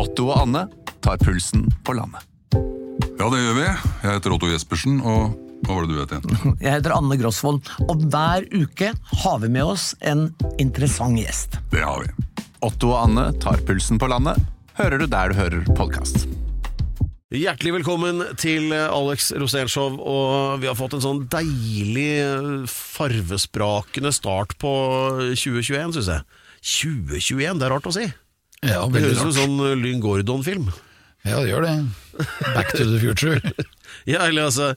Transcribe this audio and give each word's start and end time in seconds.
Otto 0.00 0.30
og 0.30 0.38
Anne 0.46 0.62
tar 1.04 1.18
pulsen 1.20 1.66
på 1.84 1.92
landet. 1.92 2.24
Ja, 3.20 3.26
det 3.28 3.40
gjør 3.42 3.56
vi. 3.58 3.64
Jeg 3.66 4.14
heter 4.14 4.32
Otto 4.32 4.48
Jespersen, 4.48 4.94
og 5.04 5.34
hva 5.66 5.74
var 5.76 5.84
det 5.84 5.92
du 5.92 5.98
het 6.00 6.14
igjen? 6.16 6.54
Jeg 6.64 6.72
heter 6.78 6.94
Anne 6.96 7.18
Grosvold, 7.20 7.68
og 7.84 8.06
hver 8.08 8.46
uke 8.48 8.94
har 9.24 9.42
vi 9.42 9.50
med 9.52 9.74
oss 9.74 9.90
en 10.00 10.30
interessant 10.62 11.20
gjest. 11.20 11.58
Det 11.74 11.82
har 11.84 12.06
vi. 12.06 12.14
Otto 12.64 12.94
og 12.94 13.02
Anne 13.02 13.26
tar 13.44 13.60
pulsen 13.68 14.00
på 14.00 14.08
landet, 14.08 14.40
hører 14.80 15.02
du 15.02 15.04
der 15.10 15.34
du 15.34 15.36
hører 15.36 15.68
podkast. 15.76 16.24
Hjertelig 17.36 17.76
velkommen 17.76 18.24
til 18.40 18.72
Alex 18.72 19.34
Rosénshow, 19.36 20.00
og 20.00 20.64
vi 20.64 20.70
har 20.70 20.80
fått 20.80 20.96
en 20.96 21.04
sånn 21.04 21.22
deilig 21.30 22.64
farvesprakende 22.72 24.16
start 24.16 24.56
på 24.64 24.72
2021, 25.36 25.94
syns 26.00 26.10
jeg. 26.16 26.26
2021, 26.80 27.60
det 27.60 27.68
er 27.68 27.76
rart 27.76 27.92
å 27.92 27.96
si. 28.00 28.08
Ja, 28.66 28.84
Det 28.92 29.00
høres 29.02 29.18
ut 29.18 29.20
som 29.20 29.30
en 29.30 29.38
sånn 29.38 29.80
Lyn 29.80 30.00
Gordon-film. 30.04 30.70
Ja, 31.24 31.38
det 31.42 31.50
gjør 31.50 31.64
det. 31.66 31.74
Back 32.54 32.72
to 32.76 32.84
the 32.86 33.00
future. 33.02 33.40
Ja, 34.08 34.22
eller 34.30 34.46
altså 34.46 34.68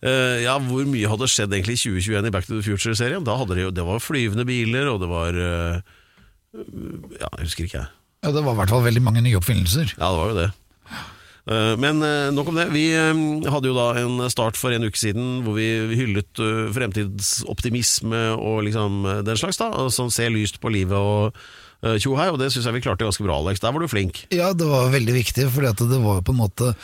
eh, 0.00 0.38
Ja, 0.44 0.54
hvor 0.62 0.86
mye 0.88 1.08
hadde 1.10 1.26
skjedd 1.28 1.52
egentlig 1.52 1.74
i 1.74 1.80
2021 1.82 2.28
i 2.28 2.30
Back 2.32 2.46
to 2.46 2.54
the 2.54 2.62
Future-serien? 2.64 3.24
Da 3.26 3.34
hadde 3.36 3.56
det 3.58 3.64
jo 3.66 3.72
Det 3.74 3.82
var 3.84 3.98
flyvende 4.00 4.46
biler, 4.48 4.86
og 4.88 5.00
det 5.02 5.08
var 5.10 5.36
eh, 5.36 5.80
Ja, 7.18 7.28
jeg 7.34 7.48
husker 7.48 7.66
ikke, 7.66 7.82
jeg. 7.82 7.90
Ja, 8.24 8.32
det 8.32 8.44
var 8.46 8.54
i 8.54 8.60
hvert 8.62 8.72
fall 8.72 8.84
veldig 8.86 9.02
mange 9.04 9.20
nye 9.26 9.36
oppfinnelser. 9.40 9.92
Ja, 9.98 10.08
det 10.14 10.20
var 10.22 10.30
jo 10.32 10.38
det. 10.38 10.48
Eh, 11.50 11.74
Men 11.82 12.00
eh, 12.06 12.30
nok 12.36 12.48
om 12.54 12.60
det. 12.62 12.68
Vi 12.72 12.86
eh, 12.94 13.20
hadde 13.52 13.68
jo 13.72 13.76
da 13.76 13.88
en 14.00 14.22
start 14.32 14.56
for 14.60 14.72
en 14.72 14.86
uke 14.88 15.00
siden 15.02 15.42
hvor 15.44 15.58
vi 15.58 15.68
hyllet 16.00 16.40
eh, 16.40 16.70
fremtidsoptimisme 16.78 18.22
og 18.38 18.62
liksom 18.70 19.02
eh, 19.10 19.20
den 19.26 19.40
slags, 19.40 19.60
da. 19.60 19.72
Som 19.92 20.08
ser 20.14 20.32
lyst 20.32 20.62
på 20.62 20.72
livet 20.72 20.96
og 20.96 21.36
eh, 21.84 21.96
tjo 22.00 22.16
hei, 22.18 22.28
og 22.32 22.38
det 22.40 22.50
syns 22.52 22.68
jeg 22.68 22.76
vi 22.76 22.82
klarte 22.84 23.06
ganske 23.06 23.24
bra, 23.26 23.38
Alex. 23.40 23.62
Der 23.62 23.74
var 23.74 23.84
du 23.84 23.90
flink. 23.90 24.24
Ja, 24.34 24.52
det 24.56 24.68
var 24.68 24.92
veldig 24.92 25.16
viktig, 25.16 25.48
for 25.54 25.66
det 25.66 26.00
var 26.02 26.20
jo 26.20 26.26
på 26.26 26.34
en 26.34 26.40
måte 26.40 26.74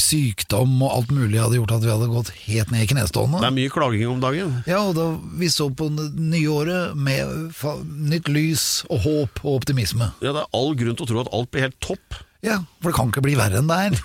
sykdom 0.00 0.78
og 0.80 0.94
alt 0.94 1.10
mulig 1.12 1.36
hadde 1.40 1.58
gjort 1.58 1.74
at 1.76 1.84
vi 1.84 1.90
hadde 1.92 2.08
gått 2.08 2.30
helt 2.46 2.70
ned 2.72 2.86
i 2.86 2.88
Det 2.88 3.50
er 3.50 3.56
mye 3.58 3.72
klaging 3.72 4.08
om 4.08 4.22
dagen. 4.22 4.54
Ja, 4.70 4.80
og 4.88 4.94
da 4.96 5.10
vi 5.36 5.50
så 5.52 5.68
på 5.68 5.90
nyåret 5.90 6.96
med 6.96 7.52
nytt 7.84 8.28
lys 8.32 8.86
og 8.88 9.04
håp 9.04 9.44
og 9.44 9.60
optimisme. 9.60 10.12
Ja, 10.24 10.32
Det 10.32 10.46
er 10.46 10.56
all 10.56 10.74
grunn 10.74 10.96
til 10.96 11.04
å 11.04 11.10
tro 11.12 11.20
at 11.20 11.32
alt 11.36 11.50
blir 11.52 11.68
helt 11.68 11.80
topp. 11.84 12.22
Ja, 12.40 12.56
for 12.80 12.88
det 12.90 12.96
kan 12.96 13.10
ikke 13.10 13.22
bli 13.24 13.34
verre 13.36 13.60
enn 13.60 13.68
det 13.70 13.78
er. 13.86 14.00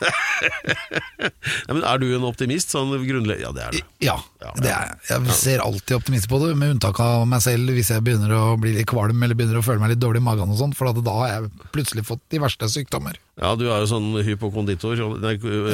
Ja, 1.65 1.71
men 1.71 1.85
Er 1.87 1.99
du 2.01 2.09
en 2.17 2.25
optimist? 2.27 2.73
Sånn 2.73 2.91
grunnle... 3.07 3.37
Ja, 3.39 3.53
det 3.55 3.63
er 3.63 3.71
du. 3.77 3.77
Ja, 4.03 4.17
det 4.59 4.67
er 4.67 4.89
jeg. 4.91 4.97
Jeg 5.07 5.37
ser 5.39 5.63
alltid 5.63 5.95
optimist 5.95 6.27
på 6.29 6.41
det, 6.43 6.51
med 6.59 6.75
unntak 6.75 6.99
av 7.01 7.23
meg 7.29 7.41
selv 7.45 7.71
hvis 7.73 7.93
jeg 7.93 8.03
begynner 8.05 8.33
å 8.35 8.43
bli 8.59 8.75
litt 8.75 8.89
kvalm 8.91 9.23
eller 9.23 9.37
begynner 9.37 9.61
å 9.61 9.65
føle 9.65 9.79
meg 9.81 9.93
litt 9.93 10.03
dårlig 10.03 10.21
i 10.21 10.27
magen 10.27 10.51
og 10.51 10.59
sånt, 10.59 10.75
for 10.77 10.91
at 10.91 10.99
da 11.05 11.15
har 11.21 11.31
jeg 11.31 11.69
plutselig 11.73 12.03
fått 12.11 12.21
de 12.35 12.43
verste 12.43 12.69
sykdommer. 12.75 13.17
Ja, 13.35 13.49
du 13.59 13.65
er 13.67 13.81
jo 13.83 13.87
sånn 13.91 14.13
hypokonditor. 14.23 14.95
Nei, 15.19 15.33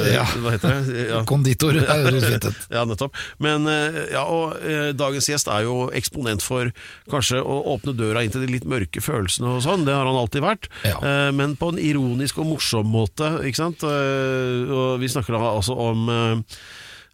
Ja. 0.09 0.23
hva 0.41 0.55
heter 0.55 0.79
det? 0.81 1.03
Ja. 1.11 1.19
Konditor 1.29 1.77
høres 1.77 2.25
fint 2.25 2.47
ut. 2.49 2.61
Ja, 2.73 2.85
nettopp. 2.89 3.13
Men 3.37 3.67
eh, 3.69 3.99
ja, 4.15 4.23
og 4.25 4.55
eh, 4.65 4.89
dagens 4.97 5.29
gjest 5.29 5.47
er 5.51 5.67
jo 5.67 5.83
eksponent 5.93 6.41
for 6.41 6.71
kanskje 7.11 7.37
å 7.43 7.59
åpne 7.75 7.93
døra 7.93 8.23
inn 8.25 8.33
til 8.33 8.41
de 8.47 8.49
litt 8.55 8.65
mørke 8.65 9.03
følelsene 9.05 9.57
og 9.59 9.61
sånn. 9.61 9.85
Det 9.85 9.93
har 9.93 10.09
han 10.09 10.17
alltid 10.17 10.41
vært. 10.41 10.69
Ja. 10.89 10.97
Eh, 11.05 11.29
men 11.37 11.53
på 11.59 11.69
en 11.69 11.77
ironisk 11.81 12.41
og 12.41 12.49
morsom 12.55 12.89
måte, 12.89 13.29
ikke 13.45 13.61
sant. 13.61 13.85
Eh, 13.85 14.65
og 14.73 14.97
vi 15.03 15.11
snakker 15.13 15.37
da 15.37 15.51
altså 15.53 15.77
om 15.77 16.09
eh, 16.09 16.61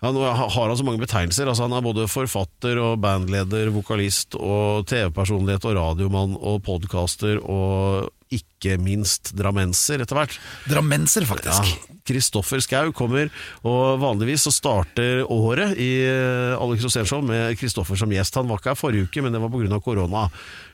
han 0.05 0.13
har 0.15 0.51
han 0.69 0.77
så 0.77 0.85
mange 0.85 1.01
betegnelser. 1.01 1.49
altså 1.49 1.65
Han 1.65 1.73
er 1.73 1.81
både 1.83 2.07
forfatter 2.07 2.77
og 2.79 2.99
bandleder, 3.03 3.71
vokalist 3.73 4.37
og 4.37 4.85
TV-personlighet 4.87 5.65
og 5.65 5.73
radiomann 5.75 6.35
og 6.37 6.61
podcaster 6.67 7.39
og 7.41 8.13
ikke 8.33 8.77
minst 8.81 9.33
drammenser 9.37 10.03
etter 10.03 10.17
hvert. 10.19 10.35
Drammenser, 10.67 11.25
faktisk. 11.29 11.67
Ja, 11.67 11.97
Kristoffer 12.07 12.61
Schau 12.63 12.93
kommer, 12.95 13.27
og 13.67 13.99
vanligvis 13.99 14.45
så 14.47 14.53
starter 14.55 15.25
året 15.33 15.75
i 15.81 15.89
eh, 16.07 16.55
Alex 16.55 16.85
Rosénshow 16.85 17.23
med 17.25 17.57
Kristoffer 17.59 17.99
som 17.99 18.11
gjest. 18.13 18.39
Han 18.39 18.47
var 18.47 18.61
ikke 18.61 18.71
her 18.71 18.79
forrige 18.79 19.09
uke, 19.09 19.23
men 19.25 19.35
det 19.35 19.41
var 19.43 19.51
pga. 19.51 19.79
korona. 19.83 20.25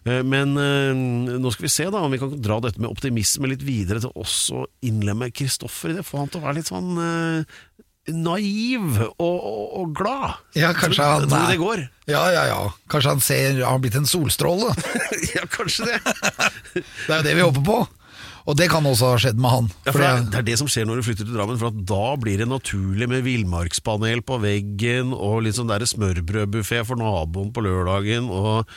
Eh, 0.06 0.22
Men 0.24 0.54
eh, 0.62 0.94
nå 1.42 1.54
skal 1.54 1.68
vi 1.68 1.74
se 1.74 1.90
da 1.90 2.04
om 2.06 2.14
vi 2.14 2.22
kan 2.22 2.34
dra 2.38 2.60
dette 2.62 2.82
med 2.82 2.92
optimisme 2.92 3.50
litt 3.50 3.66
videre 3.66 4.04
til 4.04 4.14
også 4.14 4.64
å 4.64 4.68
innlemme 4.86 5.32
Kristoffer 5.34 5.94
i 5.94 5.98
det. 5.98 6.06
Få 6.06 6.22
han 6.22 6.30
til 6.30 6.42
å 6.42 6.46
være 6.46 6.60
litt 6.62 6.70
sånn 6.70 6.94
naiv 8.12 9.00
og, 9.00 9.16
og, 9.24 9.66
og 9.80 9.96
glad. 9.96 10.40
Ja, 10.60 10.74
kanskje 10.76 11.06
han 11.08 11.30
Tror 11.32 11.50
det 11.52 11.60
går? 11.62 11.84
Ja, 12.12 12.24
ja, 12.36 12.46
ja. 12.52 12.62
Kanskje 12.92 13.16
han 13.16 13.24
ser 13.24 13.50
han 13.62 13.68
har 13.70 13.84
blitt 13.84 13.96
en 14.00 14.10
solstråle. 14.10 14.74
ja, 15.36 15.46
kanskje 15.52 15.88
det. 15.88 16.00
Det 17.08 17.14
er 17.14 17.22
jo 17.22 17.28
det 17.30 17.36
vi 17.38 17.46
håper 17.46 17.68
på. 17.68 17.84
Og 18.44 18.58
det 18.60 18.68
kan 18.74 18.84
også 18.84 19.14
ha 19.14 19.20
skjedd 19.24 19.40
med 19.40 19.54
han. 19.54 19.70
Ja, 19.86 19.94
for 19.94 20.04
det, 20.04 20.10
er, 20.10 20.26
det 20.34 20.40
er 20.42 20.48
det 20.50 20.58
som 20.60 20.68
skjer 20.72 20.88
når 20.90 21.00
du 21.00 21.06
flytter 21.08 21.30
til 21.30 21.38
Drammen, 21.38 21.60
for 21.62 21.72
at 21.72 21.80
da 21.88 22.08
blir 22.20 22.42
det 22.42 22.50
naturlig 22.52 23.08
med 23.08 23.24
villmarkspanel 23.24 24.24
på 24.28 24.40
veggen 24.44 25.14
og 25.16 25.46
litt 25.46 25.56
sånn 25.56 25.72
smørbrødbuffé 25.72 26.82
for 26.88 27.00
naboen 27.00 27.54
på 27.56 27.64
lørdagen, 27.64 28.28
og 28.28 28.68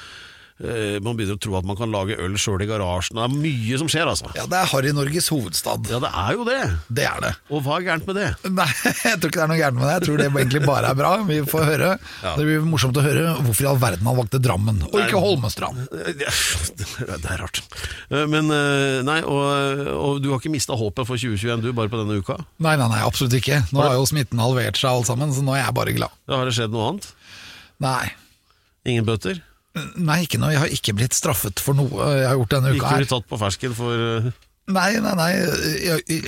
man 0.56 1.17
begynner 1.19 1.37
å 1.37 1.41
tro 1.43 1.53
at 1.59 1.67
man 1.69 1.77
kan 1.77 1.91
lage 1.93 2.15
øl 2.17 2.37
sjøl 2.41 2.62
i 2.65 2.69
garasjen. 2.71 3.19
Det 3.19 3.25
er 3.27 3.33
mye 3.37 3.78
som 3.83 3.91
skjer, 3.93 4.09
altså. 4.09 4.31
ja, 4.39 4.47
det 4.49 4.56
er 4.56 4.71
Harry-Norges 4.71 5.27
hovedstad. 5.34 5.91
Ja, 5.93 5.99
det 6.00 6.09
er 6.09 6.39
jo 6.39 6.47
det. 6.49 6.61
Det 6.97 7.05
er 7.05 7.19
det. 7.27 7.33
Og 7.53 7.61
hva 7.67 7.77
er 7.77 7.84
gærent 7.91 8.06
med 8.09 8.17
det? 8.17 8.28
Nei, 8.56 8.69
jeg 8.87 9.19
tror 9.21 9.28
ikke 9.28 9.37
det 9.37 9.45
er 9.45 9.50
noe 9.53 9.59
gærent 9.61 9.77
med 9.81 9.84
det. 9.84 9.93
Jeg 9.99 10.06
tror 10.06 10.22
det 10.22 10.28
egentlig 10.31 10.62
bare 10.65 10.93
er 10.95 10.99
bra. 11.03 11.11
Vi 11.28 11.39
får 11.50 11.66
høre. 11.71 11.91
Det 12.25 12.47
blir 12.49 12.65
morsomt 12.71 12.97
å 12.97 13.05
høre 13.05 13.34
hvorfor 13.43 13.66
i 13.66 13.71
all 13.72 13.81
verden 13.83 14.09
han 14.09 14.16
valgte 14.22 14.41
Drammen, 14.47 14.81
og 14.89 14.97
ikke 15.03 15.21
Holmestrand. 15.27 15.83
Det 15.93 17.31
er 17.31 17.41
rart. 17.43 17.61
Eh, 18.11 18.25
Men 18.31 18.49
eh, 18.55 19.00
nei, 19.06 19.19
og, 19.28 19.83
og 19.93 20.22
du 20.25 20.31
har 20.33 20.41
ikke 20.41 20.53
mista 20.55 20.77
håpet 20.78 21.05
for 21.09 21.21
2021 21.21 21.65
du, 21.66 21.71
bare 21.77 21.93
på 21.93 22.00
denne 22.00 22.16
uka? 22.22 22.39
Nei, 22.65 22.77
nei, 22.81 22.89
nei, 22.93 23.03
absolutt 23.05 23.37
ikke. 23.39 23.61
Nå 23.77 23.83
har 23.84 23.97
jo 23.99 24.06
smitten 24.09 24.41
halvert 24.43 24.81
seg 24.81 24.89
alt 24.93 25.09
sammen, 25.11 25.33
så 25.37 25.45
nå 25.45 25.53
er 25.56 25.65
jeg 25.66 25.77
bare 25.77 25.95
glad. 25.97 26.16
Ja, 26.31 26.41
har 26.41 26.49
det 26.49 26.56
skjedd 26.56 26.72
noe 26.75 26.89
annet? 26.95 27.11
Nei. 27.84 28.06
Ingen 28.89 29.05
bøter? 29.09 29.43
Nei, 30.01 30.23
ikke 30.25 30.39
noe. 30.41 30.53
Jeg 30.55 30.61
har 30.63 30.73
ikke 30.73 30.95
blitt 30.97 31.17
straffet 31.17 31.61
for 31.63 31.77
noe 31.77 31.91
jeg 32.17 32.27
har 32.31 32.37
gjort 32.39 32.55
denne 32.57 32.73
Ikke 32.75 32.81
uka 32.87 32.95
blitt 32.97 33.11
her. 33.11 33.13
tatt 33.19 33.27
på 33.33 33.39
fersken 33.43 33.75
for 33.77 34.05
eh, 34.09 34.31
Nei, 34.67 34.89
nei, 34.99 35.13
nei. 35.15 35.33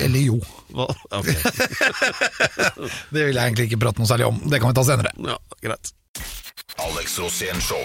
Eller 0.04 0.20
jo. 0.22 0.36
hva? 0.70 0.84
Okay. 1.18 1.34
Det 3.14 3.24
vil 3.24 3.34
jeg 3.34 3.42
egentlig 3.42 3.66
ikke 3.70 3.80
prate 3.82 3.98
noe 4.02 4.06
særlig 4.10 4.28
om. 4.28 4.38
Det 4.46 4.60
kan 4.62 4.70
vi 4.70 4.76
ta 4.78 4.84
senere. 4.86 5.10
ja, 5.26 5.34
greit. 5.64 5.90
Alex 6.84 7.16
Rosén 7.18 7.58
Show. 7.64 7.82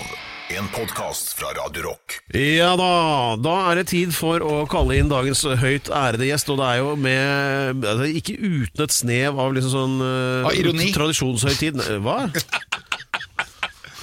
En 0.54 0.68
podkast 0.76 1.32
fra 1.40 1.50
Radio 1.58 1.88
Rock. 1.88 2.20
Ja 2.38 2.74
da, 2.78 2.90
da 3.42 3.54
er 3.72 3.80
det 3.80 3.88
tid 3.90 4.12
for 4.14 4.44
å 4.46 4.60
kalle 4.70 5.00
inn 5.00 5.10
dagens 5.10 5.42
høyt 5.64 5.88
ærede 5.90 6.28
gjest, 6.28 6.52
og 6.54 6.60
det 6.62 6.68
er 6.68 6.82
jo 6.84 6.92
med 7.02 7.88
altså, 7.90 8.10
Ikke 8.20 8.36
uten 8.38 8.84
et 8.86 8.94
snev 8.94 9.40
av 9.42 9.56
liksom 9.56 9.74
sånn 9.74 9.96
uh, 10.04 10.46
Av 10.52 10.54
ironi. 10.60 10.92
tradisjonshøytid. 10.94 11.82
Hva? 12.06 12.20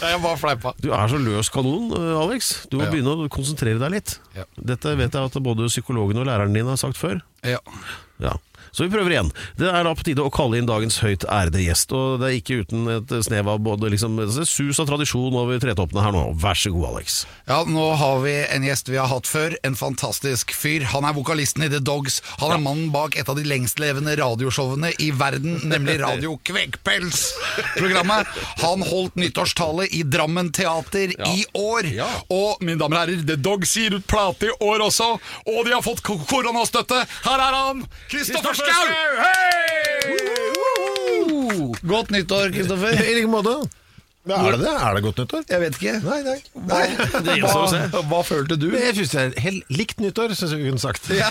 Jeg 0.01 0.21
bare 0.23 0.37
fleipa. 0.41 0.73
Du 0.81 0.91
er 0.97 1.09
så 1.13 1.19
løs 1.21 1.51
kanon, 1.53 1.91
eh, 1.93 2.21
Alex. 2.23 2.67
Du 2.71 2.79
må 2.79 2.85
Ja. 2.87 2.91
begynne 2.91 3.17
å 3.17 3.29
konsentrere 3.29 3.79
deg 3.79 3.91
litt. 3.93 4.19
Ja. 4.35 4.45
Dette 4.57 4.97
vet 4.97 5.13
jeg 5.13 5.23
at 5.25 5.33
både 5.43 5.69
psykologen 5.69 6.17
og 6.19 6.27
læreren 6.27 6.53
din 6.55 6.67
har 6.67 6.77
sagt 6.77 6.97
før. 6.97 7.21
Ja. 7.45 7.59
Ja. 8.19 8.33
Så 8.73 8.85
vi 8.87 8.91
prøver 8.93 9.11
igjen. 9.15 9.31
Det 9.59 9.69
er 9.71 9.85
da 9.87 9.93
på 9.99 10.05
tide 10.07 10.23
å 10.23 10.31
kalle 10.33 10.59
inn 10.61 10.69
dagens 10.69 11.01
høyt 11.03 11.25
ærede 11.27 11.63
gjest. 11.65 11.93
Og 11.97 12.21
det 12.23 12.29
er 12.31 12.37
ikke 12.39 12.61
uten 12.65 12.87
et 12.97 13.15
snev 13.27 13.49
av 13.51 13.59
både 13.65 13.91
liksom, 13.93 14.19
sus 14.47 14.79
av 14.83 14.87
tradisjon 14.91 15.35
over 15.35 15.59
tretoppene 15.63 16.05
her 16.05 16.15
nå. 16.15 16.25
Vær 16.41 16.59
så 16.59 16.71
god, 16.75 16.87
Alex. 16.95 17.21
Ja, 17.51 17.61
nå 17.67 17.87
har 17.99 18.21
vi 18.25 18.35
en 18.47 18.67
gjest 18.67 18.89
vi 18.93 18.99
har 19.01 19.11
hatt 19.11 19.27
før. 19.31 19.57
En 19.67 19.77
fantastisk 19.79 20.55
fyr. 20.55 20.85
Han 20.95 21.07
er 21.09 21.17
vokalisten 21.17 21.67
i 21.67 21.71
The 21.73 21.81
Dogs. 21.83 22.21
Han 22.41 22.55
er 22.55 22.63
mannen 22.63 22.91
bak 22.95 23.19
et 23.19 23.29
av 23.31 23.39
de 23.39 23.45
lengstlevende 23.49 24.15
radioshowene 24.21 24.93
i 25.03 25.11
verden, 25.19 25.59
nemlig 25.71 25.99
Radio 26.07 26.37
Kvekkpels-programmet. 26.47 28.27
Han 28.63 28.83
holdt 28.87 29.17
nyttårstale 29.21 29.87
i 29.97 30.03
Drammen 30.03 30.53
Teater 30.57 31.13
i 31.27 31.45
år. 31.59 31.89
Ja. 31.97 32.09
Og 32.33 32.63
mine 32.65 32.79
damer 32.81 32.97
og 32.97 33.03
herrer, 33.05 33.25
The 33.27 33.37
Dogs 33.41 33.75
gir 33.77 33.97
ut 33.99 34.07
plate 34.11 34.51
i 34.51 34.55
år 34.65 34.85
også, 34.87 35.11
og 35.51 35.61
de 35.67 35.75
har 35.75 35.83
fått 35.85 36.03
ko- 36.07 36.19
koronastøtte. 36.31 37.03
Her 37.27 37.45
er 37.49 37.57
han! 37.59 37.85
Kristoffer 38.11 38.57
Schau! 38.61 40.01
Godt 41.91 42.11
nyttår, 42.15 42.51
Kristoffer. 42.55 42.93
I 43.01 43.15
like 43.19 43.31
måte. 43.31 43.55
Er 44.31 44.53
det 44.53 44.61
det? 44.61 44.73
Er 44.85 44.95
det 44.95 45.03
godt 45.07 45.19
nyttår? 45.23 45.45
Jeg 45.49 45.61
vet 45.63 45.77
ikke. 45.81 45.95
Nei, 46.05 46.19
nei. 46.27 46.37
Hva, 46.69 46.81
Det 47.25 47.37
gjenstår 47.41 47.63
å 47.65 47.71
se. 47.73 47.81
hva, 47.95 48.03
hva 48.11 48.21
følte 48.29 48.59
du? 48.61 48.67
Jeg 48.77 48.95
synes 48.99 49.15
det 49.15 49.21
er 49.23 49.31
helt 49.47 49.73
likt 49.73 50.03
nyttår, 50.05 50.35
syns 50.39 50.53
jeg 50.55 50.61
vi 50.61 50.69
kunne 50.69 50.83
sagt. 50.83 51.09
Hvordan 51.11 51.23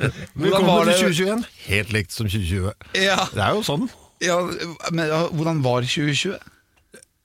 var 0.00 0.46
Velkommen 0.46 0.88
det? 0.88 0.96
til 0.96 1.12
2021. 1.12 1.44
Helt 1.68 1.92
likt 1.98 2.16
som 2.16 2.30
2020. 2.30 2.72
Ja, 3.04 3.18
Det 3.34 3.44
er 3.44 3.52
jo 3.58 3.62
sånn. 3.68 3.84
ja, 4.24 4.38
men 4.96 5.12
hvordan 5.36 5.60
var 5.64 5.84
2020? 5.86 6.40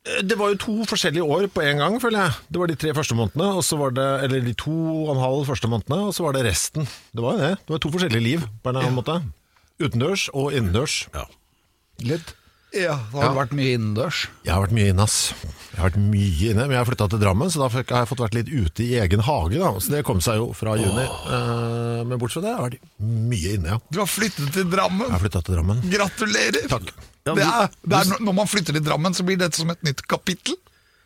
Det 0.05 0.35
var 0.37 0.51
jo 0.53 0.57
to 0.61 0.73
forskjellige 0.85 1.25
år 1.25 1.47
på 1.49 1.63
en 1.65 1.79
gang, 1.81 1.95
føler 2.01 2.27
jeg. 2.27 2.33
Det 2.53 2.59
var 2.61 2.69
de 2.69 2.75
tre 2.77 2.91
første 2.93 3.15
månedene, 3.17 3.47
og 3.57 3.63
så 3.65 3.77
var 3.79 3.95
det, 3.97 4.05
eller 4.27 4.43
de 4.45 4.53
to 4.61 4.73
og 4.75 5.15
en 5.15 5.21
halv 5.23 5.47
første 5.47 5.69
månedene, 5.71 5.97
og 6.11 6.13
så 6.13 6.27
var 6.27 6.35
det 6.37 6.43
resten. 6.45 6.85
Det 7.15 7.23
var 7.25 7.33
jo 7.33 7.41
det. 7.41 7.51
Det 7.65 7.73
var 7.73 7.81
to 7.81 7.91
forskjellige 7.95 8.21
liv 8.27 8.43
på 8.45 8.69
en 8.69 8.75
eller 8.75 8.85
annen 8.85 8.99
måte. 8.99 9.15
Utendørs 9.81 10.27
og 10.37 10.53
innendørs. 10.53 10.99
Ja. 11.15 11.25
Litt. 12.05 12.35
Ja, 12.75 12.95
da 13.11 13.21
har 13.21 13.29
du 13.33 13.37
vært 13.39 13.53
mye 13.55 13.75
innendørs. 13.77 14.25
Jeg 14.43 14.51
har 14.53 14.61
vært 14.65 14.73
mye 14.75 14.89
inne, 14.91 15.03
ass. 15.07 15.17
Jeg 15.71 15.79
har 15.79 15.89
vært 15.89 15.99
mye 16.01 16.49
inne, 16.51 16.65
men 16.67 16.73
jeg 16.75 16.79
har 16.81 16.87
flytta 16.89 17.07
til 17.13 17.21
Drammen, 17.21 17.51
så 17.53 17.61
da 17.61 17.69
har 17.71 17.83
jeg 17.87 18.09
fått 18.11 18.23
vært 18.25 18.35
litt 18.37 18.49
ute 18.51 18.83
i 18.85 18.89
egen 18.99 19.23
hage. 19.27 19.57
da 19.59 19.71
Så 19.79 19.91
det 19.93 20.03
kom 20.07 20.19
seg 20.23 20.37
jo 20.41 20.49
fra 20.55 20.75
juni. 20.79 21.05
Eh, 21.05 22.03
men 22.07 22.19
bortsett 22.19 22.41
fra 22.41 22.45
det 22.47 22.53
har 22.55 22.63
jeg 22.69 22.79
vært 22.81 23.29
mye 23.31 23.53
inne, 23.57 23.75
ja. 23.75 23.79
Du 23.91 23.99
har 24.03 24.09
flyttet 24.11 24.51
til 24.55 24.67
Drammen. 24.71 25.07
Jeg 25.07 25.15
har 25.15 25.23
flytta 25.25 25.43
til 25.47 25.55
Drammen. 25.59 25.83
Gratulerer! 25.91 26.67
Takk. 26.75 26.91
Det 27.25 27.41
er, 27.41 27.69
det 27.81 27.95
er, 27.97 28.05
når- 28.11 28.21
når 28.27 28.35
man 28.41 28.47
flytter 28.51 28.73
til 28.77 28.83
Drammen, 28.85 29.13
så 29.17 29.23
blir 29.25 29.37
dette 29.41 29.55
som 29.57 29.69
et 29.71 29.81
nytt 29.83 30.03
kapittel. 30.07 30.55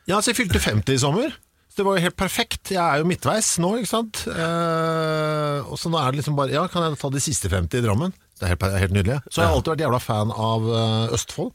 Ja, 0.09 0.17
så 0.19 0.33
jeg 0.33 0.39
fylte 0.41 0.59
50 0.59 0.93
i 0.93 0.97
sommer. 0.97 1.29
Så 1.69 1.77
det 1.77 1.85
var 1.85 1.95
jo 1.99 2.01
helt 2.01 2.17
perfekt. 2.17 2.71
Jeg 2.73 2.81
er 2.81 2.97
jo 3.03 3.05
midtveis 3.07 3.59
nå, 3.61 3.75
ikke 3.79 3.87
sant. 3.93 4.23
Eh, 4.27 5.59
og 5.69 5.77
så 5.79 5.89
nå 5.93 5.99
er 6.01 6.11
det 6.11 6.19
liksom 6.23 6.35
bare 6.35 6.51
Ja, 6.51 6.65
kan 6.67 6.83
jeg 6.89 6.97
ta 6.99 7.09
de 7.13 7.21
siste 7.23 7.47
50 7.51 7.77
i 7.79 7.85
Drammen? 7.85 8.13
Det 8.39 8.47
er 8.47 8.55
helt, 8.55 8.65
helt 8.85 8.95
nydelig. 8.95 9.19
Så 9.29 9.41
jeg 9.41 9.49
har 9.49 9.55
alltid 9.57 9.73
vært 9.75 9.85
jævla 9.85 10.01
fan 10.03 10.33
av 10.33 10.67
eh, 10.71 11.15
Østfold. 11.17 11.53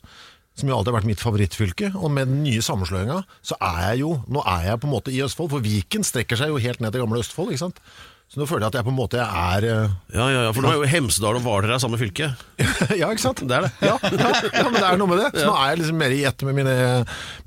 Som 0.55 0.71
jo 0.71 0.77
alltid 0.77 0.93
har 0.93 1.01
vært 1.01 1.09
mitt 1.11 1.23
favorittfylke. 1.23 1.93
Og 1.99 2.13
med 2.15 2.29
den 2.31 2.43
nye 2.45 2.63
sammenslåinga, 2.63 3.23
så 3.43 3.57
er 3.59 3.81
jeg 3.89 4.05
jo 4.05 4.13
Nå 4.31 4.45
er 4.47 4.69
jeg 4.69 4.83
på 4.83 4.87
en 4.87 4.95
måte 4.95 5.15
i 5.15 5.23
Østfold, 5.25 5.51
for 5.51 5.65
Viken 5.65 6.07
strekker 6.07 6.39
seg 6.39 6.53
jo 6.53 6.61
helt 6.63 6.85
ned 6.85 6.95
til 6.95 7.03
gamle 7.03 7.23
Østfold, 7.25 7.51
ikke 7.51 7.65
sant. 7.65 7.81
Så 8.35 8.41
nå 8.43 8.47
føler 8.51 8.65
jeg 8.67 8.73
at 8.73 8.77
jeg 8.81 8.87
på 8.89 8.91
en 8.91 8.97
måte 8.99 9.21
er 9.23 9.65
eh, 9.69 9.93
Ja, 10.11 10.25
ja, 10.27 10.41
ja, 10.49 10.51
for 10.57 10.65
nå 10.67 10.73
er 10.73 10.81
jo 10.81 10.89
Hemsedal 10.91 11.37
og 11.39 11.45
Hvaler 11.45 11.71
er 11.77 11.79
samme 11.83 12.01
fylke. 12.01 12.33
Ja, 12.99 13.09
ikke 13.15 13.23
sant? 13.23 13.41
Det 13.47 13.55
er 13.55 13.69
det. 13.69 13.71
Ja, 13.87 13.95
ja, 14.03 14.31
ja, 14.51 14.65
men 14.67 14.75
det 14.81 14.87
er 14.89 14.99
noe 14.99 15.09
med 15.11 15.21
det. 15.23 15.29
Så 15.39 15.47
nå 15.47 15.55
er 15.55 15.71
jeg 15.71 15.79
liksom 15.85 15.99
mer 16.03 16.13
i 16.15 16.19
ett 16.27 16.43
med 16.47 16.57
mine, 16.59 16.75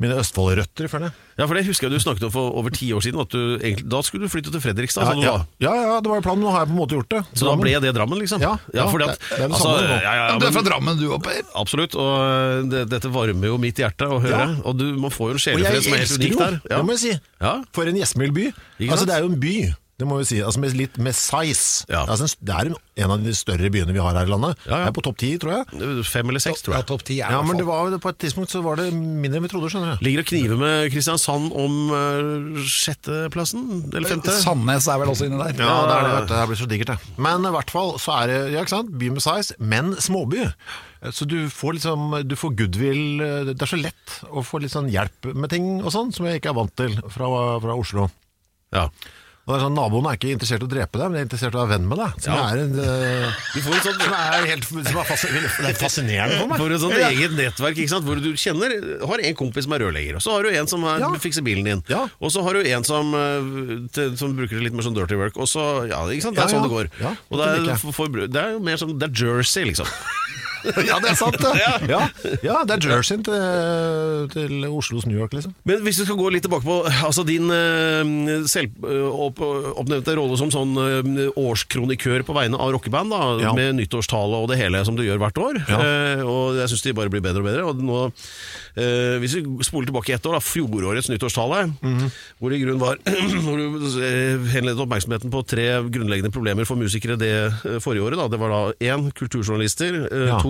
mine 0.01 0.15
Østfold-røtter, 0.21 0.87
føler 0.91 1.09
jeg. 1.09 1.17
Ja, 1.37 1.45
for 1.45 1.53
det 1.59 1.65
husker 1.67 1.85
jeg 1.87 1.93
du 1.99 2.01
snakket 2.01 2.25
om 2.29 2.31
for 2.33 2.55
over 2.57 2.73
ti 2.73 2.87
år 2.95 3.03
siden. 3.05 3.19
At 3.21 3.29
du 3.35 3.57
egentlig, 3.59 3.85
da 3.91 3.99
skulle 4.07 4.25
du 4.25 4.31
flytte 4.33 4.53
til 4.55 4.63
Fredrikstad. 4.63 5.03
Ja, 5.05 5.11
sånn 5.11 5.21
ja, 5.27 5.35
ja, 5.67 5.73
ja, 5.91 5.97
det 6.01 6.09
var 6.09 6.21
jo 6.21 6.25
planen. 6.25 6.45
Nå 6.47 6.53
har 6.55 6.63
jeg 6.63 6.71
på 6.71 6.75
en 6.77 6.79
måte 6.79 6.97
gjort 6.97 7.11
det. 7.13 7.21
Så 7.37 7.49
da 7.49 7.55
ble 7.59 7.75
det 7.83 7.93
Drammen, 7.99 8.21
liksom? 8.23 8.41
Ja, 8.41 8.55
ja, 8.73 8.87
fordi 8.89 9.05
det- 9.11 9.17
at, 9.17 9.27
det 9.27 9.37
er 9.37 9.43
det 9.43 9.51
altså, 9.59 9.73
samme 9.75 9.91
ja, 9.91 9.99
ja, 10.07 10.13
ja, 10.31 10.37
du 10.39 10.47
er 10.47 10.55
fra 10.57 10.63
Drammen, 10.71 10.97
du 10.99 11.05
òg, 11.11 11.19
Per. 11.27 11.43
Absolutt, 11.61 11.97
og 11.99 12.13
øh, 12.23 12.63
det, 12.73 12.85
dette 12.95 13.11
varmer 13.13 13.51
jo 13.51 13.59
mitt 13.61 13.83
hjerte 13.83 14.07
å 14.09 14.21
høre. 14.23 14.47
Ja. 14.47 14.61
Og 14.65 14.79
du, 14.79 14.87
man 14.97 15.13
får 15.13 15.33
jo 15.33 15.37
en 15.37 15.43
sjelefred 15.45 15.83
som 15.85 15.93
er 15.97 16.01
helt 16.01 16.07
elsker 16.09 16.23
unik 16.23 16.33
jo, 16.33 16.39
der. 16.41 16.57
det 16.71 16.81
må 16.87 16.95
jeg 16.97 17.03
si. 17.03 17.13
Ja. 17.43 17.53
For 17.75 17.91
en 17.91 17.99
gjestmild 18.01 18.33
by. 18.37 18.47
Altså, 18.87 19.05
det 19.09 19.17
er 19.19 19.25
jo 19.27 19.29
en 19.33 19.39
by, 19.41 19.55
det 19.97 20.05
må 20.05 20.19
vi 20.19 20.27
si. 20.29 20.37
Altså, 20.45 20.61
med 20.61 20.75
litt 20.77 20.97
med 21.01 21.15
size. 21.17 21.85
Ja. 21.89 22.03
Altså, 22.05 22.27
en- 22.27 22.45
det 22.45 22.53
er 22.53 22.67
en, 23.01 23.11
av 23.11 23.23
de 23.23 23.31
større 23.33 23.69
byene 23.73 23.93
vi 23.95 24.01
har 24.01 24.13
her 24.13 24.27
i 24.27 24.29
landet. 24.29 24.59
Ja, 24.67 24.83
ja. 24.83 24.89
Er 24.89 24.93
på 24.93 25.01
topp 25.01 25.17
ti, 25.17 25.31
tror 25.41 25.55
jeg. 25.55 26.03
Fem 26.05 26.29
eller 26.29 26.43
seks, 26.43 26.61
tror 26.61 26.75
Ja, 26.75 26.81
jeg. 26.83 26.87
topp 26.91 27.03
ti 27.07 27.17
er 27.21 27.31
Ja, 27.33 27.41
men 27.41 27.57
det 27.57 27.65
var, 27.65 27.89
på 27.97 28.09
et 28.13 28.19
tidspunkt 28.21 28.53
så 28.53 28.61
var 28.61 28.77
det 28.77 28.91
mindre 28.93 29.39
enn 29.39 29.47
vi 29.47 29.49
trodde, 29.49 29.71
skjønner 29.73 29.95
jeg 29.95 30.05
Ligger 30.05 30.21
og 30.21 30.29
kniver 30.29 30.61
med 30.61 30.91
Kristiansand 30.93 31.49
om 31.57 31.79
uh, 31.89 32.61
sjetteplassen? 32.61 33.65
Eller 33.93 34.09
femte? 34.11 34.33
Sandnes 34.37 34.87
er 34.87 35.01
vel 35.01 35.11
også 35.13 35.27
inni 35.27 35.39
der. 35.41 35.57
Ja, 35.65 35.77
det 35.89 35.95
er 35.97 36.05
det, 36.05 36.13
vet 36.13 36.29
du. 36.29 36.33
Det 36.35 36.47
blir 36.51 36.61
så 36.61 36.69
digert, 36.69 36.93
det. 36.93 37.15
Men 37.27 37.45
i 37.49 37.53
hvert 37.57 37.73
fall 37.73 37.93
så 38.01 38.15
er 38.21 38.31
det 38.31 38.39
ja, 38.53 38.61
ikke 38.61 38.75
sant? 38.77 38.93
by 39.01 39.09
med 39.17 39.25
size, 39.25 39.57
men 39.59 39.93
småby. 39.97 40.45
Så 41.13 41.27
du 41.29 41.37
får 41.53 41.75
liksom 41.77 42.07
Du 42.25 42.33
får 42.35 42.55
goodwill 42.57 43.19
Det 43.45 43.61
er 43.61 43.69
så 43.69 43.77
lett 43.77 44.15
å 44.33 44.41
få 44.41 44.57
litt 44.63 44.73
sånn 44.73 44.87
hjelp 44.89 45.27
med 45.37 45.51
ting 45.53 45.67
og 45.83 45.91
sånn, 45.93 46.09
som 46.15 46.25
jeg 46.25 46.39
ikke 46.41 46.49
er 46.49 46.57
vant 46.57 46.73
til 46.79 46.95
fra, 47.13 47.27
fra 47.61 47.75
Oslo. 47.77 48.07
Ja. 48.73 48.87
Og 49.47 49.53
det 49.53 49.61
er 49.61 49.63
sånn, 49.63 49.77
Naboen 49.79 50.07
er 50.11 50.17
ikke 50.17 50.31
interessert 50.35 50.59
i 50.59 50.65
å 50.67 50.67
drepe 50.67 50.99
deg, 50.99 51.07
men 51.07 51.13
de 51.15 51.19
er 51.21 51.27
interessert 51.29 51.53
i 51.55 51.57
å 51.57 51.61
være 51.63 51.71
venn 51.77 51.85
med 51.87 51.99
deg. 52.01 52.15
Som 52.19 52.33
Ja. 52.35 52.47
er, 52.51 52.57
en, 52.65 52.73
uh, 52.75 53.31
Du 53.55 53.61
får 53.63 53.77
sånt, 53.85 54.01
som 54.03 54.15
er 54.17 54.47
helt 54.51 54.65
som 54.67 54.77
er 54.77 54.83
det 54.83 55.69
er 55.71 55.77
fascinerende 55.79 56.39
for 56.41 56.47
meg. 56.51 56.59
får 56.59 56.73
et 56.75 56.81
sånt 56.83 56.97
eget 56.99 57.31
nettverk 57.37 57.77
ikke 57.79 57.89
sant? 57.93 58.03
hvor 58.03 58.19
du 58.19 58.33
kjenner 58.35 58.75
har 59.07 59.23
en 59.23 59.35
kompis 59.39 59.63
som 59.63 59.71
er 59.77 59.79
rørlegger, 59.85 60.15
og 60.19 60.21
så 60.21 60.31
har 60.35 60.43
du 60.43 60.49
en 60.51 60.67
som 60.67 60.83
er, 60.83 60.99
Ja. 60.99 61.09
fikser 61.15 61.43
bilen 61.47 61.63
din, 61.63 61.83
Ja. 61.87 62.09
og 62.19 62.29
så 62.29 62.43
har 62.43 62.53
du 62.59 62.67
en 62.67 62.83
som, 62.83 63.13
øh, 63.15 63.87
til, 63.93 64.17
som 64.17 64.35
bruker 64.35 64.59
det 64.59 64.63
litt 64.67 64.73
mer 64.73 64.83
sånn 64.83 64.95
dirty 64.99 65.15
work, 65.15 65.37
og 65.37 65.47
så 65.47 65.87
Ja, 65.87 66.03
ikke 66.11 66.23
sant? 66.27 66.35
det 66.35 66.43
er 66.43 66.49
Ja, 66.51 66.59
sånn 66.59 66.63
ja. 66.63 66.67
det 66.67 66.75
går. 66.75 66.87
Ja, 66.99 67.15
og 67.31 67.37
det 67.39 67.69
er, 67.71 67.75
for, 67.77 67.91
for, 67.93 68.07
det 68.09 68.35
er 68.35 68.51
jo 68.51 68.59
mer 68.59 68.75
sånn 68.75 68.99
Det 68.99 69.07
er 69.09 69.15
Jersey, 69.15 69.63
liksom. 69.63 69.87
Ja, 70.89 70.97
det 71.03 71.11
er 71.11 71.17
sant, 71.19 71.37
det. 71.41 71.51
Ja, 71.89 72.01
ja 72.43 72.57
det 72.67 72.77
er 72.77 72.89
jerseyen 72.97 73.23
til, 73.25 74.27
til 74.33 74.65
Oslos 74.69 75.05
New 75.07 75.17
York, 75.19 75.33
liksom. 75.37 75.53
Men 75.67 75.81
hvis 75.85 75.99
vi 76.01 76.07
skal 76.07 76.17
gå 76.19 76.29
litt 76.33 76.45
tilbake 76.47 76.65
på 76.67 76.79
altså 77.07 77.23
din 77.27 77.49
uh, 77.51 78.45
selvoppnevnte 78.49 80.15
rolle 80.17 80.37
som 80.39 80.51
sånn 80.53 80.73
uh, 80.77 81.23
årskronikør 81.39 82.23
på 82.27 82.35
vegne 82.37 82.59
av 82.59 82.73
rockeband, 82.75 83.11
da, 83.13 83.21
Ja. 83.47 83.53
med 83.53 83.75
nyttårstale 83.77 84.37
og 84.41 84.49
det 84.51 84.57
hele 84.59 84.83
som 84.87 84.95
du 84.97 85.03
gjør 85.05 85.19
hvert 85.21 85.37
år. 85.41 85.59
Ja. 85.69 85.77
Eh, 85.83 86.21
og 86.25 86.55
jeg 86.57 86.69
syns 86.71 86.83
de 86.85 86.93
bare 86.97 87.11
blir 87.13 87.21
bedre 87.23 87.41
og 87.43 87.47
bedre. 87.47 87.65
Og 87.69 87.81
nå, 87.83 87.99
eh, 88.77 89.17
hvis 89.21 89.35
vi 89.37 89.43
spoler 89.67 89.89
tilbake 89.89 90.13
ett 90.15 90.25
år, 90.25 90.37
da, 90.37 90.43
fjorårets 90.43 91.09
nyttårstale, 91.11 91.67
Mhm. 91.81 92.11
hvor 92.39 92.49
det 92.49 92.57
i 92.59 92.63
grunn 92.65 92.79
var 92.79 92.97
hvor 93.45 93.57
du 93.57 94.01
eh, 94.01 94.47
henledet 94.53 94.79
oppmerksomheten 94.83 95.31
på 95.33 95.43
tre 95.47 95.67
grunnleggende 95.89 96.31
problemer 96.33 96.65
for 96.65 96.75
musikere 96.79 97.17
det 97.19 97.31
eh, 97.65 97.79
forrige 97.83 98.03
året. 98.07 98.17
Da. 98.17 98.27
Det 98.27 98.39
var 98.41 98.49
da 98.49 98.61
én 98.79 99.11
kulturjournalister, 99.13 99.99
eh, 100.11 100.25
Ja. 100.27 100.39
to 100.41 100.46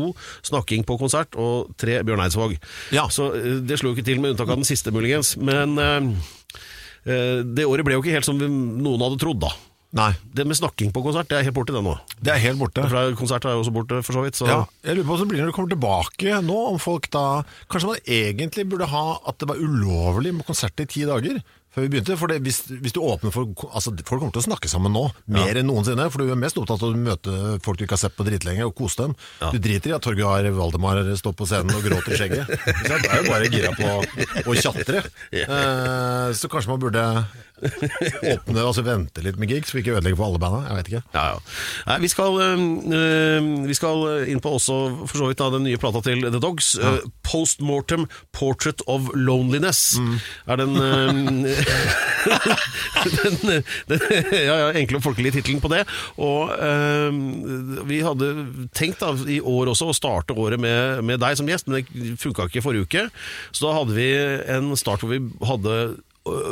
snakking 0.47 0.85
på 0.87 0.97
konsert 1.01 1.37
og 1.39 1.71
tre 1.79 1.99
Bjørn 2.07 2.25
Eidsvåg. 2.25 2.57
Ja. 2.95 3.07
Så 3.13 3.31
eh, 3.37 3.61
det 3.67 3.79
slo 3.81 3.91
jo 3.91 3.97
ikke 3.97 4.07
til, 4.07 4.21
med 4.23 4.35
unntak 4.35 4.51
av 4.51 4.59
den 4.59 4.67
siste, 4.67 4.93
muligens. 4.95 5.35
Men 5.39 5.77
eh, 5.81 6.11
eh, 7.07 7.39
det 7.45 7.67
året 7.67 7.87
ble 7.87 7.97
jo 7.97 8.03
ikke 8.05 8.15
helt 8.17 8.27
som 8.27 8.39
noen 8.41 9.07
hadde 9.07 9.21
trodd, 9.23 9.41
da. 9.45 9.53
Nei, 9.95 10.11
Det 10.35 10.43
med 10.43 10.57
snakking 10.59 10.91
på 10.91 11.01
konsert, 11.01 11.29
det 11.31 11.37
er 11.37 11.45
helt 11.47 11.55
borte, 11.55 11.71
det 11.71 11.79
nå. 11.81 11.93
det 12.19 12.33
er 12.33 12.41
helt 12.43 12.59
borte. 12.59 12.83
Fra 12.91 13.05
konsert 13.17 13.45
er 13.47 13.55
jo 13.55 13.61
også 13.63 13.73
borte, 13.73 14.01
for 14.03 14.17
så 14.17 14.23
vidt. 14.25 14.35
Så. 14.35 14.47
Ja, 14.49 14.65
jeg 14.83 14.97
lurer 14.97 15.07
på 15.07 15.13
hvordan 15.13 15.29
det 15.29 15.31
blir 15.31 15.41
når 15.45 15.51
du 15.53 15.55
kommer 15.55 15.71
tilbake 15.71 16.41
nå, 16.43 16.57
om 16.73 16.81
folk 16.81 17.07
da 17.13 17.23
Kanskje 17.71 17.93
man 17.93 18.11
egentlig 18.17 18.67
burde 18.67 18.89
ha 18.91 19.05
at 19.31 19.39
det 19.39 19.47
var 19.49 19.61
ulovlig 19.63 20.35
med 20.35 20.47
konsert 20.47 20.83
i 20.83 20.89
ti 20.91 21.05
dager 21.07 21.39
før 21.77 21.85
vi 21.85 21.91
begynte. 21.93 22.17
For 22.17 22.31
det, 22.31 22.39
hvis, 22.45 22.63
hvis 22.81 22.95
du 22.95 23.01
åpner 23.05 23.33
for 23.33 23.45
Altså, 23.67 23.93
folk 24.01 24.23
kommer 24.23 24.33
til 24.33 24.41
å 24.41 24.47
snakke 24.47 24.69
sammen 24.71 24.95
nå, 24.95 25.03
mer 25.33 25.59
enn 25.59 25.69
noensinne. 25.69 26.07
For 26.13 26.23
du 26.23 26.33
er 26.33 26.39
mest 26.39 26.57
opptatt 26.57 26.81
av 26.81 26.93
å 26.95 26.97
møte 26.97 27.57
folk 27.65 27.77
du 27.77 27.85
ikke 27.85 27.97
har 27.97 28.03
sett 28.07 28.17
på 28.17 28.25
dritlenge, 28.25 28.65
og 28.65 28.73
kose 28.77 29.03
dem. 29.03 29.15
Ja. 29.41 29.51
Du 29.53 29.61
driter 29.61 29.93
i 29.93 29.95
at 29.97 30.05
Torgeir 30.05 30.49
Valdemar 30.57 31.03
står 31.21 31.35
på 31.37 31.47
scenen 31.49 31.77
og 31.77 31.85
gråter 31.85 32.15
i 32.15 32.21
skjegget. 32.21 32.55
Du 32.87 32.93
er 32.95 33.21
jo 33.21 33.29
bare 33.29 33.49
gira 33.51 33.71
på 33.77 34.49
å 34.49 34.57
tjatre. 34.57 35.05
Eh, 35.37 36.29
så 36.35 36.49
kanskje 36.51 36.71
man 36.71 36.81
burde 36.81 37.01
åpne, 38.33 38.63
altså 38.63 38.83
vente 38.85 39.23
litt 39.25 39.37
med 39.41 39.51
gigs, 39.51 39.73
vi 39.75 39.79
ikke 39.83 39.95
ødelegger 39.97 40.19
for 40.19 40.29
alle 40.29 40.41
banda. 40.41 40.59
Jeg 40.69 40.75
vet 40.79 40.87
ikke. 40.93 41.03
Ja, 41.15 41.23
ja. 41.33 41.37
Nei, 41.89 41.97
vi, 42.03 42.09
skal, 42.13 42.31
øh, 42.45 42.57
øh, 43.01 43.41
vi 43.67 43.75
skal 43.77 43.95
inn 44.31 44.41
på 44.43 44.49
også 44.57 44.75
for 45.05 45.15
så 45.17 45.25
vidt 45.29 45.41
da, 45.41 45.45
den 45.53 45.67
nye 45.67 45.81
plata 45.81 45.99
til 46.05 46.19
The 46.29 46.41
Dogs. 46.43 46.67
Post 47.27 47.57
Postmortem 47.57 48.05
Portrait 48.33 48.81
of 48.87 49.01
Loneliness 49.15 49.99
er 50.47 50.55
den, 50.55 50.77
øh, 50.77 51.13
den, 53.17 53.63
den 53.89 53.99
ja, 54.31 54.55
ja, 54.61 54.69
enkle 54.79 54.97
og 54.97 55.03
folkelige 55.03 55.31
tittelen 55.31 55.61
på 55.61 55.67
det. 55.71 55.83
Og 56.17 56.51
øh, 56.59 57.13
vi 57.89 57.99
hadde 58.05 58.47
tenkt 58.75 59.01
da, 59.01 59.13
i 59.27 59.39
år 59.39 59.67
også 59.73 59.85
å 59.91 59.97
starte 59.97 60.37
året 60.37 60.59
med, 60.61 61.01
med 61.07 61.21
deg 61.23 61.37
som 61.39 61.49
gjest, 61.49 61.67
men 61.67 61.75
det 61.81 62.17
funka 62.21 62.41
ikke 62.47 62.65
forrige 62.65 62.87
uke. 62.87 63.03
Så 63.51 63.59
da 63.65 63.71
hadde 63.79 63.97
vi 63.97 64.09
en 64.57 64.65
start 64.77 65.01
hvor 65.03 65.11
vi 65.15 65.19
hadde 65.47 65.73
øh, 65.87 65.95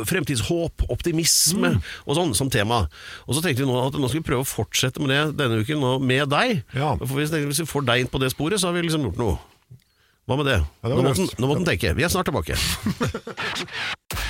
fremtidshåp, 0.08 0.86
optimisme 0.92 1.74
og 2.04 2.18
sånn 2.18 2.34
som 2.38 2.52
tema. 2.52 2.84
Og 3.26 3.36
så 3.36 3.42
tenkte 3.44 3.64
vi 3.64 3.68
nå 3.70 3.76
at 3.82 3.98
nå 3.98 4.10
skal 4.10 4.22
vi 4.22 4.28
prøve 4.30 4.46
å 4.46 4.48
fortsette 4.48 5.02
med 5.02 5.12
det 5.12 5.20
denne 5.40 5.60
uken 5.62 5.82
nå 5.82 5.96
med 6.02 6.30
deg. 6.32 6.62
Ja. 6.76 6.94
For 7.02 7.18
hvis, 7.18 7.34
hvis 7.34 7.62
vi 7.64 7.68
får 7.70 7.86
deg 7.90 8.04
inn 8.04 8.12
på 8.12 8.22
det 8.22 8.32
sporet, 8.34 8.62
så 8.62 8.70
har 8.70 8.78
vi 8.78 8.86
liksom 8.86 9.06
gjort 9.08 9.20
noe. 9.22 9.36
Hva 10.26 10.40
med 10.40 10.48
det? 10.48 10.58
Ja, 10.58 10.90
det 10.90 10.96
nå, 10.96 11.02
måtte, 11.06 11.26
må 11.38 11.52
nå 11.52 11.58
den 11.60 11.68
tenke. 11.68 11.92
Vi 11.94 12.02
er 12.02 12.10
snart 12.10 12.26
tilbake. 12.26 12.58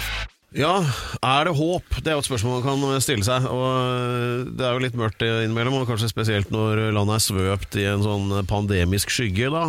Ja, 0.57 0.79
er 1.21 1.45
det 1.51 1.53
håp? 1.59 1.99
Det 2.01 2.09
er 2.09 2.15
jo 2.17 2.23
et 2.23 2.29
spørsmål 2.31 2.63
man 2.65 2.65
kan 2.65 3.03
stille 3.05 3.27
seg. 3.27 3.45
Og 3.51 3.67
øh, 3.77 4.47
Det 4.57 4.65
er 4.65 4.73
jo 4.73 4.83
litt 4.87 4.97
mørkt 4.97 5.21
innimellom, 5.27 5.77
og 5.83 5.91
kanskje 5.91 6.09
spesielt 6.09 6.49
når 6.55 6.87
landet 6.97 7.19
er 7.19 7.25
svøpt 7.27 7.77
i 7.77 7.85
en 7.91 8.05
sånn 8.05 8.33
pandemisk 8.49 9.13
skygge. 9.13 9.51
da, 9.53 9.67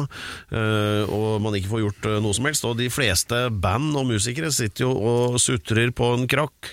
Og 1.11 1.41
man 1.43 1.57
ikke 1.59 1.73
får 1.73 1.83
gjort 1.83 2.07
noe 2.23 2.33
som 2.37 2.47
helst. 2.47 2.63
Og 2.69 2.77
de 2.79 2.87
fleste 2.93 3.47
band 3.51 3.97
og 3.99 4.07
musikere 4.13 4.51
sitter 4.55 4.87
jo 4.87 4.93
og 4.95 5.39
sutrer 5.43 5.91
på 5.91 6.13
en 6.15 6.23
krakk. 6.31 6.71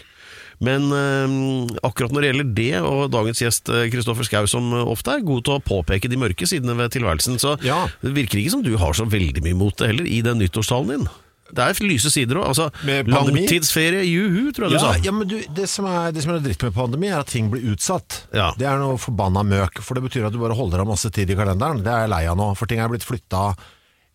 Men 0.62 0.86
øh, 0.94 1.66
akkurat 1.82 2.14
når 2.14 2.22
det 2.22 2.28
gjelder 2.30 2.52
det, 2.60 2.70
og 2.86 3.10
dagens 3.10 3.42
gjest 3.42 3.66
Kristoffer 3.90 4.24
Schou, 4.28 4.46
som 4.48 4.70
ofte 4.84 5.10
er 5.18 5.26
god 5.26 5.42
til 5.48 5.56
å 5.58 5.64
påpeke 5.66 6.06
de 6.08 6.20
mørke 6.22 6.46
sidene 6.46 6.78
ved 6.78 6.94
tilværelsen, 6.94 7.40
så 7.42 7.56
Ja. 7.66 7.88
det 8.00 8.14
virker 8.14 8.38
ikke 8.38 8.54
som 8.54 8.62
du 8.62 8.76
har 8.78 8.94
så 8.94 9.10
veldig 9.10 9.42
mye 9.42 9.58
mot 9.58 9.74
det 9.82 9.90
heller, 9.90 10.06
i 10.06 10.22
den 10.22 10.38
nyttårstalen 10.38 10.94
din. 10.94 11.08
Det 11.54 11.66
er 11.66 11.88
lyse 11.88 12.10
sider 12.12 12.40
òg. 12.40 12.48
Altså, 12.52 12.68
langtidsferie, 12.84 14.02
juhu, 14.08 14.50
tror 14.54 14.68
jeg 14.68 14.76
du 14.76 14.82
sa. 14.82 14.94
ja, 15.04 15.14
men 15.14 15.30
du, 15.30 15.36
det, 15.56 15.68
som 15.70 15.88
er, 15.90 16.10
det 16.14 16.24
som 16.24 16.34
er 16.34 16.42
dritt 16.44 16.64
med 16.66 16.74
pandemi, 16.76 17.10
er 17.12 17.22
at 17.22 17.30
ting 17.32 17.50
blir 17.52 17.64
utsatt. 17.74 18.24
Ja. 18.34 18.50
Det 18.58 18.68
er 18.68 18.80
noe 18.82 18.98
forbanna 19.00 19.44
møk, 19.46 19.80
for 19.84 19.98
det 19.98 20.06
betyr 20.08 20.28
at 20.28 20.34
du 20.34 20.40
bare 20.42 20.58
holder 20.58 20.84
av 20.84 20.90
masse 20.90 21.10
tid 21.14 21.30
i 21.30 21.38
kalenderen. 21.38 21.84
Det 21.84 21.92
er 21.92 22.06
jeg 22.06 22.14
lei 22.14 22.24
av 22.30 22.38
nå, 22.40 22.50
for 22.58 22.70
ting 22.70 22.82
er 22.82 22.92
blitt 22.92 23.06
flytta. 23.06 23.46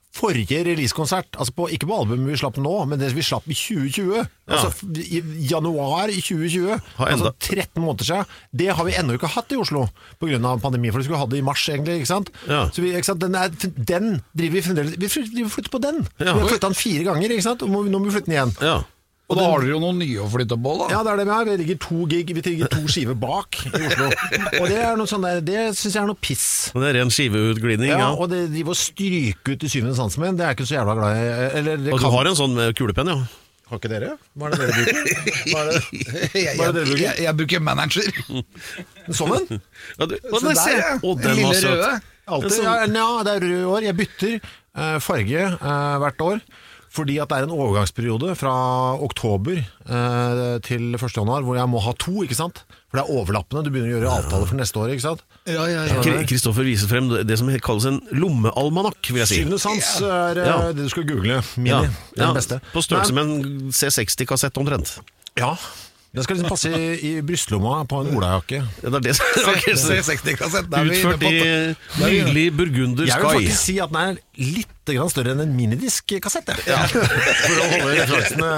Forrige 0.09 0.63
releasekonsert, 0.65 1.35
altså 1.37 1.53
på, 1.53 1.67
ikke 1.69 1.85
på 1.85 1.97
albumet 2.01 2.31
vi 2.31 2.37
slapp 2.41 2.57
nå, 2.57 2.71
men 2.89 2.97
det 2.97 3.11
vi 3.13 3.21
slapp 3.21 3.45
i 3.45 3.53
2020, 3.53 4.23
altså 4.49 4.71
i 5.05 5.21
januar 5.51 6.09
i 6.09 6.17
2020, 6.17 6.79
Har 6.97 7.11
altså 7.13 7.31
13 7.37 7.83
måneder 7.83 8.07
siden, 8.07 8.31
det 8.51 8.71
har 8.73 8.87
vi 8.87 8.97
ennå 8.97 9.19
ikke 9.19 9.29
hatt 9.35 9.53
i 9.53 9.59
Oslo 9.61 9.85
pga. 10.17 10.55
pandemi, 10.63 10.89
for 10.89 10.97
vi 10.97 11.05
skulle 11.05 11.21
ha 11.21 11.29
det 11.29 11.37
i 11.37 11.45
mars 11.45 11.67
egentlig, 11.69 11.99
ikke 12.01 12.09
sant? 12.09 12.33
Ja. 12.49 12.65
Så 12.73 12.81
vi, 12.81 12.95
sant? 13.05 13.21
Den, 13.21 13.37
er, 13.37 13.53
den 13.77 14.21
driver 14.33 14.57
vi 14.57 14.65
fremdeles, 14.65 14.97
vi 14.97 15.45
flytter, 15.45 15.69
på 15.69 15.83
den. 15.83 16.01
Ja. 16.17 16.33
Vi 16.33 16.39
har 16.41 16.49
flytta 16.55 16.71
den 16.71 16.81
fire 16.81 17.03
ganger, 17.11 17.29
ikke 17.29 17.45
sant? 17.45 17.61
Og 17.61 17.69
nå 17.69 17.99
må 17.99 18.07
vi 18.09 18.17
flytte 18.17 18.31
den 18.31 18.39
igjen. 18.39 18.55
Ja. 18.65 18.79
Og 19.29 19.37
da 19.37 19.43
har 19.45 19.61
dere 19.61 19.75
jo 19.75 19.79
noen 19.83 19.99
nye 20.01 20.21
å 20.23 20.27
flytte 20.31 20.55
på, 20.57 20.71
da. 20.79 20.85
Ja, 20.89 20.99
det 21.05 21.11
er 21.11 21.19
det 21.21 21.25
vi 21.29 21.33
har. 21.35 21.43
Vi 21.45 21.57
ligger 21.61 21.77
to 21.83 21.97
gig, 22.09 22.31
vi 22.33 22.41
ligger 22.47 22.71
to 22.73 22.79
skiver 22.89 23.17
bak 23.21 23.59
i 23.67 23.69
Oslo. 23.77 24.07
Og 24.57 24.63
det 24.71 24.79
er 24.81 24.95
noe 24.97 25.09
sånn 25.11 25.27
der, 25.27 25.43
det 25.45 25.65
syns 25.77 25.93
jeg 25.93 26.01
er 26.01 26.07
noe 26.09 26.17
piss. 26.17 26.45
Og 26.73 26.81
Det 26.81 26.87
er 26.89 26.97
ren 26.97 27.11
skiveutglidning, 27.13 27.91
Ja, 27.91 27.99
ja. 28.01 28.07
Og 28.17 28.31
det 28.31 28.39
driver 28.55 28.73
og 28.73 28.79
stryker 28.79 29.53
ut 29.53 29.65
i 29.67 29.69
syvende 29.69 29.93
sansen 29.99 30.23
min, 30.25 30.39
det 30.39 30.47
er 30.47 30.55
jeg 30.55 30.57
ikke 30.59 30.67
så 30.71 30.79
jævla 30.79 30.95
glad 30.97 31.19
i. 31.21 31.27
Eller 31.61 31.83
det 31.85 31.93
Og 31.93 32.01
du 32.01 32.07
har 32.15 32.29
en 32.31 32.39
sånn 32.41 32.57
med 32.57 32.73
kulepenn, 32.79 33.11
ja. 33.13 33.19
Har 33.69 33.77
ikke 33.77 33.91
dere? 33.91 34.15
Hva 34.33 34.47
er 34.49 34.55
det 34.55 34.59
dere 34.63 34.77
bruker? 34.79 35.27
Hva 35.51 35.59
er 35.61 35.67
det? 35.69 35.81
Hva 36.57 36.65
er 36.65 36.71
det 36.73 36.79
dere 36.79 36.87
bruker? 36.89 37.03
jeg, 37.03 37.25
jeg 37.27 37.35
bruker 37.43 37.61
manager. 37.67 38.07
Sånn 39.13 39.35
en? 39.37 39.59
ja 39.99 40.07
du, 40.09 40.15
så 40.25 40.41
der, 40.47 40.79
ja. 40.79 40.87
Å, 41.05 41.13
Den 41.21 41.37
lille 41.37 41.51
var 41.51 41.59
søt. 41.59 41.69
røde. 41.75 41.91
Alltid. 42.29 42.57
Ja, 42.65 42.73
sånn- 42.87 43.27
det 43.29 43.35
er 43.37 43.45
rød 43.45 43.67
år. 43.75 43.85
Jeg 43.91 43.97
bytter 44.01 44.33
eh, 44.39 44.97
farge 45.05 45.45
eh, 45.53 45.93
hvert 46.01 46.25
år. 46.25 46.41
Fordi 46.89 47.19
at 47.21 47.29
det 47.29 47.37
er 47.37 47.45
en 47.45 47.53
overgangsperiode 47.53 48.33
fra 48.39 48.51
oktober 49.05 49.59
eh, 49.61 50.53
til 50.65 50.87
1. 50.97 51.03
januar 51.17 51.43
hvor 51.45 51.59
jeg 51.59 51.69
må 51.69 51.81
ha 51.85 51.93
to, 52.01 52.23
ikke 52.25 52.37
sant? 52.37 52.63
For 52.89 52.97
det 52.97 53.03
er 53.03 53.11
overlappende. 53.19 53.61
Du 53.67 53.69
begynner 53.69 53.91
å 53.91 53.97
gjøre 53.99 54.13
avtaler 54.23 54.49
for 54.49 54.57
neste 54.57 54.81
år, 54.81 54.93
ikke 54.95 55.05
sant? 55.05 55.21
Ja, 55.45 55.67
ja, 55.69 55.83
ja. 55.85 56.15
Kristoffer 56.29 56.65
viser 56.65 56.89
frem 56.89 57.11
det 57.29 57.37
som 57.37 57.51
kalles 57.61 57.85
en 57.91 57.99
lommealmanakk, 58.17 59.11
vil 59.11 59.21
jeg 59.21 59.29
si. 59.29 59.37
Syvende 59.43 59.59
sans 59.61 59.91
er 60.07 60.41
eh, 60.41 60.49
Ja. 60.49 60.57
det 60.73 60.87
du 60.87 60.89
skal 60.89 61.05
google. 61.11 61.43
Mini. 61.61 61.69
Ja, 62.17 62.23
Den 62.23 62.39
beste. 62.39 62.57
På 62.73 62.81
størrelse 62.81 63.13
med 63.13 63.29
en 63.29 63.69
C60-kassett 63.69 64.57
omtrent. 64.57 64.97
Ja. 65.37 65.53
Den 66.09 66.25
skal 66.25 66.39
liksom 66.39 66.49
passe 66.49 66.69
i, 66.73 66.85
i 67.05 67.09
brystlomma 67.21 67.83
på 67.85 67.99
en 68.01 68.15
olajakke. 68.17 68.63
Ja, 68.81 68.89
det 68.89 68.97
er 68.97 69.03
det 69.11 69.13
som 69.19 69.27
Ok, 69.53 69.67
C60-kassett. 69.77 70.73
Utført 70.73 71.25
i 71.29 71.35
nydelig 72.01 72.47
burgunder 72.57 73.05
Jeg 73.05 73.21
vil 73.21 73.29
faktisk 73.29 73.61
si 73.67 73.75
at 73.83 73.93
den 73.93 74.01
er 74.01 74.17
litt 74.39 74.67
grann 74.89 75.09
større 75.11 75.35
enn 75.35 75.43
en 75.43 75.51
minidisk-kassett. 75.53 76.47
Ja. 76.65 76.79
For 76.89 77.59
å 77.61 77.67
holde 77.75 77.91
referansene 77.99 78.49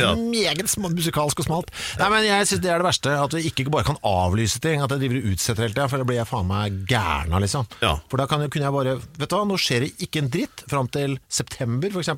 Ja. 0.00 0.08
meget 0.18 0.64
musikalsk 0.96 1.42
og 1.44 1.46
smalt. 1.46 1.68
Nei, 2.00 2.08
men 2.10 2.24
Jeg 2.26 2.48
syns 2.50 2.62
det 2.64 2.72
er 2.72 2.82
det 2.82 2.88
verste, 2.88 3.12
at 3.22 3.36
vi 3.36 3.44
ikke 3.50 3.68
bare 3.70 3.86
kan 3.86 3.98
avlyse 4.06 4.58
ting. 4.62 4.82
At 4.82 4.90
jeg 4.96 5.04
driver 5.04 5.20
og 5.20 5.28
utsetter 5.36 5.66
hele 5.66 5.76
tida, 5.76 5.86
for 5.92 6.02
da 6.02 6.08
blir 6.08 6.18
jeg 6.18 6.28
faen 6.30 6.48
meg 6.50 6.80
gæren 6.90 7.36
av, 7.36 7.42
liksom. 7.44 7.68
Ja. 7.84 7.92
For 8.10 8.18
da 8.22 8.26
kunne 8.30 8.48
jeg 8.50 8.74
bare 8.74 8.96
Vet 9.16 9.30
du 9.30 9.36
hva, 9.36 9.44
nå 9.48 9.56
skjer 9.60 9.86
det 9.86 9.92
ikke 10.08 10.24
en 10.24 10.30
dritt 10.32 10.64
fram 10.70 10.88
til 10.92 11.16
september, 11.32 11.92
f.eks. 11.94 12.10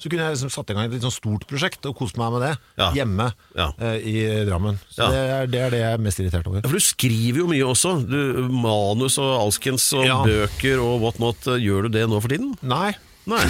Så 0.00 0.08
kunne 0.08 0.24
jeg 0.30 0.36
liksom 0.38 0.52
satt 0.54 0.72
i 0.72 0.76
gang 0.78 0.88
et 0.88 0.94
litt 0.96 1.04
sånn 1.04 1.14
stort 1.14 1.44
prosjekt 1.50 1.84
og 1.90 1.96
kost 2.00 2.16
meg 2.20 2.32
med 2.34 2.46
det 2.46 2.52
Ja. 2.80 2.88
hjemme 2.96 3.28
eh, 3.58 3.98
i 4.00 4.16
Drammen. 4.48 4.78
Så 4.88 5.10
det, 5.12 5.20
er, 5.20 5.46
det 5.50 5.60
er 5.66 5.74
det 5.74 5.80
jeg 5.82 5.98
er 5.98 6.02
mest 6.08 6.20
irritert 6.22 6.48
over. 6.48 6.62
Ja, 6.64 6.68
for 6.70 6.80
du 6.80 6.84
skriver 6.84 7.42
jo 7.44 7.50
mye 7.50 7.66
også. 7.68 7.92
Du, 8.08 8.18
manus 8.48 9.18
og 9.20 9.34
alskens 9.44 9.84
og 9.98 10.08
bøker 10.26 10.80
og 10.82 11.00
what 11.04 11.20
not. 11.22 11.44
Gjør 11.60 11.86
du 11.88 11.94
det 11.98 12.06
nå 12.10 12.20
for 12.22 12.32
tiden? 12.32 12.54
Nei. 12.62 12.90
Nei. 13.30 13.44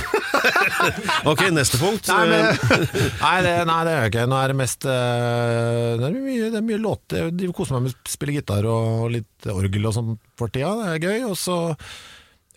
ok, 1.31 1.45
neste 1.55 1.79
punkt. 1.81 2.09
Nei, 2.11 2.27
men, 2.29 2.47
Eh, 2.51 3.11
nei, 3.25 3.37
det, 3.47 3.53
nei, 3.71 3.79
det 3.87 3.93
gjør 3.95 4.03
jeg 4.05 4.13
ikke. 4.13 4.25
Nå 4.31 4.39
er 4.43 4.53
det 4.53 4.57
mest 4.59 4.87
eh, 4.91 5.91
Det 6.01 6.09
er 6.09 6.17
mye, 6.17 6.49
det 6.53 6.59
er 6.61 6.67
mye 6.67 6.81
låter. 6.83 7.29
Jeg 7.31 7.53
koser 7.57 7.77
meg 7.79 7.87
med 7.89 7.95
å 7.97 8.13
spille 8.15 8.35
gitar 8.37 8.67
og 8.71 9.11
litt 9.15 9.51
orgel 9.53 9.89
og 9.91 9.95
sånn 9.97 10.17
for 10.39 10.53
tida. 10.53 10.73
Det 10.83 10.97
er 10.97 11.05
gøy. 11.07 11.29
Og 11.31 11.37
så 11.39 11.59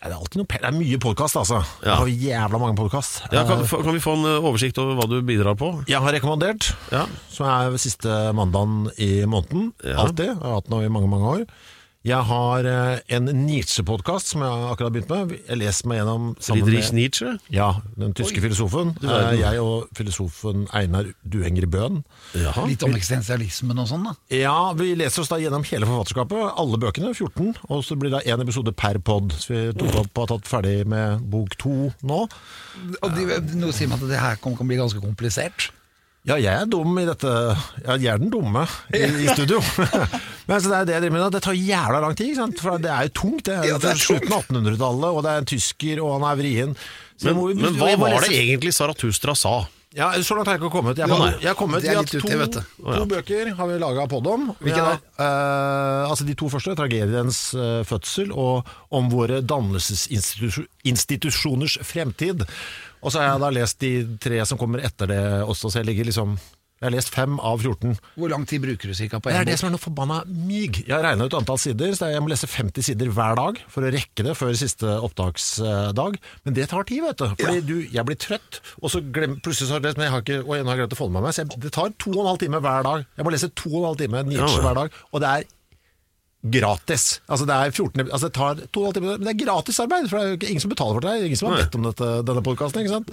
det 0.04 0.10
er 0.10 0.18
alltid 0.18 0.36
noe 0.42 0.48
Det 0.52 0.68
er 0.68 0.74
mye 0.76 0.96
podkast, 1.00 1.38
altså. 1.40 1.62
Ja. 1.80 1.94
Jeg 1.94 2.00
har 2.02 2.10
jævla 2.26 2.58
mange 2.60 2.76
podkast. 2.76 3.22
ja, 3.32 3.44
kan, 3.48 3.62
kan 3.64 3.94
vi 3.96 4.02
få 4.04 4.16
en 4.18 4.26
eh, 4.34 4.48
oversikt 4.50 4.80
over 4.82 4.98
hva 4.98 5.06
du 5.08 5.14
bidrar 5.24 5.56
på? 5.56 5.70
Jeg 5.88 6.02
har 6.04 6.12
rekommandert, 6.18 6.72
Ja. 6.92 7.06
som 7.32 7.48
er 7.48 7.78
siste 7.80 8.18
mandagen 8.36 8.90
i 9.00 9.22
måneden. 9.24 9.70
Ja. 9.80 10.02
Alltid. 10.04 10.34
Jeg 10.34 10.42
har 10.42 10.58
hatt 10.58 10.68
den 10.68 10.84
i 10.84 10.92
mange, 10.92 11.08
mange 11.14 11.30
år. 11.38 11.46
Jeg 12.04 12.20
har 12.28 12.66
eh, 12.68 12.98
en 13.16 13.30
Nietzsche-podkast 13.46 14.34
som 14.34 14.42
jeg 14.44 14.64
akkurat 14.68 14.90
har 14.90 14.92
begynt 14.92 15.08
med. 15.08 15.30
Jeg 15.48 15.56
leser 15.56 15.86
meg 15.88 16.02
gjennom 16.02 16.26
Friedrich 16.36 16.90
med 16.92 16.98
Nietzsche? 16.98 17.30
ja, 17.54 17.68
den 17.96 18.12
tyske 18.12 18.42
filosofen. 18.44 18.90
Eh, 19.00 19.38
Jeg 19.40 19.62
og 19.62 19.86
filosofen 19.96 20.66
Einar 20.76 21.08
Duenger 21.24 21.64
Bøhn. 21.72 22.02
Jaha. 22.36 22.66
Litt 22.68 22.84
om 22.84 22.92
eksistensialismen 22.98 23.80
og 23.80 23.88
sånn, 23.88 24.04
da. 24.10 24.12
Ja, 24.36 24.56
vi 24.76 24.90
leser 25.00 25.24
oss 25.24 25.32
da 25.32 25.38
gjennom 25.40 25.64
hele 25.64 25.88
forfatterskapet, 25.88 26.44
alle 26.60 26.80
bøkene, 26.82 27.14
14, 27.16 27.54
og 27.72 27.80
så 27.88 27.96
blir 27.96 28.12
det 28.12 28.26
én 28.28 28.44
episode 28.44 28.74
per 28.76 29.00
pod. 29.00 29.32
Så 29.40 29.54
vi 29.54 29.62
tok 29.80 29.96
opp 30.02 30.12
og 30.20 30.26
har 30.26 30.34
tatt 30.34 30.50
ferdig 30.52 30.76
med 30.92 31.24
bok 31.32 31.56
to 31.56 31.88
nå. 32.04 32.20
Og 33.00 33.16
de, 33.16 33.40
noe 33.56 33.72
sier 33.72 33.88
meg 33.88 34.04
at 34.04 34.12
det 34.12 34.20
her 34.20 34.36
kan 34.44 34.60
bli 34.68 34.76
ganske 34.76 35.00
komplisert. 35.00 35.70
Ja, 36.24 36.38
jeg 36.40 36.54
er 36.56 36.64
dum 36.72 36.94
i 36.98 37.02
dette 37.04 37.28
Ja, 37.84 37.96
jeg 38.00 38.08
er 38.14 38.18
den 38.22 38.30
dumme 38.32 38.62
i, 38.96 39.02
i 39.24 39.26
studio. 39.34 39.58
Men 40.48 40.56
så 40.60 40.68
det 40.72 40.78
er 40.78 40.84
det 40.88 40.94
jeg 40.96 41.02
driver 41.04 41.16
med 41.18 41.22
nå. 41.26 41.30
Det 41.34 41.42
tar 41.44 41.52
jævla 41.58 41.98
lang 42.00 42.14
tid, 42.16 42.26
ikke 42.32 42.40
sant? 42.42 42.58
for 42.64 42.70
det 42.80 42.90
er 42.94 43.02
jo 43.10 43.14
tungt. 43.20 43.44
Det 43.44 43.52
er, 43.58 43.62
Ja, 43.68 43.76
det 43.80 43.90
er 43.92 44.00
slutten 44.00 44.32
av 44.32 44.40
1800-tallet, 44.48 45.10
og 45.12 45.20
det 45.24 45.30
er 45.34 45.38
en 45.44 45.50
tysker, 45.52 45.96
og 46.04 46.08
han 46.18 46.24
er 46.32 46.36
vrien. 46.40 46.72
Så 47.20 47.24
Men, 47.28 47.34
må- 47.38 47.52
men 47.54 47.72
hva 47.76 47.92
var 48.00 48.08
lese- 48.16 48.28
det 48.32 48.38
egentlig 48.40 48.72
Saratustra 48.76 49.34
sa? 49.36 49.56
Ja, 49.94 50.08
Så 50.26 50.34
langt 50.34 50.48
har 50.50 50.56
jeg 50.56 50.62
ikke 50.64 50.72
kommet. 50.74 50.98
Jeg, 50.98 51.06
Ja, 51.06 51.14
har, 51.14 51.36
jeg 51.38 51.46
har 51.52 51.54
kommet 51.54 51.84
er 51.84 51.86
vi 51.86 51.94
har 51.94 52.02
to, 52.02 52.18
ja. 52.26 52.50
to 52.98 53.04
bøker 53.06 53.54
har 53.54 53.66
vi 53.70 53.76
laga 53.78 54.08
pod 54.10 54.26
om. 54.26 54.48
Hvilke 54.58 54.82
da? 54.82 54.96
Uh, 55.20 56.10
altså 56.10 56.24
De 56.26 56.34
to 56.34 56.48
første, 56.50 56.74
'Tragediens 56.74 57.54
uh, 57.54 57.84
fødsel' 57.86 58.32
og 58.34 58.66
'Om 58.90 59.06
våre 59.12 59.38
dannelsesinstitusjoners 59.46 61.78
fremtid'. 61.86 62.42
Og 63.04 63.12
så 63.12 63.20
har 63.20 63.34
jeg 63.34 63.44
da 63.44 63.54
lest 63.60 63.80
de 63.84 63.94
tre 64.24 64.42
som 64.48 64.58
kommer 64.60 64.80
etter 64.84 65.10
det 65.10 65.22
også, 65.44 65.68
så 65.70 65.82
jeg 65.82 65.90
ligger 65.92 66.08
liksom 66.08 66.38
Jeg 66.80 66.88
har 66.88 66.92
lest 66.96 67.12
fem 67.14 67.36
av 67.38 67.62
14. 67.62 67.92
Hvor 68.18 68.28
lang 68.32 68.42
tid 68.48 68.60
bruker 68.64 68.90
du 68.90 68.94
cirka 68.98 69.20
på 69.22 69.30
Det 69.30 69.36
er 69.38 69.46
det 69.46 69.54
som 69.60 69.68
er 69.68 69.72
noe 69.76 69.80
forbanna 69.80 70.18
myg. 70.26 70.80
Jeg 70.82 70.92
har 70.92 71.04
regna 71.06 71.28
ut 71.30 71.36
antall 71.38 71.60
sider, 71.62 71.94
så 71.96 72.10
jeg 72.10 72.20
må 72.20 72.28
lese 72.32 72.48
50 72.50 72.84
sider 72.88 73.12
hver 73.14 73.38
dag 73.38 73.60
for 73.72 73.86
å 73.86 73.92
rekke 73.94 74.26
det 74.26 74.34
før 74.36 74.52
siste 74.58 74.90
opptaksdag. 75.06 76.18
Men 76.44 76.56
det 76.58 76.66
tar 76.72 76.84
tid, 76.88 77.00
vet 77.06 77.22
du. 77.22 77.26
Fordi 77.40 77.62
du, 77.64 77.74
jeg 77.94 78.04
blir 78.08 78.18
trøtt, 78.20 78.60
og 78.82 78.92
så 78.92 79.00
glem, 79.00 79.38
plutselig 79.44 79.70
så 79.70 79.76
har 79.78 79.80
jeg 79.84 79.90
lest, 79.92 80.00
men 80.02 80.08
jeg 80.08 80.14
har 80.16 80.24
ikke, 80.26 80.40
og 80.44 80.54
jeg 80.58 80.68
har 80.68 80.80
glemt 80.82 80.96
å 80.96 81.00
få 81.00 81.08
det 81.08 81.16
med 81.16 81.24
meg. 81.28 81.36
Så 81.36 81.44
jeg, 81.44 81.60
det 81.64 81.72
tar 81.78 81.94
to 82.04 82.12
og 82.16 82.22
en 82.24 82.30
halv 82.34 82.42
time 82.42 82.60
hver 82.66 82.88
dag. 82.90 83.06
Jeg 83.16 83.28
må 83.28 83.34
lese 83.38 83.52
to 83.54 83.70
og 83.70 83.80
en 83.80 83.88
halv 83.92 84.00
time 84.04 84.24
Nietzsche 84.28 84.50
Ja, 84.50 84.56
ja. 84.58 84.64
hver 84.66 84.80
dag, 84.82 84.98
og 85.12 85.24
det 85.24 85.30
er 85.38 85.48
gratis. 86.44 87.20
Altså 87.24 87.46
det 87.48 87.56
er 87.56 87.72
14 87.72 88.02
altså 88.04 88.28
det 88.28 88.34
tar 88.36 88.58
to 88.68 88.82
og 88.82 88.84
en 88.84 88.88
halv 88.90 88.96
time, 88.98 89.12
men 89.16 89.24
det 89.24 89.32
er 89.32 89.40
gratisarbeid, 89.46 90.08
for 90.10 90.18
det 90.18 90.24
er 90.24 90.32
jo 90.32 90.38
ikke 90.38 90.50
ingen 90.52 90.64
som 90.64 90.72
betaler 90.72 90.98
for 90.98 91.06
det. 91.06 91.14
Det 91.16 91.28
ingen 91.30 91.40
som 91.40 91.50
har 91.50 91.62
bedt 91.62 91.78
om 91.78 91.86
dette, 91.88 92.08
denne 92.28 92.44
podkasten. 92.44 93.06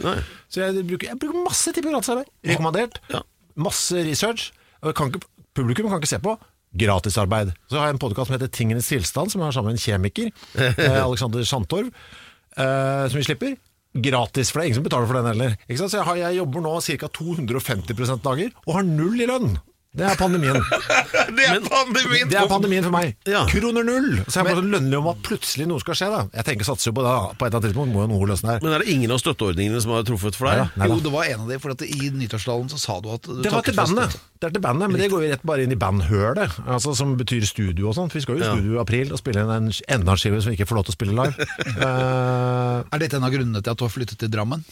Så 0.51 0.63
jeg 0.63 0.85
bruker, 0.89 1.11
jeg 1.13 1.19
bruker 1.21 1.45
masse 1.45 1.71
tid 1.71 1.85
på 1.85 1.93
gratisarbeid. 1.93 2.31
Rekommandert. 2.51 2.99
Ja. 3.13 3.23
Masse 3.55 4.03
research. 4.07 4.49
Kan 4.97 5.13
ikke, 5.13 5.23
publikum 5.55 5.87
kan 5.91 6.03
ikke 6.03 6.11
se 6.11 6.19
på. 6.23 6.35
Gratisarbeid. 6.81 7.55
Så 7.71 7.79
har 7.79 7.89
jeg 7.89 7.97
en 7.97 8.03
podkast 8.03 8.29
som 8.29 8.37
heter 8.37 8.51
Tingenes 8.51 8.91
tilstand, 8.91 9.31
som 9.31 9.41
jeg 9.41 9.47
har 9.49 9.55
sammen 9.55 9.73
med 9.73 9.79
en 9.79 9.85
kjemiker, 9.85 10.31
eh, 10.71 11.01
Alexander 11.01 11.47
Sandtorv, 11.47 11.91
eh, 12.55 13.03
som 13.11 13.19
vi 13.19 13.27
slipper. 13.27 13.57
Gratis, 13.91 14.51
for 14.51 14.59
det 14.59 14.63
er 14.63 14.69
ingen 14.69 14.79
som 14.79 14.85
betaler 14.87 15.09
for 15.09 15.19
den 15.19 15.27
heller. 15.27 15.57
Så 15.67 15.89
jeg, 15.91 16.07
har, 16.07 16.19
jeg 16.19 16.39
jobber 16.39 16.63
nå 16.63 16.77
ca. 16.83 17.11
250% 17.19 18.23
dager, 18.23 18.55
og 18.63 18.77
har 18.77 18.87
null 18.87 19.19
i 19.19 19.27
lønn. 19.27 19.57
Det 19.91 20.05
er 20.07 20.15
pandemien. 20.15 20.55
Det 21.35 21.45
er 21.47 21.57
pandemien! 21.65 22.29
Det 22.31 22.37
er 22.39 22.47
pandemien 22.47 22.85
for 22.85 22.93
meg. 22.95 23.09
Ja. 23.27 23.41
Kroner 23.49 23.83
null! 23.83 24.21
Så 24.23 24.37
jeg 24.39 24.45
er 24.45 24.47
bare 24.47 24.61
sånn 24.61 24.69
lønnlig 24.71 24.99
om 25.01 25.09
at 25.11 25.19
plutselig 25.25 25.65
noe 25.67 25.83
skal 25.83 25.97
skje. 25.99 26.07
da 26.13 26.21
Jeg 26.37 26.47
tenker 26.47 26.67
satser 26.69 26.91
jo 26.91 26.93
på 26.95 27.03
det. 27.03 27.11
da 27.11 27.33
På 27.35 27.43
et 27.43 27.49
eller 27.49 27.57
annet 27.59 27.67
tidspunkt 27.67 27.91
må 27.95 28.05
jo 28.05 28.11
noe 28.13 28.29
løsne 28.31 28.53
her. 28.53 28.61
Men 28.63 28.75
er 28.77 28.85
det 28.85 28.93
ingen 28.95 29.11
av 29.11 29.19
støtteordningene 29.19 29.81
som 29.83 29.91
har 29.97 30.05
truffet 30.07 30.37
for 30.39 30.47
deg? 30.47 30.61
Neida, 30.61 30.79
neida. 30.79 30.95
Jo, 30.95 31.03
det 31.03 31.11
var 31.17 31.31
en 31.33 31.43
av 31.43 31.51
de, 31.51 31.59
for 31.65 31.75
at 31.75 31.83
i 31.87 32.11
nyttårstalen 32.21 32.71
så 32.71 32.79
sa 32.79 32.97
du 33.03 33.11
at 33.11 33.27
du 33.27 33.41
Det 33.43 33.51
var 33.51 33.67
til 33.67 33.75
bandet, 33.81 34.15
det 34.39 34.47
er 34.47 34.55
til 34.55 34.63
bandet 34.63 34.93
men 34.93 35.03
det 35.03 35.11
går 35.11 35.25
jo 35.25 35.33
rett 35.35 35.43
bare 35.51 35.67
inn 35.67 35.75
i 35.75 35.79
bandhølet, 35.83 36.55
altså, 36.65 36.95
som 36.97 37.11
betyr 37.19 37.43
studio 37.51 37.91
og 37.91 37.97
sånt. 37.99 38.15
Vi 38.15 38.23
skal 38.23 38.39
jo 38.39 38.45
i 38.45 38.47
studio 38.47 38.79
i 38.79 38.81
april 38.81 39.11
og 39.11 39.19
spille 39.19 39.43
inn 39.43 39.51
en 39.57 39.69
enda 39.71 40.15
en 40.15 40.23
skive 40.23 40.39
som 40.39 40.55
vi 40.55 40.59
ikke 40.59 40.71
får 40.71 40.79
lov 40.79 40.87
til 40.87 40.95
å 40.95 40.99
spille 41.01 41.17
live. 41.19 41.49
uh, 41.83 42.79
Er 42.95 43.03
dette 43.03 43.19
en 43.19 43.27
av 43.27 43.35
grunnene 43.35 43.59
til 43.59 43.75
at 43.75 43.79
du 43.79 43.85
har 43.85 43.91
flyttet 43.91 44.23
til 44.23 44.31
Drammen? 44.31 44.63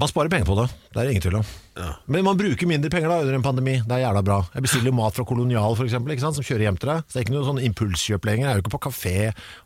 Man 0.00 0.08
sparer 0.08 0.32
penger 0.32 0.48
på 0.48 0.56
det, 0.56 0.66
det 0.94 1.00
er 1.00 1.06
det 1.06 1.12
ingen 1.14 1.24
tvil 1.26 1.38
om. 1.42 1.48
Men 2.10 2.24
man 2.24 2.38
bruker 2.40 2.68
mindre 2.68 2.90
penger 2.92 3.12
da 3.12 3.18
under 3.20 3.36
en 3.36 3.44
pandemi, 3.44 3.76
det 3.84 3.96
er 3.96 4.04
jævla 4.06 4.22
bra. 4.24 4.38
Jeg 4.54 4.64
bestiller 4.64 4.90
jo 4.90 4.96
mat 4.96 5.16
fra 5.16 5.26
Kolonial 5.28 5.76
for 5.76 5.84
eksempel, 5.84 6.16
som 6.20 6.46
kjører 6.46 6.66
hjem 6.68 6.78
til 6.80 6.92
deg. 6.92 7.02
Så 7.04 7.12
det 7.12 7.20
er 7.20 7.26
ikke 7.26 7.36
noe 7.36 7.48
sånn 7.48 7.60
impulskjøp 7.68 8.28
lenger, 8.30 8.46
jeg 8.46 8.52
er 8.52 8.60
jo 8.60 8.64
ikke 8.64 8.74
på 8.78 8.82
kafé, 8.88 9.16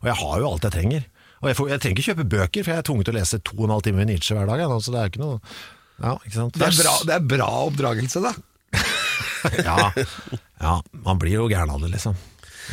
og 0.01 0.09
jeg 0.11 0.17
har 0.21 0.41
jo 0.43 0.49
alt 0.51 0.67
jeg 0.67 0.75
trenger. 0.75 1.07
Og 1.41 1.49
jeg, 1.51 1.57
får, 1.59 1.71
jeg 1.71 1.83
trenger 1.83 1.99
ikke 2.01 2.09
kjøpe 2.09 2.27
bøker, 2.35 2.65
for 2.65 2.73
jeg 2.73 2.81
er 2.81 2.87
tvunget 2.89 3.07
til 3.07 3.15
å 3.15 3.17
lese 3.19 3.39
to 3.45 3.55
og 3.57 3.65
en 3.67 3.73
halv 3.75 3.87
time 3.87 4.05
Nietzsche 4.09 4.37
hver 4.37 4.51
dag. 4.51 4.63
Ja, 4.65 4.79
så 4.81 4.95
det 4.95 5.01
er 5.01 5.11
ikke 5.13 5.23
noe 5.23 5.39
Ja, 6.01 6.13
ikke 6.25 6.35
sant. 6.35 6.59
Det 6.59 6.67
er 6.67 6.77
bra, 6.81 6.93
det 7.07 7.15
er 7.15 7.27
bra 7.35 7.49
oppdragelse, 7.69 8.23
da. 8.25 8.35
Ja, 9.61 9.91
ja, 9.93 10.71
man 11.05 11.19
blir 11.21 11.35
jo 11.37 11.43
gæren 11.51 11.69
av 11.69 11.83
det, 11.83 11.91
liksom. 11.93 12.15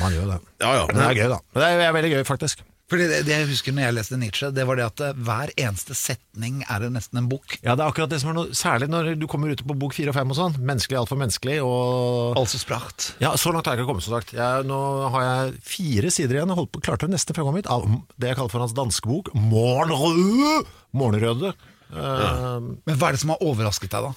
Man 0.00 0.14
gjør 0.14 0.30
det. 0.30 0.38
Ja, 0.62 0.70
ja. 0.78 0.84
Men 0.88 0.98
det 1.02 1.08
er 1.10 1.18
gøy, 1.18 1.26
da. 1.34 1.38
Men 1.52 1.62
Det 1.62 1.86
er 1.86 1.96
veldig 1.98 2.12
gøy, 2.14 2.22
faktisk. 2.24 2.62
Fordi 2.90 3.06
det, 3.08 3.18
det 3.24 3.32
jeg 3.32 3.46
husker 3.48 3.72
når 3.72 3.84
jeg 3.86 3.94
leste 3.96 4.16
Nietzsche, 4.20 4.48
det 4.52 4.64
var 4.68 4.76
det 4.76 4.84
at 4.84 5.00
eh, 5.06 5.12
hver 5.24 5.52
eneste 5.56 5.94
setning 5.96 6.58
er 6.68 6.82
nesten 6.92 7.20
en 7.22 7.28
bok. 7.30 7.54
Ja, 7.62 7.72
det 7.78 7.84
er 7.84 7.88
akkurat 7.92 8.10
det 8.12 8.18
som 8.20 8.32
er 8.32 8.36
noe 8.36 8.56
Særlig 8.58 8.88
når 8.92 9.12
du 9.16 9.24
kommer 9.30 9.48
ut 9.54 9.62
på 9.64 9.76
bok 9.80 9.94
fire 9.96 10.12
og 10.12 10.16
fem 10.18 10.34
og 10.34 10.36
sånn. 10.36 10.58
Menneskelig, 10.60 10.98
altfor 11.00 11.20
menneskelig. 11.22 11.60
Og 11.64 12.36
Altså 12.36 12.60
spracht. 12.60 13.12
ja, 13.22 13.30
Så 13.40 13.52
langt 13.54 13.64
har 13.70 13.78
jeg 13.78 13.84
ikke 13.84 13.92
kommet, 13.94 14.04
som 14.04 14.18
sagt. 14.18 14.34
Jeg, 14.36 14.66
nå 14.68 14.80
har 15.14 15.24
jeg 15.28 15.54
fire 15.72 16.12
sider 16.12 16.36
igjen. 16.40 16.52
Jeg 16.52 16.60
holdt 16.60 16.72
på, 16.74 16.82
klarte 16.84 17.08
nesten 17.08 17.38
framgang 17.38 17.56
mitt 17.62 17.70
av 17.72 17.86
det 18.20 18.32
jeg 18.32 18.40
kaller 18.42 18.52
for 18.52 18.66
hans 18.66 18.76
danske 18.76 19.08
bok. 19.08 19.32
Morgenrøde! 19.38 20.66
Morgenrøde. 20.92 21.54
Eh, 21.92 22.60
Men 22.84 22.98
hva 23.00 23.08
er 23.08 23.16
det 23.16 23.22
som 23.24 23.32
har 23.34 23.42
overrasket 23.44 23.92
deg, 23.94 24.10
da? 24.10 24.12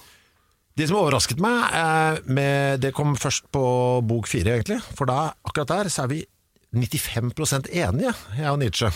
Det 0.76 0.90
som 0.90 0.98
overrasket 1.00 1.38
meg, 1.40 1.62
eh, 1.72 2.18
med, 2.28 2.80
det 2.84 2.92
kom 2.92 3.14
først 3.16 3.46
på 3.54 3.64
bok 4.04 4.28
fire, 4.28 4.58
egentlig. 4.58 4.82
For 4.98 5.08
da, 5.08 5.30
akkurat 5.48 5.72
der 5.72 5.88
så 5.92 6.04
er 6.04 6.10
vi 6.12 6.24
95% 6.74 7.70
enige, 7.70 8.14
jeg 8.38 8.50
og 8.50 8.58
Nietzsche, 8.58 8.90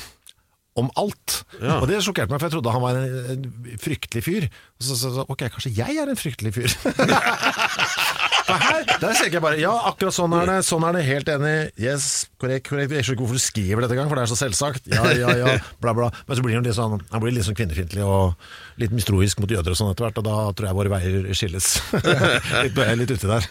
om 0.79 0.91
alt. 0.99 1.43
Ja. 1.61 1.79
Og 1.81 1.89
det 1.91 2.01
sjokkerte 2.05 2.33
meg, 2.33 2.41
for 2.41 2.49
jeg 2.49 2.57
trodde 2.57 2.75
han 2.75 2.85
var 2.85 2.99
en, 2.99 3.15
en 3.35 3.79
fryktelig 3.83 4.23
fyr. 4.25 4.49
Og 4.79 4.87
så, 4.87 4.97
så, 4.97 5.13
så 5.15 5.27
ok, 5.29 5.47
kanskje 5.51 5.75
jeg 5.77 5.99
er 6.01 6.11
en 6.11 6.21
fryktelig 6.21 6.55
fyr. 6.57 6.75
For 8.51 8.65
her, 8.67 8.87
der 8.89 9.15
tenker 9.15 9.39
jeg 9.39 9.45
bare 9.45 9.61
Ja, 9.61 9.73
akkurat 9.91 10.17
sånn 10.17 10.35
er 10.37 10.49
det. 10.49 10.57
Sånn 10.67 10.85
er 10.87 10.97
det, 10.97 11.05
helt 11.07 11.31
enig. 11.31 11.55
Yes, 11.81 12.09
korrekt, 12.41 12.67
korrekt. 12.69 12.95
Jeg 12.95 13.07
skjønner 13.07 13.19
ikke 13.19 13.27
hvorfor 13.27 13.39
du 13.39 13.45
skriver 13.45 13.85
dette 13.85 13.97
engang, 13.97 14.11
for 14.11 14.19
det 14.19 14.25
er 14.27 14.33
så 14.33 14.39
selvsagt. 14.41 14.91
Ja, 14.91 15.05
ja, 15.15 15.31
ja, 15.39 15.55
bla, 15.83 15.95
bla. 15.97 16.11
Men 16.27 16.39
så 16.39 16.45
blir 16.45 16.59
han 16.59 16.67
litt 16.67 16.79
sånn, 16.79 16.99
han 17.13 17.23
blir 17.23 17.35
litt 17.37 17.47
sånn 17.47 17.59
kvinnefiendtlig 17.59 18.05
og 18.07 18.35
litt 18.81 18.95
mistroisk 18.97 19.43
mot 19.43 19.53
jøder 19.53 19.75
og 19.75 19.79
sånn 19.79 19.93
etter 19.93 20.07
hvert, 20.07 20.21
og 20.23 20.27
da 20.27 20.37
tror 20.57 20.71
jeg 20.71 20.79
våre 20.81 20.93
veier 20.95 21.31
skilles. 21.37 21.71
litt, 22.65 22.81
litt 23.03 23.15
uti 23.15 23.31
der. 23.31 23.51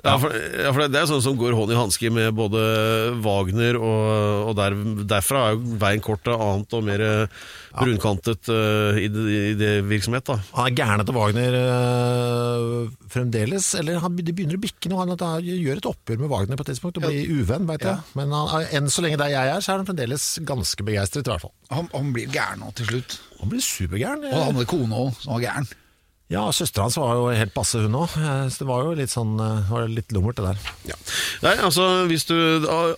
Ja, 0.00 0.16
for, 0.18 0.30
ja, 0.34 0.70
for 0.70 0.86
det 0.88 1.00
er 1.00 1.10
sånn 1.10 1.24
som 1.24 1.36
går 1.40 1.56
hånd 1.56 1.74
i 1.74 1.78
hanske 1.78 2.10
med 2.14 2.32
både 2.36 2.62
Wagner, 3.24 3.78
og, 3.78 4.48
og 4.50 4.56
der, 4.58 4.78
derfra 5.14 5.48
er 5.50 5.58
jo 5.58 5.78
veien 5.82 6.04
kort 6.04 6.24
til 6.26 6.34
annet 6.34 6.76
og 6.78 6.88
mer 6.88 7.06
brunkantet 7.74 8.50
uh, 8.52 8.98
idévirksomhet. 9.00 10.26
da. 10.28 10.36
Han 10.54 10.68
er 10.68 10.76
gæren 10.78 11.02
etter 11.02 11.16
Wagner 11.16 11.56
uh, 11.58 12.88
fremdeles, 13.12 13.70
eller 13.80 14.00
han, 14.02 14.16
det 14.20 14.34
begynner 14.34 14.60
å 14.60 14.64
bikke 14.64 14.92
noe. 14.92 15.04
Han, 15.04 15.14
han 15.18 15.44
gjør 15.44 15.82
et 15.82 15.90
oppgjør 15.90 16.22
med 16.24 16.32
Wagner 16.32 16.60
på 16.60 16.66
et 16.66 16.72
tidspunkt 16.74 17.00
og 17.00 17.06
blir 17.08 17.30
uvenn, 17.40 17.68
veit 17.70 17.86
jeg. 17.86 18.02
Men 18.18 18.34
han, 18.34 18.68
enn 18.78 18.90
så 18.92 19.04
lenge 19.04 19.20
der 19.20 19.34
jeg 19.34 19.54
er, 19.54 19.64
så 19.64 19.74
er 19.74 19.82
han 19.82 19.88
fremdeles 19.90 20.28
ganske 20.46 20.86
begeistret, 20.86 21.26
i 21.26 21.34
hvert 21.34 21.46
fall. 21.46 21.54
Han, 21.74 21.90
han 21.94 22.12
blir 22.16 22.30
gæren 22.32 22.62
nå 22.64 22.74
til 22.78 22.92
slutt. 22.92 23.18
Han 23.40 23.52
blir 23.52 23.64
supergæren. 23.64 24.28
Og 24.30 24.38
han 24.38 24.52
hadde 24.52 24.70
kone 24.70 25.06
òg, 25.06 25.16
som 25.20 25.36
var 25.36 25.48
gæren. 25.48 25.72
Ja, 26.34 26.44
søstera 26.54 26.88
hans 26.88 26.98
var 27.00 27.14
jo 27.18 27.28
helt 27.30 27.54
passe, 27.54 27.78
hun 27.84 27.94
òg. 28.02 28.14
Det 28.58 28.66
var 28.68 28.84
jo 28.88 28.94
litt 28.98 29.12
sånn 29.14 29.36
var 29.38 29.84
var 29.84 29.88
litt 29.92 30.10
lummert, 30.14 30.36
det 30.40 30.44
der. 30.50 30.58
Ja. 30.90 30.96
Nei, 31.44 31.54
altså, 31.66 31.84
hvis 32.10 32.24
du, 32.28 32.34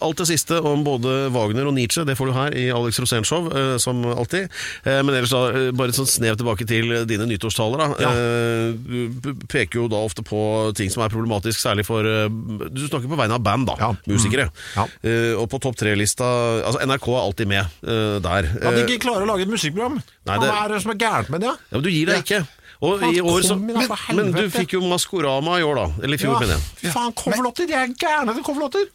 Alt 0.03 0.21
det 0.21 0.27
siste 0.31 0.59
om 0.65 0.83
både 0.87 1.29
Wagner 1.35 1.67
og 1.69 1.75
Nietzsche 1.77 2.05
det 2.07 2.17
får 2.19 2.31
du 2.31 2.35
her 2.37 2.55
i 2.57 2.67
Alex 2.75 3.01
Rosén-show, 3.03 3.49
eh, 3.53 3.77
som 3.83 4.03
alltid. 4.07 4.49
Eh, 4.87 5.01
men 5.05 5.15
ellers 5.19 5.33
da, 5.35 5.71
bare 5.77 5.93
et 5.93 5.99
sånn 5.99 6.09
snev 6.09 6.39
tilbake 6.41 6.67
til 6.69 6.93
dine 7.09 7.27
nyttårstaler. 7.29 7.83
da. 7.83 7.89
Ja. 8.05 8.11
Eh, 8.15 9.07
du 9.27 9.31
peker 9.51 9.83
jo 9.83 9.87
da 9.93 10.01
ofte 10.07 10.23
på 10.27 10.41
ting 10.79 10.91
som 10.93 11.03
er 11.05 11.13
problematisk, 11.13 11.61
særlig 11.63 11.87
for 11.89 12.07
eh, 12.07 12.29
Du 12.73 12.83
snakker 12.87 13.11
på 13.11 13.19
vegne 13.19 13.37
av 13.39 13.43
band, 13.47 13.67
da. 13.71 13.77
Ja. 13.83 13.91
Musikere. 14.09 14.49
Ja. 14.77 14.87
Eh, 15.03 15.33
og 15.37 15.49
på 15.53 15.61
topp 15.63 15.77
tre-lista 15.81 16.27
altså 16.67 16.83
NRK 16.87 17.09
er 17.17 17.23
alltid 17.25 17.51
med 17.51 17.63
eh, 17.65 18.19
der. 18.25 18.51
At 18.63 18.73
de 18.77 18.85
Eh, 18.87 18.87
ikke 18.87 19.07
klarer 19.09 19.27
å 19.27 19.31
lage 19.33 19.43
et 19.47 19.51
musikkprogram! 19.53 19.99
Nei, 20.27 20.39
det- 20.43 20.51
Hva 20.51 20.65
er 20.65 20.73
det 20.75 20.83
som 20.83 20.91
er 20.93 20.99
gærent 21.01 21.29
med 21.31 21.41
det? 21.43 21.53
ja, 21.55 21.75
men 21.77 21.83
du 21.83 21.91
gir 21.91 22.07
deg 22.07 22.23
ikke. 22.25 22.41
Og 22.85 23.05
i 23.09 23.21
år 23.25 23.41
så, 23.41 23.57
kom 23.57 23.67
men, 23.71 23.89
men 24.19 24.33
du 24.35 24.51
fikk 24.53 24.77
jo 24.77 24.83
Maskorama 24.85 25.57
i 25.61 25.65
år, 25.65 25.79
da. 25.81 25.87
Eller 26.05 26.19
i 26.19 26.21
fjor, 26.21 26.37
mener 26.41 26.59
jeg. 26.59 26.93
faen, 26.93 27.15
coverlåter! 27.17 27.69
De 27.71 27.77
er 27.79 27.95
gærne 27.97 28.35
etter 28.35 28.45
coverlåter! 28.45 28.91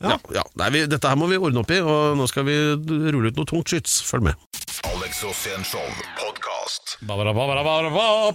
Ja, 0.00 0.16
ja. 0.32 0.42
Nei, 0.56 0.70
vi, 0.72 0.86
dette 0.88 1.10
her 1.12 1.18
må 1.20 1.28
vi 1.28 1.36
ordne 1.36 1.60
opp 1.60 1.70
i, 1.74 1.78
og 1.84 2.16
nå 2.16 2.26
skal 2.30 2.46
vi 2.48 2.56
rulle 2.56 3.30
ut 3.30 3.36
noe 3.38 3.48
tungt 3.48 3.68
skyts. 3.68 4.00
Følg 4.08 4.30
med. 4.30 4.48
Alex 4.88 5.20
Show 5.20 5.84
podkast. 6.16 6.89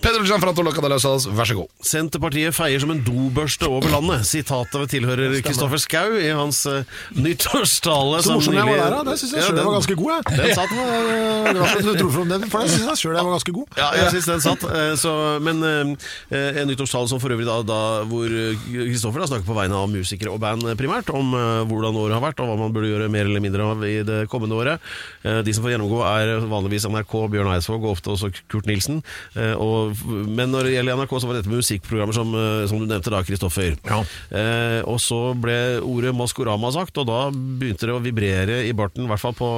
Pedro 0.01 0.24
Gianfranto 0.25 0.63
Loca 0.65 0.81
de 0.81 0.89
las 0.89 1.05
vær 1.05 1.45
så 1.45 1.55
god. 1.60 1.67
Senterpartiet 1.86 2.55
feier 2.55 2.81
som 2.81 2.89
en 2.95 3.01
dobørste 3.05 3.67
over 3.69 3.91
landet. 3.93 4.25
Sitatet 4.25 4.89
tilhører 4.89 5.36
Kristoffer 5.45 5.77
Schau 5.84 6.15
i 6.17 6.31
hans 6.34 6.63
uh, 6.65 6.81
nyttårstale. 7.13 8.24
Så 8.24 8.31
som 8.31 8.39
morsom 8.39 8.57
jeg 8.57 8.65
var 8.65 8.79
der, 8.81 8.95
da. 8.95 9.03
Det 9.12 9.19
syns 9.22 9.36
jeg 9.38 9.45
sjøl 9.45 9.60
ja, 9.62 9.65
var 9.67 9.77
ganske 9.77 9.98
god, 10.00 10.10
jeg. 10.15 10.39
Den 10.39 10.57
satt. 10.57 10.74
Det 11.55 11.62
var 11.62 11.69
det 11.69 11.84
for 11.86 11.86
du 11.86 12.00
tror 12.00 12.12
for 12.15 12.29
den, 12.31 12.48
for 12.50 12.65
det 12.65 12.74
syns 12.74 12.88
jeg 12.89 13.01
sjøl 13.03 13.19
jeg 13.19 13.27
var 13.27 13.36
ganske 13.36 13.53
god. 13.60 13.77
Ja, 13.77 13.89
jeg 14.00 14.13
syns 14.15 14.29
den 14.31 14.43
satt. 14.48 14.65
Eh, 14.65 14.93
Så, 15.05 15.13
men 15.45 15.62
uh, 15.62 15.93
en 16.34 16.69
nyttårstale 16.72 17.12
som 17.12 17.22
for 17.22 17.36
øvrig 17.36 17.45
da, 17.45 17.60
da 17.67 17.79
hvor 18.10 18.34
Kristoffer 18.65 19.27
snakker 19.29 19.45
på 19.45 19.57
vegne 19.57 19.77
av 19.77 19.91
musikere 19.93 20.34
og 20.34 20.41
band 20.41 20.65
primært, 20.79 21.12
om 21.13 21.36
uh, 21.38 21.62
hvordan 21.69 22.01
året 22.01 22.17
har 22.17 22.25
vært 22.25 22.41
og 22.41 22.50
hva 22.50 22.57
man 22.63 22.74
burde 22.74 22.89
gjøre 22.89 23.12
mer 23.13 23.29
eller 23.29 23.43
mindre 23.45 23.69
av 23.75 23.86
i 23.86 24.00
det 24.07 24.24
kommende 24.31 24.57
året. 24.57 24.89
De 25.22 25.53
som 25.53 25.65
får 25.65 25.75
gjennomgå 25.75 26.01
er 26.07 26.34
vanligvis 26.50 26.88
NRK, 26.89 27.13
Bjørn 27.34 27.53
Eidsvåg 27.53 27.86
og 27.86 27.95
ofte 27.95 28.13
også 28.13 28.31
Kurt 28.55 28.69
Nilsen. 28.71 29.01
Eh, 29.35 29.53
Og, 29.59 29.95
men 30.07 30.50
når 30.55 30.69
det 30.69 30.74
gjelder 30.77 30.95
NRK, 31.01 31.13
så 31.21 31.27
var 31.29 31.38
dette 31.39 31.51
med 31.51 31.59
musikkprogrammer 31.62 32.15
som, 32.15 32.31
eh, 32.39 32.65
som 32.71 32.79
du 32.81 32.88
nevnte 32.89 33.12
da, 33.13 33.21
Kristoffer. 33.27 33.75
Ja. 33.85 34.00
Eh, 34.31 34.79
og 34.88 34.97
så 35.03 35.19
ble 35.39 35.57
ordet 35.83 36.15
Maskorama 36.15 36.71
sagt, 36.75 36.97
og 37.01 37.07
da 37.12 37.19
begynte 37.35 37.85
det 37.89 37.95
å 37.95 38.01
vibrere 38.03 38.62
i 38.67 38.71
barten, 38.77 39.05
i 39.05 39.12
hvert 39.12 39.21
fall 39.21 39.35
på 39.38 39.50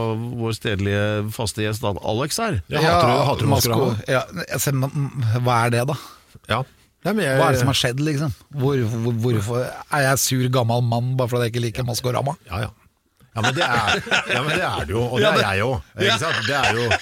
vår 0.42 0.58
stedlige 0.58 1.04
faste 1.36 1.62
gjest 1.64 1.86
Alex 1.88 2.38
her. 2.42 2.62
Jeg 2.68 2.82
hater, 2.84 3.08
du- 3.08 3.26
hater 3.30 3.46
du 3.46 3.52
Maskorama? 3.54 3.94
Ja, 4.10 4.24
jeg 4.50 4.60
ser, 4.64 4.74
hva 5.46 5.62
er 5.66 5.70
det, 5.78 5.86
da? 5.88 5.96
Ja. 6.50 6.64
Ja, 7.06 7.14
men 7.14 7.24
jeg- 7.24 7.38
Hva 7.40 7.48
er 7.48 7.52
det 7.54 7.60
som 7.62 7.68
har 7.72 7.78
skjedd, 7.78 8.00
liksom? 8.04 8.34
Hvor, 8.52 8.76
hvor, 8.90 9.14
hvorfor 9.22 9.60
Er 9.94 10.02
jeg 10.10 10.20
sur 10.20 10.50
gammel 10.50 10.82
mann 10.84 11.16
bare 11.16 11.30
fordi 11.30 11.46
jeg 11.48 11.54
ikke 11.54 11.62
liker 11.68 11.84
Maskorama? 11.88 12.34
Ja, 12.50 12.60
ja. 12.66 12.70
Ja, 13.38 13.42
men 13.46 13.54
det 13.54 13.66
er, 13.70 14.00
ja, 14.34 14.40
men 14.42 14.56
det, 14.56 14.64
er 14.66 14.86
det 14.90 14.94
jo, 14.96 15.02
og 15.06 15.20
det 15.22 15.30
er 15.30 15.60
jeg 15.60 15.66
òg. 15.68 15.90
Det, 15.94 16.06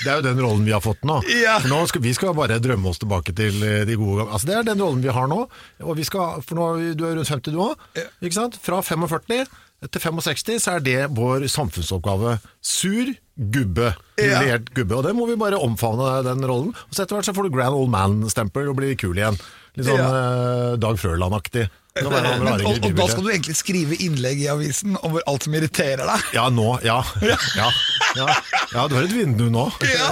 det 0.03 0.09
er 0.11 0.17
jo 0.19 0.23
den 0.25 0.41
rollen 0.43 0.65
vi 0.67 0.73
har 0.75 0.81
fått 0.83 1.05
nå. 1.07 1.21
Ja. 1.31 1.53
For 1.63 1.71
nå 1.71 1.77
skal, 1.87 2.03
Vi 2.03 2.11
skal 2.17 2.35
bare 2.35 2.57
drømme 2.59 2.91
oss 2.91 2.99
tilbake 2.99 3.31
til 3.37 3.63
eh, 3.63 3.85
de 3.87 3.95
gode 3.95 4.19
gamle 4.19 4.35
Altså 4.35 4.49
Det 4.49 4.57
er 4.59 4.65
den 4.67 4.83
rollen 4.83 4.99
vi 5.05 5.13
har 5.15 5.29
nå. 5.31 5.45
Og 5.85 5.93
vi 5.95 6.03
skal, 6.07 6.41
for 6.43 6.59
nå, 6.59 6.65
Du 6.99 7.05
er 7.07 7.15
rundt 7.15 7.31
50 7.31 7.55
du 7.55 7.61
òg. 7.63 8.59
Fra 8.65 8.81
45 8.83 9.45
til 9.91 10.01
65 10.01 10.59
så 10.63 10.75
er 10.75 10.83
det 10.83 10.97
vår 11.15 11.47
samfunnsoppgave. 11.51 12.37
Sur 12.63 13.11
gubbe. 13.35 13.93
Lert 14.19 14.73
gubbe. 14.75 14.97
Og 14.99 15.07
det 15.07 15.15
må 15.15 15.27
vi 15.29 15.39
bare 15.39 15.59
omfavne 15.61 16.19
den 16.27 16.43
rollen. 16.47 16.75
Og 16.75 16.95
så 16.95 17.05
etter 17.05 17.15
hvert 17.19 17.27
så 17.29 17.35
får 17.35 17.47
du 17.47 17.55
grand 17.55 17.75
old 17.79 17.91
man-stempel 17.93 18.71
og 18.71 18.79
blir 18.79 18.95
kul 18.99 19.15
igjen. 19.19 19.39
Litt 19.75 19.87
sånn 19.87 20.03
eh, 20.03 20.75
Dag 20.81 20.99
Frøland-aktig. 20.99 21.67
Men, 21.95 22.65
og, 22.67 22.81
og 22.83 22.95
da 22.97 23.05
skal 23.07 23.23
du 23.23 23.29
egentlig 23.31 23.53
skrive 23.55 23.95
innlegg 24.03 24.41
i 24.43 24.49
avisen 24.51 24.97
over 24.99 25.23
alt 25.31 25.45
som 25.45 25.53
irriterer 25.55 26.01
deg. 26.03 26.25
Ja, 26.35 26.49
nå. 26.51 26.65
Ja. 26.83 26.97
Ja, 27.23 27.69
ja, 28.17 28.25
ja 28.73 28.83
du 28.91 28.97
har 28.97 29.05
et 29.05 29.13
vindu 29.15 29.45
nå. 29.53 29.63
Ja. 29.87 30.09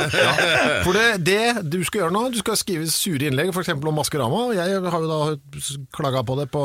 For 0.85 0.95
det, 0.95 1.25
det 1.27 1.65
du 1.67 1.81
skal 1.83 2.05
gjøre 2.05 2.15
nå, 2.15 2.21
du 2.31 2.39
skal 2.39 2.55
skrive 2.61 2.87
sure 2.87 3.27
innlegg 3.27 3.51
f.eks. 3.51 3.73
om 3.75 3.99
Maskorama. 3.99 4.45
Jeg 4.55 4.79
har 4.79 5.03
jo 5.03 5.09
da 5.11 5.19
klaga 5.91 6.21
på 6.23 6.37
det 6.39 6.47
på, 6.53 6.61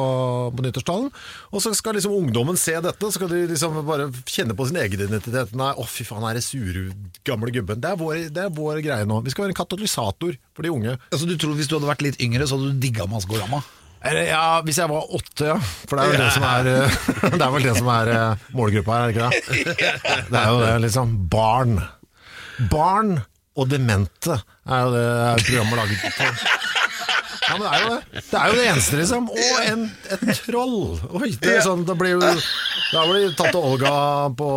på 0.54 0.66
nyttårstalen. 0.68 1.10
Og 1.50 1.66
så 1.66 1.74
skal 1.74 1.98
liksom 1.98 2.14
ungdommen 2.14 2.60
se 2.60 2.76
dette, 2.78 3.02
så 3.02 3.18
skal 3.18 3.32
de 3.34 3.42
liksom 3.50 3.80
bare 3.88 4.06
kjenne 4.22 4.54
på 4.54 4.68
sin 4.70 4.78
egen 4.84 5.02
identitet. 5.02 5.50
Nei, 5.58 5.72
å 5.74 5.88
fy 5.88 6.06
faen, 6.06 6.28
er 6.30 6.38
det 6.38 6.44
sure 6.46 6.92
gamle 7.26 7.50
gubben. 7.58 7.82
Det 7.82 7.90
er, 7.90 7.98
vår, 7.98 8.22
det 8.30 8.46
er 8.46 8.54
vår 8.54 8.84
greie 8.86 9.10
nå. 9.10 9.18
Vi 9.26 9.34
skal 9.34 9.48
være 9.48 9.56
en 9.56 9.60
katalysator 9.64 10.38
for 10.54 10.62
de 10.62 10.74
unge. 10.78 10.94
Altså 11.10 11.26
du 11.26 11.34
tror 11.34 11.58
Hvis 11.58 11.66
du 11.66 11.74
hadde 11.74 11.90
vært 11.90 12.06
litt 12.06 12.22
yngre, 12.22 12.46
så 12.46 12.54
hadde 12.54 12.70
du 12.70 12.86
digga 12.86 13.10
Maskorama? 13.10 13.64
Ja, 14.04 14.60
hvis 14.62 14.78
jeg 14.78 14.88
var 14.90 15.08
åtte, 15.14 15.48
ja. 15.50 15.56
For 15.88 15.98
det 15.98 16.04
er 16.04 16.12
vel 16.12 16.20
det 16.22 16.28
som 16.36 16.44
er 16.46 16.68
eh, 16.70 16.98
Det 17.38 17.42
er 17.42 17.54
vel 17.54 17.66
det 17.66 17.74
som 17.80 17.88
er 17.92 18.10
eh, 18.14 18.44
målgruppa 18.54 18.98
her, 18.98 19.02
er 19.02 19.06
det 19.08 19.58
ikke 19.58 19.72
det? 19.74 20.20
Det 20.30 20.38
er 20.38 20.52
jo 20.52 20.60
det, 20.62 20.74
liksom. 20.86 21.16
Barn. 21.32 21.74
Barn 22.70 23.16
og 23.58 23.66
demente 23.72 24.36
er 24.68 24.84
jo 24.86 24.92
det 24.94 25.02
er 25.02 25.42
programmet 25.48 25.80
laget 25.80 26.14
for. 26.14 26.44
Ja, 27.48 27.56
men 27.56 27.64
det 27.64 27.70
er 27.72 27.82
jo 27.82 27.92
det. 27.94 28.22
Det 28.28 28.38
er 28.38 28.50
jo 28.52 28.56
det 28.58 28.64
eneste, 28.68 28.98
liksom. 29.00 29.28
Og 29.32 29.62
en, 29.64 29.84
et 30.14 30.42
troll! 30.44 30.76
Oi, 31.18 31.30
det 31.40 31.54
er 31.54 31.62
sånn, 31.64 31.86
da 31.88 31.96
blir 31.98 32.16
jo 32.16 32.20
Da 32.92 33.04
blir 33.08 33.32
tante 33.38 33.60
Olga 33.60 33.92
på 34.36 34.48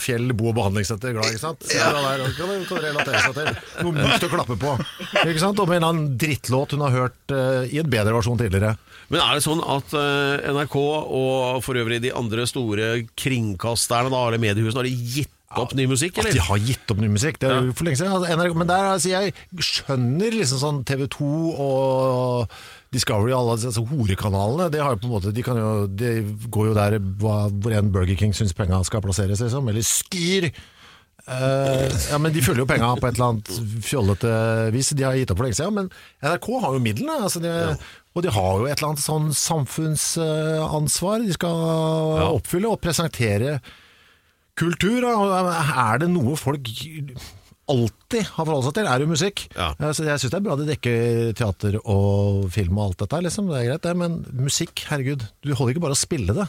Fjell 0.00 0.30
bo- 0.36 0.50
og 0.52 0.58
behandlingssenter 0.58 1.16
glad, 1.16 1.30
ikke 1.32 1.42
sant? 1.42 1.66
Ja. 1.72 1.88
Det 1.94 2.04
der, 2.04 2.22
det 2.36 2.68
kan 2.68 2.82
relatere 2.84 3.24
seg 3.24 3.40
til. 3.40 3.50
Noe 3.86 3.96
mykt 3.96 4.28
å 4.28 4.30
klappe 4.32 4.58
på. 4.60 4.76
Ikke 5.24 5.40
sant? 5.42 5.60
Og 5.60 5.68
med 5.70 5.80
en 5.80 5.82
eller 5.82 5.90
annen 5.94 6.14
drittlåt 6.20 6.76
hun 6.76 6.84
har 6.86 6.96
hørt 6.96 7.34
eh, 7.36 7.66
i 7.72 7.80
en 7.82 7.90
bedre 7.92 8.14
versjon 8.16 8.40
tidligere. 8.40 8.76
Men 9.10 9.24
er 9.24 9.36
det 9.40 9.44
sånn 9.44 9.62
at 9.66 9.92
eh, 9.98 10.48
NRK 10.54 10.76
og 10.78 11.60
for 11.66 11.80
øvrig 11.80 11.98
de 12.04 12.12
andre 12.14 12.46
store 12.46 12.92
kringkasterne, 13.18 14.12
da, 14.12 14.24
eller 14.28 14.42
mediehusene, 14.42 14.84
har 14.84 14.88
de 14.88 15.14
gitt 15.16 15.34
opp 15.58 15.72
ny 15.74 15.86
musikk, 15.90 16.18
eller? 16.18 16.30
At 16.30 16.38
de 16.38 16.46
har 16.46 16.60
gitt 16.62 16.92
opp 16.92 17.00
ny 17.02 17.08
musikk, 17.10 17.40
det 17.42 17.48
er 17.50 17.64
jo 17.66 17.74
for 17.74 17.88
lenge 17.88 17.98
siden. 17.98 18.12
Altså, 18.14 18.36
NRK, 18.38 18.56
men 18.60 18.70
der 18.70 18.90
altså, 18.92 19.10
jeg 19.10 19.64
skjønner 19.66 20.36
liksom 20.36 20.60
sånn 20.62 20.82
TV 20.86 21.06
2 21.10 21.30
og 21.64 22.58
Discovery, 22.94 23.32
alle 23.34 23.56
altså, 23.56 23.84
horekanalene, 23.90 24.68
det 24.70 24.82
har 24.82 24.94
jo 24.94 25.00
på 25.02 25.08
en 25.08 25.14
måte, 25.16 25.34
de, 25.34 25.46
kan 25.46 25.58
jo, 25.58 25.70
de 25.90 26.12
går 26.50 26.70
jo 26.70 26.76
der 26.78 26.98
hva, 27.22 27.38
hvor 27.50 27.74
en 27.74 27.90
Burger 27.94 28.18
King 28.18 28.36
syns 28.36 28.54
penga 28.56 28.78
skal 28.86 29.02
plasseres, 29.04 29.42
liksom. 29.42 29.70
Eller 29.72 29.86
Skyr. 29.86 30.50
Uh, 31.30 31.86
ja, 32.10 32.16
men 32.18 32.32
De 32.32 32.40
følger 32.42 32.64
jo 32.64 32.70
penga 32.70 32.94
på 32.96 33.06
et 33.06 33.18
eller 33.18 33.34
annet 33.34 33.84
fjollete 33.86 34.30
vis. 34.74 34.94
De 34.96 35.04
har 35.06 35.18
gitt 35.18 35.30
opp 35.30 35.38
for 35.38 35.46
lenge 35.46 35.58
siden. 35.58 35.76
Men 35.76 35.90
NRK 36.24 36.48
har 36.64 36.74
jo 36.74 36.82
midlene. 36.82 37.18
Altså 37.26 37.42
de, 37.44 37.52
Og 38.16 38.24
de 38.24 38.32
har 38.34 38.50
jo 38.56 38.66
et 38.66 38.74
eller 38.78 38.88
annet 38.88 39.04
sånn 39.04 39.28
samfunnsansvar 39.36 41.22
de 41.22 41.36
skal 41.36 42.26
oppfylle 42.32 42.72
og 42.72 42.82
presentere 42.82 43.60
kultur. 44.58 45.04
Er 45.06 45.98
det 46.02 46.08
noe 46.10 46.36
folk 46.40 46.66
alltid 47.70 48.24
har 48.34 48.46
forholdt 48.48 48.66
seg 48.66 48.74
til, 48.80 48.86
er 48.90 49.02
jo 49.04 49.06
musikk. 49.12 49.42
Ja. 49.54 49.68
Eh, 49.78 49.92
Så 49.94 50.02
jeg 50.02 50.18
syns 50.18 50.32
det 50.32 50.38
er 50.40 50.42
bra 50.42 50.56
de 50.58 50.64
dekker 50.66 51.28
teater 51.38 51.76
og 51.84 52.48
film 52.50 52.78
og 52.80 52.88
alt 52.88 52.98
dette. 53.04 53.20
Liksom. 53.22 53.46
Det 53.46 53.60
er 53.60 53.68
greit, 53.68 53.84
det, 53.84 53.92
men 54.00 54.16
musikk, 54.42 54.82
herregud. 54.90 55.22
Du 55.46 55.52
holder 55.54 55.76
ikke 55.76 55.84
bare 55.84 55.94
å 55.94 56.00
spille 56.00 56.34
det. 56.34 56.48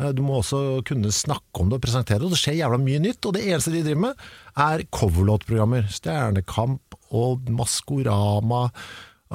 Eh, 0.00 0.12
Du 0.16 0.22
må 0.24 0.38
også 0.40 0.80
kunne 0.88 1.12
snakke 1.12 1.60
om 1.60 1.68
det 1.68 1.76
og 1.76 1.84
presentere 1.84 2.22
det. 2.22 2.30
Og 2.30 2.32
det 2.32 2.40
skjer 2.40 2.56
jævla 2.62 2.78
mye 2.80 3.02
nytt. 3.04 3.20
Og 3.28 3.34
det 3.36 3.44
eneste 3.50 3.74
de 3.74 3.82
driver 3.84 4.00
med, 4.06 4.24
er 4.56 4.86
coverlåtprogrammer. 4.96 5.90
Stjernekamp 5.92 6.96
og 7.12 7.50
Maskorama. 7.52 8.70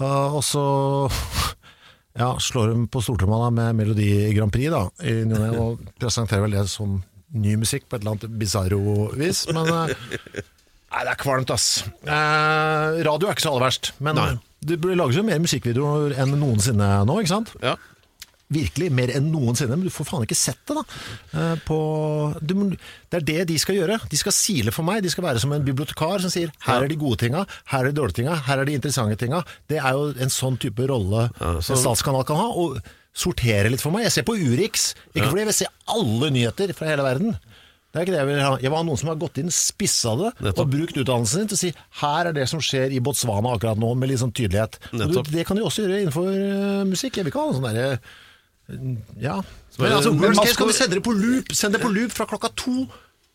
eh, 0.01 0.33
Og 0.33 0.41
så 0.41 0.65
ja, 2.17 2.31
slår 2.41 2.73
de 2.73 2.87
på 2.89 3.03
stortromma 3.05 3.51
med 3.53 3.75
Melodi 3.77 4.33
Grand 4.33 4.49
Prix 4.51 4.73
da, 4.73 4.87
i 5.05 5.21
og 5.53 5.85
presenterer 6.01 6.41
vel 6.47 6.57
det 6.57 6.65
som 6.73 6.97
ny 7.33 7.55
musikk 7.59 7.87
på 7.89 7.97
et 7.97 8.03
eller 8.05 8.15
annet 8.15 8.37
bisarro 8.39 9.09
vis. 9.19 9.45
Men 9.51 9.67
eh, 9.67 9.95
Nei, 10.87 11.01
det 11.03 11.11
er 11.11 11.19
kvalmt, 11.19 11.51
ass. 11.51 11.83
Eh, 12.07 13.01
radio 13.05 13.27
er 13.27 13.35
ikke 13.35 13.43
så 13.43 13.51
aller 13.51 13.65
verst, 13.67 13.91
men 13.99 14.15
Nei. 14.15 14.29
det 14.63 14.77
lages 14.95 15.17
jo 15.19 15.25
mer 15.27 15.41
musikkvideoer 15.43 16.15
enn 16.23 16.37
noensinne 16.39 16.87
nå, 17.05 17.17
ikke 17.21 17.33
sant? 17.33 17.51
Ja. 17.61 17.73
Virkelig, 18.55 18.87
mer 18.95 19.11
enn 19.11 19.25
noensinne, 19.27 19.75
men 19.75 19.89
du 19.89 19.91
får 19.91 20.07
faen 20.07 20.23
ikke 20.23 20.37
sett 20.39 20.61
det, 20.69 20.77
da. 20.77 20.83
Eh, 21.35 21.57
på, 21.67 21.79
du, 22.39 22.53
det 23.11 23.19
er 23.19 23.25
det 23.27 23.41
de 23.49 23.57
skal 23.59 23.75
gjøre. 23.81 23.97
De 24.07 24.19
skal 24.21 24.31
sile 24.37 24.71
for 24.71 24.87
meg. 24.87 25.01
De 25.03 25.11
skal 25.11 25.25
være 25.27 25.41
som 25.43 25.51
en 25.51 25.65
bibliotekar 25.67 26.23
som 26.23 26.31
sier 26.31 26.53
her 26.63 26.85
er 26.85 26.87
de 26.93 26.95
gode 27.01 27.19
tinga, 27.25 27.43
her 27.73 27.83
er 27.83 27.91
de 27.91 27.99
dårlige 27.99 28.21
tinga, 28.21 28.37
her 28.47 28.63
er 28.63 28.69
de 28.71 28.77
interessante 28.79 29.19
tinga. 29.19 29.43
Det 29.67 29.81
er 29.83 29.99
jo 29.99 30.13
en 30.15 30.31
sånn 30.31 30.55
type 30.63 30.87
rolle 30.87 31.27
så- 31.35 31.75
en 31.75 31.83
statskanal 31.83 32.23
kan 32.31 32.39
ha. 32.39 32.47
Og 32.55 32.79
sortere 33.17 33.71
litt 33.73 33.81
for 33.83 33.93
meg. 33.95 34.05
Jeg 34.07 34.13
ser 34.19 34.25
på 34.27 34.35
Urix, 34.37 34.91
ikke 35.15 35.29
fordi 35.31 35.41
jeg 35.43 35.49
vil 35.51 35.57
se 35.63 35.69
alle 35.95 36.29
nyheter 36.35 36.73
fra 36.77 36.91
hele 36.91 37.05
verden. 37.05 37.33
Det 37.87 38.01
er 38.01 38.05
ikke 38.05 38.13
det 38.13 38.19
jeg 38.21 38.27
vil 38.29 38.41
ha. 38.43 38.49
Jeg 38.61 38.69
vil 38.69 38.77
ha 38.77 38.83
noen 38.85 38.99
som 38.99 39.09
har 39.09 39.17
gått 39.17 39.39
inn, 39.41 39.49
spissa 39.53 40.11
det, 40.19 40.29
Nettopp. 40.43 40.59
og 40.67 40.73
brukt 40.75 40.97
utdannelsen 41.01 41.39
sin 41.41 41.49
til 41.49 41.57
å 41.57 41.61
si 41.63 41.71
her 42.03 42.29
er 42.29 42.35
det 42.35 42.45
som 42.51 42.61
skjer 42.61 42.93
i 42.93 42.99
Botswana 43.01 43.55
akkurat 43.57 43.79
nå, 43.81 43.89
med 43.97 44.11
litt 44.11 44.21
sånn 44.21 44.35
tydelighet. 44.37 44.77
Nettopp. 44.91 45.31
du, 45.31 45.37
det 45.39 45.45
kan 45.49 45.57
de 45.57 45.63
også 45.65 45.85
gjøre 45.87 46.01
innenfor 46.03 46.29
eh, 46.29 46.83
musikk. 46.91 47.17
Jeg 47.17 47.25
vil 47.25 47.33
ikke 47.33 47.41
ha 47.41 47.49
noen 47.49 47.57
sånn 47.57 47.69
derre 47.71 47.99
ja. 49.23 49.37
Men 49.79 49.93
altså, 49.95 50.11
men 50.11 50.25
worst 50.27 50.41
case 50.43 50.53
skal- 50.57 50.67
vi 50.67 50.73
sende 50.75 50.97
det 50.99 51.03
på 51.05 51.13
loop 51.15 51.53
Send 51.55 51.73
det 51.77 51.79
på 51.81 51.87
loop 51.93 52.11
fra 52.11 52.25
klokka 52.27 52.49
to 52.59 52.87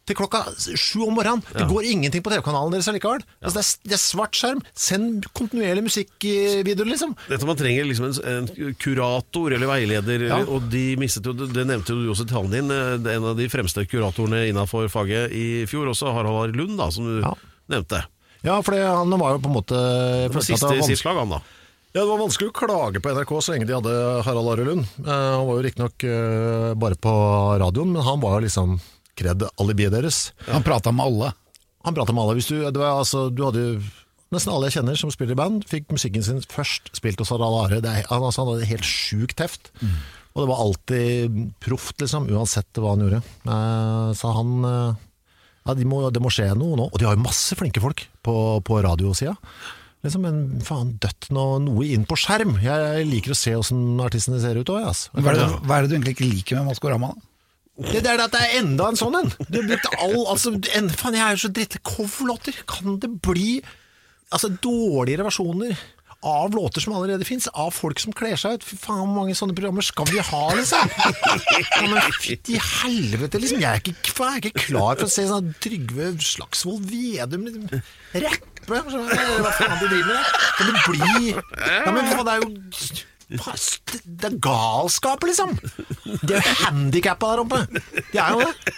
til 0.08 0.16
klokka 0.18 0.42
sju 0.74 1.04
om 1.06 1.14
morgenen. 1.14 1.42
Det 1.54 1.66
går 1.70 1.86
ingenting 1.92 2.22
på 2.24 2.32
TV-kanalen 2.32 2.74
deres 2.74 2.88
allikevel. 2.90 3.22
Altså, 3.42 3.54
det, 3.58 3.62
er, 3.62 3.90
det 3.92 3.96
er 3.96 4.02
svart 4.02 4.38
skjerm. 4.38 4.62
Send 4.74 5.28
kontinuerlig 5.36 5.84
musikkvideoer, 5.86 6.90
liksom. 6.90 7.14
Dette 7.30 7.48
Man 7.48 7.60
trenger 7.60 7.86
liksom 7.86 8.08
en, 8.10 8.48
en 8.50 8.74
kurator 8.82 9.54
eller 9.54 9.70
veileder, 9.70 10.26
og 10.46 10.66
de 10.72 10.84
mistet 11.00 11.26
jo, 11.28 11.34
det 11.38 11.66
nevnte 11.68 11.94
jo 11.94 12.02
du 12.02 12.10
også 12.14 12.26
i 12.26 12.32
talen 12.32 12.52
din, 12.54 12.72
eh, 12.74 12.96
en 13.16 13.30
av 13.30 13.38
de 13.38 13.48
fremste 13.52 13.86
kuratorene 13.90 14.44
innenfor 14.50 14.90
faget 14.92 15.32
i 15.36 15.46
fjor, 15.70 15.92
også 15.92 16.12
Harald 16.16 16.56
Lund, 16.58 16.76
da, 16.80 16.90
som 16.90 17.06
du 17.06 17.20
Ja. 17.22 17.34
nevnte. 17.70 18.02
Ja, 18.42 18.58
for 18.62 18.74
han 18.74 19.10
var 19.20 19.36
jo 19.36 19.42
på 19.44 19.50
en 19.50 19.54
måte 19.54 19.78
Det 20.26 20.34
var 20.34 20.42
siste 20.42 20.74
i 20.74 20.82
sitt 20.82 20.98
slag, 20.98 21.20
han 21.22 21.30
da. 21.36 21.42
Ja, 21.92 22.00
Det 22.00 22.08
var 22.08 22.18
vanskelig 22.24 22.48
å 22.50 22.56
klage 22.56 23.00
på 23.04 23.10
NRK 23.12 23.32
så 23.44 23.52
lenge 23.52 23.66
de 23.68 23.74
hadde 23.76 23.92
Harald 24.24 24.48
Are 24.48 24.64
Lund. 24.64 24.86
Uh, 25.04 25.12
han 25.12 25.46
var 25.46 25.58
jo 25.58 25.64
riktignok 25.66 26.04
uh, 26.08 26.72
bare 26.74 26.96
på 26.96 27.12
radioen, 27.60 27.92
men 27.92 28.02
han 28.02 28.20
var 28.22 28.38
jo 28.40 28.46
liksom 28.46 28.80
kred 29.18 29.44
alibiet 29.60 29.92
deres. 29.94 30.30
Han 30.48 30.64
prata 30.66 30.92
med 30.94 31.04
alle. 31.06 31.32
Han 31.86 31.96
prata 31.96 32.14
med 32.14 32.22
alle. 32.24 32.40
Du, 32.40 32.62
det 32.64 32.80
var, 32.80 33.02
altså, 33.02 33.26
du 33.30 33.44
hadde 33.48 33.66
jo 33.66 33.74
Nesten 34.32 34.48
alle 34.48 34.70
jeg 34.70 34.78
kjenner 34.78 34.96
som 34.96 35.10
spiller 35.12 35.36
i 35.36 35.36
band, 35.36 35.64
fikk 35.68 35.90
musikken 35.92 36.22
sin 36.24 36.38
først 36.48 36.86
spilt 36.96 37.20
hos 37.20 37.28
Harald 37.34 37.58
Are. 37.66 37.80
Det 37.84 37.90
han, 38.08 38.22
altså, 38.24 38.40
han 38.40 38.54
hadde 38.54 38.68
helt 38.70 38.86
sjukt 38.88 39.42
heft. 39.44 39.68
Og 40.32 40.38
det 40.40 40.46
var 40.48 40.62
alltid 40.64 41.34
proft, 41.60 41.98
liksom, 42.00 42.30
uansett 42.32 42.80
hva 42.80 42.94
han 42.94 43.04
gjorde. 43.04 43.20
Eh, 43.44 44.12
så 44.16 44.32
han 44.32 44.54
eh, 44.64 45.02
Ja, 45.66 45.74
det 45.76 45.84
må, 45.84 46.00
det 46.08 46.22
må 46.24 46.32
skje 46.32 46.48
noe 46.56 46.78
nå. 46.80 46.88
Og 46.88 46.96
de 46.96 47.04
har 47.04 47.18
jo 47.18 47.26
masse 47.26 47.58
flinke 47.60 47.82
folk 47.84 48.06
på, 48.24 48.34
på 48.64 48.80
radiosida. 48.88 49.36
Liksom, 50.02 50.24
men 50.24 50.64
faen, 50.64 50.96
dødt 51.02 51.28
noe, 51.36 51.60
noe 51.62 51.84
inn 51.92 52.08
på 52.08 52.16
skjerm. 52.18 52.56
Jeg 52.64 53.04
liker 53.10 53.36
å 53.36 53.38
se 53.38 53.52
åssen 53.54 54.00
artistene 54.02 54.40
ser 54.42 54.56
ut 54.58 54.72
òg, 54.72 54.88
altså. 54.94 55.12
Hva 55.20 55.36
hva 55.60 55.76
er 55.76 55.84
det 55.84 55.92
du 55.92 55.98
egentlig 55.98 56.16
ikke 56.16 56.30
liker 56.30 56.62
med 56.62 56.72
Maskorama? 56.72 57.12
da? 57.12 57.28
Det 57.80 58.02
er 58.02 58.04
det 58.04 58.26
at 58.26 58.34
det 58.34 58.42
er 58.44 58.58
enda 58.60 58.90
en 58.92 58.98
sånn 59.00 59.16
en. 59.16 59.30
Er 59.48 59.64
blitt 59.64 59.86
all, 59.96 60.18
altså, 60.28 60.52
en, 60.76 60.90
faen, 60.92 61.16
jeg 61.16 61.24
er 61.24 61.36
jo 61.38 61.42
så 61.46 61.50
dritt. 61.56 61.78
Coverlåter. 61.86 62.58
Kan 62.68 62.98
det 63.00 63.08
bli 63.24 63.62
altså, 64.28 64.52
dårligere 64.62 65.24
versjoner 65.30 65.72
av 66.22 66.52
låter 66.54 66.84
som 66.84 66.92
allerede 66.94 67.24
fins? 67.26 67.48
Av 67.48 67.72
folk 67.74 67.98
som 68.02 68.12
kler 68.14 68.36
seg 68.38 68.58
ut? 68.58 68.66
Fy 68.68 68.76
faen, 68.76 69.00
hvor 69.00 69.14
mange 69.16 69.36
sånne 69.38 69.56
programmer 69.56 69.86
skal 69.86 70.06
vi 70.12 70.20
ha, 70.20 70.42
liksom? 70.58 70.92
Ja, 71.72 71.86
men 71.88 72.12
fytti 72.20 72.60
helvete, 72.60 73.40
liksom. 73.42 73.62
Jeg 73.64 73.72
er 73.72 73.80
ikke, 73.80 74.14
faen, 74.18 74.36
jeg 74.36 74.42
er 74.42 74.50
ikke 74.52 74.66
klar 74.68 75.00
for 75.00 75.08
å 75.08 75.14
se 75.16 75.24
sånn 75.30 75.54
Trygve 75.64 76.12
Slagsvold 76.22 76.84
Vedum 76.92 77.48
liksom, 77.48 77.64
rappe. 78.26 78.50
Hva 78.68 78.82
faen 79.56 79.80
de 79.80 79.88
driver 79.88 80.12
med? 80.12 80.36
Kan 80.58 80.68
det 80.68 80.84
bli 80.84 81.32
Ja, 81.32 81.88
men 81.88 82.12
faen, 82.12 82.28
det 82.28 82.36
er 82.36 82.44
jo 82.44 83.08
Det 83.32 84.28
er 84.28 84.38
galskap, 84.42 85.24
liksom! 85.26 85.54
De 86.22 86.36
er 86.36 86.42
jo 86.42 86.56
handikappa 86.66 87.32
der 87.32 87.44
oppe. 87.44 87.60
De 88.12 88.18
er 88.20 88.34
jo 88.34 88.42
det. 88.42 88.72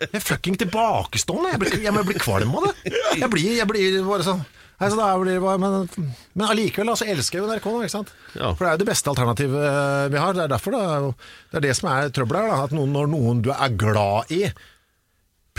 Jeg 0.00 0.14
er 0.18 0.24
fucking 0.24 0.56
tilbakestående. 0.60 1.52
Jeg 1.54 1.62
blir, 1.62 1.76
jeg 1.84 1.94
må 1.94 2.06
bli 2.08 2.16
kvalm 2.20 2.56
av 2.58 2.70
det. 2.70 2.94
Jeg 3.20 3.30
blir, 3.32 3.52
jeg 3.58 3.68
blir 3.70 4.00
bare 4.06 4.26
sånn 4.26 4.42
Nei, 4.80 4.88
så 4.88 4.96
da 4.96 5.10
blir 5.20 5.36
det 5.36 5.42
bare, 5.44 5.60
men, 5.60 6.14
men 6.40 6.46
allikevel 6.48 6.88
altså, 6.88 7.04
elsker 7.12 7.36
jeg 7.36 7.42
jo 7.44 7.48
NRK 7.50 7.66
nå, 7.68 7.80
ikke 7.84 7.92
sant? 7.92 8.12
Ja. 8.32 8.54
For 8.54 8.64
det 8.64 8.70
er 8.70 8.78
jo 8.78 8.80
det 8.80 8.86
beste 8.88 9.12
alternativet 9.12 9.66
eh, 9.68 10.04
vi 10.08 10.20
har. 10.22 10.32
Det 10.32 10.46
er 10.46 10.52
derfor 10.54 10.72
det 10.72 10.80
er, 10.80 11.08
det, 11.50 11.58
er 11.58 11.64
det 11.66 11.74
som 11.76 11.90
er 11.92 12.12
trøbbelet 12.16 12.48
her. 12.48 12.62
At 12.64 12.72
noen, 12.72 12.94
når 12.96 13.10
noen 13.12 13.42
du 13.44 13.50
er 13.52 13.74
glad 13.76 14.32
i, 14.32 14.46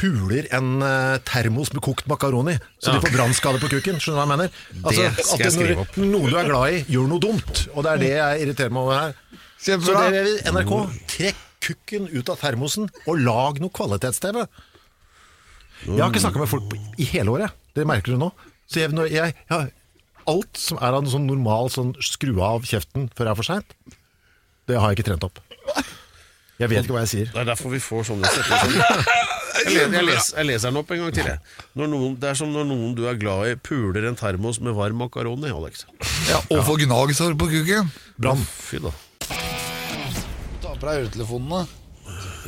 puler 0.01 0.47
en 0.57 0.81
eh, 0.81 1.19
termos 1.29 1.69
med 1.75 1.83
kokt 1.85 2.07
makaroni, 2.09 2.55
så 2.81 2.95
de 2.95 3.03
får 3.03 3.13
brannskade 3.13 3.61
på 3.61 3.69
kukken. 3.75 4.01
Skjønner 4.01 4.17
du 4.17 4.21
hva 4.21 4.25
jeg 4.25 4.33
mener? 4.33 4.57
Altså, 4.81 5.05
Det 5.05 5.27
skal 5.27 5.45
jeg 5.45 5.55
skrive 5.57 5.85
opp. 5.85 6.01
Noen 6.01 6.33
du 6.33 6.39
er 6.41 6.49
glad 6.49 6.73
i, 6.73 6.81
gjør 6.95 7.07
noe 7.11 7.23
dumt. 7.23 7.63
Og 7.75 7.85
det 7.85 7.93
er 7.93 8.03
det 8.03 8.11
jeg 8.15 8.43
irriterer 8.47 8.73
meg 8.73 8.89
over 8.89 8.99
her. 8.99 9.15
Så 9.61 9.77
det 9.77 10.11
vil 10.17 10.33
NRK, 10.57 10.75
trekk 11.13 11.47
kukken 11.61 12.07
ut 12.09 12.29
av 12.33 12.39
termosen, 12.41 12.89
og 13.05 13.21
lag 13.21 13.61
noe 13.61 13.73
kvalitets-TV. 13.77 14.41
Jeg 15.85 15.97
har 16.01 16.09
ikke 16.09 16.23
snakka 16.23 16.41
med 16.41 16.49
folk 16.49 16.67
på, 16.71 16.79
i 17.01 17.07
hele 17.13 17.35
året. 17.35 17.53
Det 17.77 17.85
merker 17.89 18.15
du 18.15 18.21
nå. 18.21 18.31
Så 18.69 18.81
jeg, 18.83 18.93
jeg, 19.11 19.35
jeg, 19.49 19.71
alt 20.31 20.61
som 20.61 20.79
er 20.81 20.93
av 20.95 21.03
en 21.03 21.11
sånn 21.11 21.27
normal 21.29 21.71
sånn 21.73 21.93
skru 22.03 22.33
av 22.45 22.65
kjeften 22.67 23.09
før 23.15 23.27
det 23.27 23.33
er 23.33 23.39
for 23.39 23.49
seint, 23.49 23.75
det 24.69 24.77
har 24.79 24.91
jeg 24.91 25.01
ikke 25.01 25.09
trent 25.11 25.27
opp. 25.27 25.41
Jeg 26.61 26.69
vet 26.69 26.85
ikke 26.85 26.93
hva 26.93 27.01
jeg 27.05 27.11
sier. 27.11 27.29
Det 27.33 27.41
er 27.41 27.49
derfor 27.49 27.73
vi 27.73 27.81
får 27.81 28.11
sånne 28.11 28.29
setninger. 28.29 29.05
Jeg, 29.51 29.67
leser, 29.75 29.93
jeg, 29.97 30.05
les, 30.07 30.29
jeg 30.37 30.47
leser 30.47 30.71
den 30.71 30.79
opp 30.81 30.91
en 30.95 31.01
gang 31.03 31.13
til. 31.15 31.27
Jeg. 31.27 31.39
Når 31.77 31.91
noen, 31.91 32.15
det 32.21 32.29
er 32.31 32.39
som 32.39 32.51
når 32.53 32.65
noen 32.69 32.95
du 32.97 33.03
er 33.09 33.19
glad 33.19 33.51
i, 33.51 33.57
puler 33.59 34.07
en 34.09 34.17
termos 34.19 34.61
med 34.63 34.75
varm 34.77 35.01
makaroni, 35.03 35.51
Alex. 35.51 35.85
Ja, 36.29 36.39
og 36.53 36.63
få 36.67 36.77
gnagsår 36.81 37.35
på 37.39 37.49
kuken. 37.51 37.91
Brann. 38.21 38.41
Fy 38.47 38.81
da. 38.83 38.93
Ta 40.63 40.73
på 40.75 40.81
deg 40.87 41.05
øretelefonene. 41.05 41.63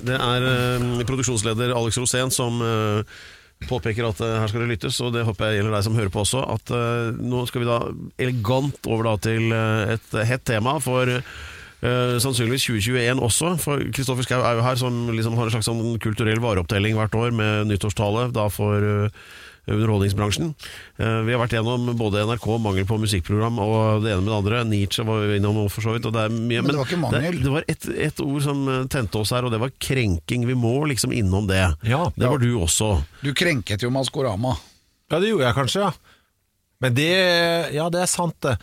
Det 0.04 0.18
er 0.20 0.48
eh, 0.50 1.06
produksjonsleder 1.08 1.72
Alex 1.78 2.00
Rosén 2.02 2.32
som 2.34 2.58
eh, 2.66 3.22
påpeker 3.70 4.08
at 4.10 4.20
eh, 4.24 4.38
her 4.42 4.52
skal 4.52 4.66
det 4.66 4.74
lyttes, 4.74 4.98
og 5.04 5.14
det 5.16 5.24
håper 5.28 5.52
jeg 5.52 5.62
gjelder 5.62 5.78
deg 5.78 5.86
som 5.88 5.98
hører 6.00 6.12
på 6.14 6.24
også. 6.26 6.44
At 6.56 6.74
eh, 6.76 7.12
nå 7.24 7.46
skal 7.50 7.64
vi 7.64 7.70
da 7.70 7.80
elegant 8.26 8.90
over 8.92 9.12
da 9.12 9.18
til 9.30 9.52
eh, 9.56 9.96
et 9.96 10.18
hett 10.28 10.44
tema 10.50 10.76
for 10.84 11.10
eh, 11.20 11.36
sannsynligvis 11.84 12.64
2021 12.70 13.20
også. 13.28 13.54
For 13.60 13.82
Kristoffer 13.94 14.24
Schau 14.28 14.42
er 14.46 14.56
jo 14.60 14.64
her 14.66 14.78
som 14.80 15.00
liksom 15.12 15.36
har 15.40 15.50
en 15.50 15.56
slags 15.58 15.68
sånn 15.68 15.98
kulturell 16.04 16.40
vareopptelling 16.44 16.96
hvert 16.96 17.16
år 17.20 17.34
med 17.36 17.68
nyttårstale 17.72 18.30
da 18.36 18.46
for 18.54 18.80
eh, 18.88 19.10
underholdningsbransjen. 19.68 20.54
Eh, 21.00 21.20
Vi 21.28 21.32
har 21.36 21.40
vært 21.42 21.56
gjennom 21.58 21.90
både 22.00 22.24
NRK, 22.28 22.48
mangel 22.64 22.88
på 22.88 22.98
musikkprogram 23.00 23.60
og 23.64 24.04
det 24.04 24.14
ene 24.14 24.24
med 24.24 24.32
det 24.32 24.38
andre. 24.40 24.62
Nietzsche 24.68 25.06
var 25.08 25.26
vi 25.28 25.38
innom 25.40 25.56
nå 25.60 25.66
for 25.72 25.86
så 25.86 25.96
vidt. 25.96 26.08
Og 26.08 26.16
det 26.16 26.24
er 26.26 26.34
mye, 26.36 26.62
Men 26.64 26.72
det 26.72 26.80
var 26.80 26.88
ikke 26.92 27.02
mangel. 27.04 27.38
Det, 27.40 27.44
det 27.46 27.54
var 27.58 27.68
ett 27.72 27.90
et 28.08 28.24
ord 28.26 28.42
som 28.48 28.64
eh, 28.72 28.82
tente 28.92 29.20
oss 29.20 29.32
her, 29.36 29.44
og 29.48 29.52
det 29.56 29.62
var 29.64 29.72
krenking. 29.80 30.48
Vi 30.48 30.56
må 30.60 30.74
liksom 30.92 31.12
innom 31.16 31.48
det. 31.52 31.64
Ja. 31.88 32.06
det 32.16 32.32
var 32.32 32.40
du 32.44 32.50
også. 32.60 32.94
Du 33.24 33.32
krenket 33.36 33.84
jo 33.84 33.92
Maskorama. 33.92 34.56
Ja, 35.12 35.20
det 35.20 35.30
gjorde 35.34 35.50
jeg 35.50 35.60
kanskje, 35.60 35.88
ja. 35.90 35.92
Men 36.84 36.96
det 36.98 37.12
Ja, 37.76 37.90
det 37.92 38.02
er 38.04 38.10
sant, 38.12 38.36
det. 38.44 38.58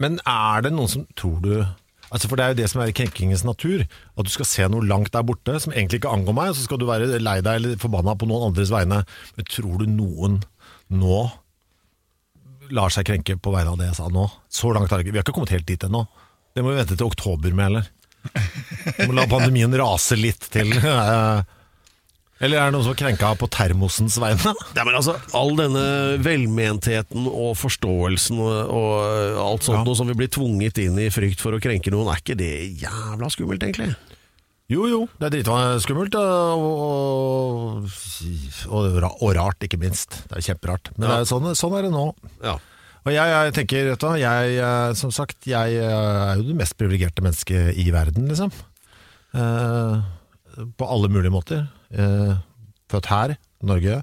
Men 0.00 0.16
er 0.26 0.62
det 0.64 0.70
noen 0.72 0.88
som 0.88 1.02
Tror 1.14 1.38
du 1.44 1.52
Altså 2.10 2.30
For 2.30 2.38
det 2.38 2.44
er 2.44 2.54
jo 2.54 2.58
det 2.60 2.70
som 2.72 2.82
er 2.82 2.90
i 2.90 2.96
krenkingens 2.96 3.44
natur. 3.46 3.84
At 4.18 4.26
du 4.26 4.32
skal 4.34 4.48
se 4.48 4.66
noe 4.70 4.86
langt 4.86 5.12
der 5.14 5.26
borte 5.26 5.58
som 5.62 5.74
egentlig 5.74 6.00
ikke 6.00 6.14
angår 6.14 6.36
meg, 6.36 6.52
og 6.52 6.58
så 6.58 6.66
skal 6.66 6.80
du 6.80 6.88
være 6.88 7.20
lei 7.22 7.38
deg 7.44 7.60
eller 7.60 7.78
forbanna 7.80 8.16
på 8.18 8.28
noen 8.30 8.50
andres 8.50 8.72
vegne. 8.74 9.02
Men 9.36 9.50
tror 9.50 9.78
du 9.82 9.86
noen 9.90 10.40
nå 10.90 11.20
lar 12.74 12.92
seg 12.94 13.06
krenke 13.08 13.34
på 13.38 13.54
vegne 13.54 13.74
av 13.74 13.78
det 13.80 13.90
jeg 13.90 13.98
sa 13.98 14.10
nå? 14.10 14.26
Så 14.50 14.74
langt 14.74 14.90
har 14.90 14.98
det 15.00 15.06
ikke 15.06 15.14
Vi 15.14 15.22
har 15.22 15.26
ikke 15.26 15.36
kommet 15.38 15.54
helt 15.54 15.70
dit 15.70 15.86
ennå. 15.86 16.04
Det 16.54 16.66
må 16.66 16.74
vi 16.74 16.80
vente 16.82 16.98
til 16.98 17.06
oktober 17.06 17.54
med, 17.54 17.70
eller? 17.70 17.88
Vi 18.98 19.06
må 19.08 19.14
la 19.16 19.24
pandemien 19.30 19.74
rase 19.80 20.18
litt 20.18 20.50
til. 20.52 20.74
eh. 22.40 22.44
Eller 22.46 22.58
er 22.58 22.70
det 22.70 22.74
noen 22.74 22.86
som 22.88 22.94
er 22.96 23.00
krenka 23.02 23.32
på 23.38 23.48
termosens 23.52 24.16
vegne? 24.22 24.54
Ja, 24.76 24.84
men 24.88 24.96
altså, 24.96 25.18
All 25.36 25.52
denne 25.58 25.84
velmentheten 26.24 27.28
og 27.28 27.52
forståelsen 27.60 28.40
og, 28.40 28.72
og 28.72 29.42
alt 29.44 29.68
sånt 29.68 29.82
Ja. 29.82 29.84
noe 29.86 29.98
som 29.98 30.08
vi 30.08 30.16
blir 30.18 30.32
tvunget 30.32 30.80
inn 30.82 30.98
i 30.98 31.10
frykt 31.12 31.42
for 31.44 31.54
å 31.54 31.60
krenke 31.62 31.92
noen, 31.92 32.08
er 32.10 32.22
ikke 32.22 32.38
det 32.40 32.54
jævla 32.80 33.30
skummelt, 33.30 33.62
egentlig? 33.68 33.92
Jo, 34.70 34.84
jo, 34.86 34.98
det 35.18 35.26
er 35.26 35.32
dritskummelt, 35.34 36.14
og, 36.14 36.66
og, 36.86 37.94
og, 38.70 39.00
og 39.10 39.32
rart, 39.34 39.64
ikke 39.66 39.80
minst. 39.82 40.20
Det 40.30 40.38
er 40.38 40.44
kjemperart. 40.52 40.92
Men 40.94 41.08
det 41.08 41.16
er, 41.16 41.26
sånn, 41.26 41.48
sånn 41.58 41.74
er 41.74 41.88
det 41.88 41.90
nå. 41.90 42.04
Ja. 42.44 42.54
Og 43.00 43.10
jeg, 43.10 43.32
jeg 43.32 43.54
tenker, 43.56 43.90
du 43.98 44.06
jeg, 44.20 44.54
eh, 44.60 44.92
som 44.94 45.10
sagt, 45.14 45.40
jeg 45.48 45.74
eh, 45.80 45.90
er 45.90 46.38
jo 46.38 46.46
det 46.52 46.56
mest 46.60 46.76
privilegerte 46.78 47.24
mennesket 47.24 47.80
i 47.82 47.88
verden, 47.90 48.28
liksom. 48.30 48.52
Eh, 49.34 50.64
på 50.78 50.86
alle 50.86 51.10
mulige 51.10 51.34
måter. 51.34 51.64
Eh, 51.90 52.34
født 52.90 53.10
her, 53.10 53.36
Norge. 53.66 54.00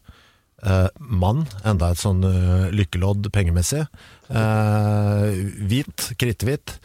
Eh, 0.65 0.87
mann, 0.99 1.43
enda 1.67 1.91
et 1.93 2.01
sånn 2.01 2.23
eh, 2.25 2.67
lykkelodd 2.73 3.29
pengemessig. 3.35 3.83
Eh, 4.29 5.41
hvit, 5.69 6.07
kritthvit. 6.19 6.77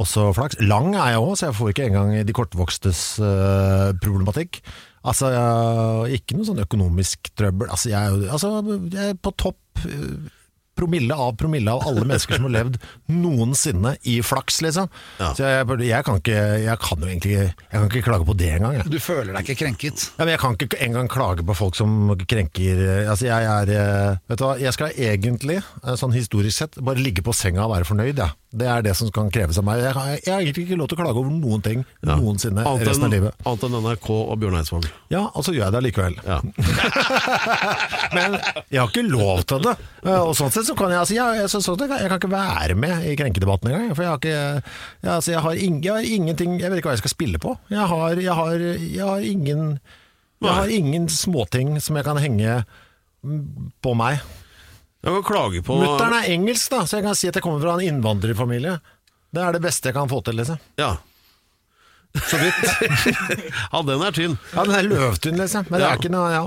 Også 0.00 0.30
flaks. 0.32 0.56
Lang 0.64 0.94
er 0.94 1.12
jeg 1.16 1.20
òg, 1.20 1.34
så 1.36 1.48
jeg 1.50 1.56
får 1.58 1.72
ikke 1.74 1.88
engang 1.90 2.12
de 2.24 2.36
kortvokstes 2.36 3.00
eh, 3.20 3.90
problematikk. 4.00 4.62
Altså, 5.04 5.30
jeg, 5.34 6.20
ikke 6.20 6.36
noe 6.38 6.48
sånn 6.48 6.62
økonomisk 6.64 7.30
trøbbel. 7.36 7.68
Altså, 7.72 7.90
jeg, 7.92 8.20
altså, 8.30 8.52
jeg 8.92 9.14
er 9.14 9.18
på 9.20 9.32
topp 9.40 9.58
p- 9.80 9.92
promille 10.78 11.14
av 11.14 11.34
promille 11.36 11.72
av 11.72 11.84
alle 11.88 12.04
mennesker 12.06 12.38
som 12.38 12.46
har 12.48 12.54
levd 12.54 12.78
noensinne 13.12 13.94
i 14.08 14.18
flaks, 14.24 14.60
liksom. 14.64 14.88
Ja. 15.20 15.32
Så 15.36 15.44
jeg, 15.44 15.66
jeg, 15.86 16.06
kan 16.06 16.20
ikke, 16.20 16.42
jeg 16.64 16.80
kan 16.82 17.04
jo 17.04 17.10
egentlig 17.10 17.36
Jeg 17.36 17.74
kan 17.74 17.88
ikke 17.90 18.04
klage 18.06 18.28
på 18.28 18.36
det 18.38 18.50
engang. 18.56 18.78
Jeg. 18.78 18.90
Du 18.92 19.00
føler 19.02 19.34
deg 19.34 19.44
ikke 19.44 19.64
krenket? 19.64 20.06
Ja, 20.16 20.24
men 20.24 20.34
jeg 20.34 20.42
kan 20.42 20.56
ikke 20.56 20.80
engang 20.86 21.10
klage 21.12 21.46
på 21.46 21.56
folk 21.58 21.78
som 21.78 22.14
krenker 22.30 22.84
Altså 23.10 23.28
jeg 23.28 23.48
er 23.50 23.74
eh, 23.76 24.20
Vet 24.30 24.40
du 24.40 24.46
hva, 24.46 24.54
jeg 24.60 24.76
skal 24.76 24.94
egentlig, 24.96 25.60
eh, 25.82 25.96
sånn 25.98 26.14
historisk 26.16 26.62
sett, 26.62 26.80
bare 26.84 27.02
ligge 27.02 27.24
på 27.26 27.34
senga 27.36 27.66
og 27.66 27.74
være 27.74 27.88
fornøyd, 27.88 28.22
ja. 28.22 28.30
Det 28.50 28.66
er 28.66 28.82
det 28.82 28.96
som 28.98 29.06
kan 29.14 29.28
kreves 29.30 29.58
av 29.60 29.64
meg. 29.64 29.78
Jeg, 29.78 29.92
har- 29.94 30.08
jeg 30.18 30.32
har 30.34 30.40
egentlig 30.42 30.64
ikke 30.66 30.76
lov 30.80 30.88
til 30.90 30.98
å 30.98 31.00
klage 31.04 31.20
over 31.20 31.30
noen 31.30 31.62
ting 31.62 31.84
Ja. 32.02 32.16
noensinne 32.18 32.64
Annet 32.66 32.88
resten 32.88 33.04
av 33.06 33.12
livet. 33.12 33.34
annet 33.46 33.62
enn 33.68 33.76
NRK 33.84 34.08
og 34.10 34.38
Bjørn 34.40 34.56
Eidsvåg. 34.58 34.88
Ja, 35.08 35.20
og 35.34 35.44
så 35.46 35.54
gjør 35.54 35.68
jeg 35.68 35.72
det 35.76 35.82
likevel. 35.86 36.16
Ja. 36.26 36.40
Men 38.16 38.34
jeg 38.70 38.80
har 38.80 38.88
ikke 38.90 39.04
lov 39.06 39.44
til 39.46 39.62
det. 39.64 39.76
Eh, 40.04 40.18
Og 40.18 40.34
sånn 40.38 40.50
sett 40.50 40.66
så 40.66 40.74
kan 40.78 40.90
jeg 40.90 40.98
altså, 40.98 41.14
jeg, 41.14 41.46
så, 41.52 41.60
sånn 41.62 41.78
jeg, 41.84 41.88
kan- 42.10 42.18
ikke 42.18 42.32
være 42.32 42.74
med 42.74 43.06
i 43.06 43.14
krenkedebatten 43.16 43.70
engang. 43.70 43.94
For 43.94 44.02
jeg 44.02 44.10
har 44.10 44.18
ikke 44.18 44.34
jeg, 44.34 45.10
altså, 45.14 45.30
jeg, 45.36 45.40
har 45.46 45.54
ing, 45.68 45.80
jeg 45.84 45.92
har 45.94 46.10
ingenting 46.18 46.58
Jeg 46.60 46.70
vet 46.70 46.78
ikke 46.82 46.90
hva 46.90 46.96
jeg 46.98 47.04
skal 47.04 47.14
spille 47.14 47.38
på. 47.42 47.54
Jeg 47.70 47.86
har, 47.86 48.18
jeg 48.18 48.34
har, 48.34 48.66
har 49.06 49.20
ingen 49.30 49.80
Jeg 50.42 50.54
har 50.58 50.68
ingen 50.72 51.08
småting 51.08 51.76
som 51.84 51.96
jeg 52.00 52.04
kan 52.06 52.16
henge 52.18 52.64
mm, 53.22 53.70
på 53.84 53.94
meg. 53.94 54.20
Jeg 55.00 55.12
kan 55.16 55.22
klage 55.24 55.62
på 55.64 55.76
Mutter'n 55.80 56.12
er 56.18 56.26
engelsk, 56.34 56.70
da, 56.74 56.82
så 56.84 56.98
jeg 56.98 57.04
kan 57.06 57.14
si 57.16 57.28
at 57.30 57.34
jeg 57.38 57.42
kommer 57.44 57.60
fra 57.62 57.76
en 57.78 57.86
innvandrerfamilie. 57.88 58.74
Det 59.32 59.40
er 59.46 59.52
det 59.56 59.62
beste 59.64 59.88
jeg 59.88 59.94
kan 59.96 60.08
få 60.10 60.18
til, 60.26 60.36
liksom. 60.36 60.58
Ja. 60.76 60.96
Så 62.26 62.36
vidt. 62.40 62.58
ja, 63.72 63.82
den 63.86 64.02
er 64.02 64.12
tynn. 64.16 64.34
Ja, 64.52 64.64
den 64.66 64.74
er 64.76 64.88
løvtynn, 64.90 65.38
liksom. 65.40 65.68
Men 65.70 65.78
det 65.80 65.86
Ja. 65.86 65.92
er 65.94 66.02
ikke 66.02 66.12
noe 66.12 66.30
ja. 66.34 66.42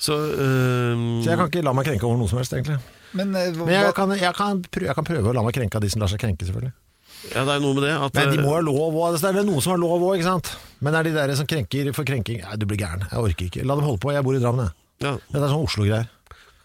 Så, 0.00 0.14
øhm, 0.16 1.22
Så 1.22 1.28
jeg 1.30 1.36
kan 1.38 1.50
ikke 1.52 1.62
la 1.62 1.72
meg 1.76 1.86
krenke 1.86 2.06
over 2.08 2.16
noe 2.18 2.28
som 2.30 2.38
helst, 2.40 2.54
egentlig. 2.56 2.78
Men, 3.12 3.34
eh, 3.36 3.50
hva- 3.52 3.66
Men 3.68 3.74
jeg 3.74 3.94
kan, 3.94 4.10
jeg, 4.16 4.34
kan 4.34 4.62
prøve, 4.64 4.86
jeg 4.88 4.94
kan 4.96 5.04
prøve 5.04 5.30
å 5.30 5.34
la 5.34 5.42
meg 5.44 5.54
krenke 5.54 5.76
av 5.76 5.82
de 5.84 5.90
som 5.92 6.00
lar 6.00 6.08
seg 6.08 6.18
krenke, 6.20 6.44
selvfølgelig. 6.48 6.72
ja, 7.34 7.44
det 7.44 7.52
er 7.54 7.60
noe 7.60 7.74
med 7.74 7.82
det 7.84 7.92
at 7.94 8.14
Men 8.14 8.30
de 8.32 8.38
øh, 8.38 8.44
må 8.44 8.54
ha 8.54 8.60
lov 8.64 8.94
òg. 8.94 9.20
Det 9.20 9.28
er 9.36 9.44
noen 9.44 9.60
som 9.62 9.70
har 9.76 9.78
lov 9.78 10.00
òg, 10.08 10.16
ikke 10.18 10.24
sant. 10.32 10.50
Men 10.80 10.92
det 10.92 10.98
er 10.98 11.02
de 11.10 11.14
der 11.20 11.34
som 11.36 11.46
krenker 11.46 11.92
for 11.94 12.04
krenking. 12.08 12.40
Nei, 12.42 12.56
du 12.56 12.66
blir 12.66 12.78
gæren. 12.80 13.04
Jeg 13.10 13.18
orker 13.20 13.44
ikke. 13.50 13.64
La 13.66 13.74
dem 13.76 13.84
holde 13.84 14.00
på. 14.00 14.12
Jeg 14.12 14.24
bor 14.24 14.34
i 14.34 14.40
Drammen, 14.42 14.64
jeg. 14.66 14.74
ja, 15.06 15.12
Dette 15.30 15.44
er 15.44 15.52
sånn 15.52 15.66
Oslo-greier. 15.68 16.08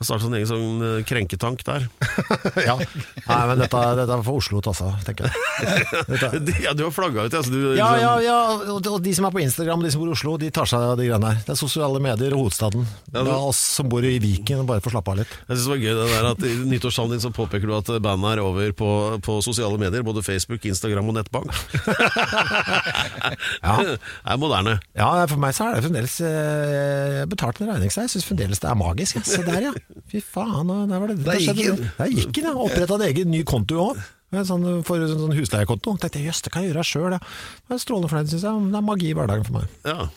Starte 0.04 0.28
en 0.30 0.36
egen 0.38 0.50
sånn 0.50 0.84
øh, 0.84 0.98
krenketank 1.08 1.64
der. 1.68 1.88
ja. 2.68 2.76
Nei, 2.78 3.40
men 3.50 3.62
dette, 3.64 3.82
dette 4.00 4.18
er 4.18 4.24
for 4.28 4.40
Oslo 4.42 4.60
å 4.60 4.66
ta 4.66 4.74
seg 4.78 5.04
tenker 5.08 5.30
jeg. 5.30 5.34
Ja, 6.64 6.74
du 6.76 6.84
har 6.86 6.92
flagga 6.96 7.26
ut, 7.28 7.34
altså. 7.38 7.52
Du, 7.54 7.60
Ja, 7.78 7.94
liksom- 7.96 8.02
ja, 8.04 8.14
ja. 8.26 8.38
Og 8.76 8.88
og 8.94 9.00
de 9.04 9.14
som 9.16 9.26
er 9.28 9.34
på 9.34 9.42
Instagram, 9.44 9.82
de 9.86 9.92
som 9.94 10.02
bor 10.04 10.12
i 10.12 10.16
Oslo, 10.16 10.36
de 10.42 10.50
tar 10.54 10.68
seg 10.70 10.84
av 10.94 10.98
de 11.00 11.08
greiene 11.08 11.30
der. 11.34 11.40
Det 11.48 11.54
er 11.56 11.60
sosiale 11.60 12.00
medier 12.04 12.36
og 12.36 12.44
hovedstaden. 12.46 12.84
Ja, 13.14 13.24
Det 13.24 13.32
er 13.34 13.48
oss 13.50 13.62
som 13.80 13.90
bor 13.90 14.04
i 14.06 14.16
Viken 14.22 14.66
bare 14.70 14.84
får 14.84 14.96
slappe 14.98 15.14
av 15.14 15.18
litt. 15.22 15.34
Jeg 15.48 15.56
synes 15.58 15.66
det 15.66 15.74
var 15.74 15.82
gøy 15.84 15.94
det 16.00 16.08
der 16.14 16.28
at 16.34 16.44
I 16.48 16.54
nyttårstalen 16.74 17.16
din 17.16 17.24
så 17.24 17.32
påpeker 17.34 17.68
du 17.70 17.76
at 17.78 17.92
bandet 18.04 18.36
er 18.38 18.44
over 18.44 18.72
på, 18.78 18.90
på 19.26 19.38
sosiale 19.46 19.80
medier, 19.82 20.04
både 20.06 20.24
Facebook, 20.26 20.66
Instagram 20.70 21.10
og 21.14 21.18
nettbank. 21.20 21.52
Ja. 23.64 23.78
Det 23.80 23.98
er 24.34 24.38
moderne. 24.40 24.74
Ja, 24.98 25.08
for 25.30 25.40
meg 25.42 25.54
så 25.56 25.70
er 25.70 25.78
det 25.78 25.84
fremdeles 25.86 26.16
eh, 26.26 27.20
Jeg 27.22 27.30
betalte 27.32 27.64
en 27.64 27.72
regning, 27.74 27.92
så 27.94 28.04
jeg 28.04 28.12
syns 28.14 28.26
fremdeles 28.28 28.62
det 28.64 28.70
er 28.70 28.78
magisk. 28.80 29.20
Ja. 29.20 29.24
Se 29.28 29.44
der, 29.46 29.70
ja. 29.70 29.74
Fy 30.10 30.20
faen, 30.24 30.72
der 30.90 31.00
var 31.00 31.12
det 31.12 31.20
Der 31.24 31.40
gikk 31.42 31.62
den. 31.62 31.88
Der 31.98 32.12
gikk 32.12 32.36
den, 32.36 32.50
ja. 32.50 32.54
Oppretta 32.66 32.98
en 33.00 33.08
egen 33.10 33.32
ny 33.34 33.44
konto 33.48 33.80
òg. 33.92 34.04
Sånn, 34.34 34.64
for 34.82 34.98
en 34.98 35.12
sånn 35.12 35.36
husleiekonto. 35.38 35.94
Tenkte 36.02 36.18
jeg, 36.18 36.32
jøss, 36.32 36.42
det 36.42 36.52
kan 36.54 36.64
jeg 36.66 36.72
gjøre 36.72 36.86
sjøl. 36.90 37.14
Jeg 37.14 37.76
er 37.76 37.82
Strålende 37.84 38.10
fornøyd, 38.10 38.32
syns 38.32 38.46
jeg. 38.48 38.64
Det 38.74 38.80
er 38.80 38.86
magi 38.88 39.12
i 39.12 39.18
hverdagen 39.18 39.46
for 39.46 39.60
meg. 39.60 39.76
Ja. 39.86 40.08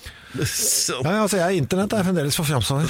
Så, 0.40 0.96
Ja, 1.04 1.18
altså, 1.26 1.36
jeg, 1.42 1.44
er 1.44 1.60
Internett 1.60 1.92
er 1.92 2.06
fremdeles 2.06 2.38
forfjamsa. 2.40 2.80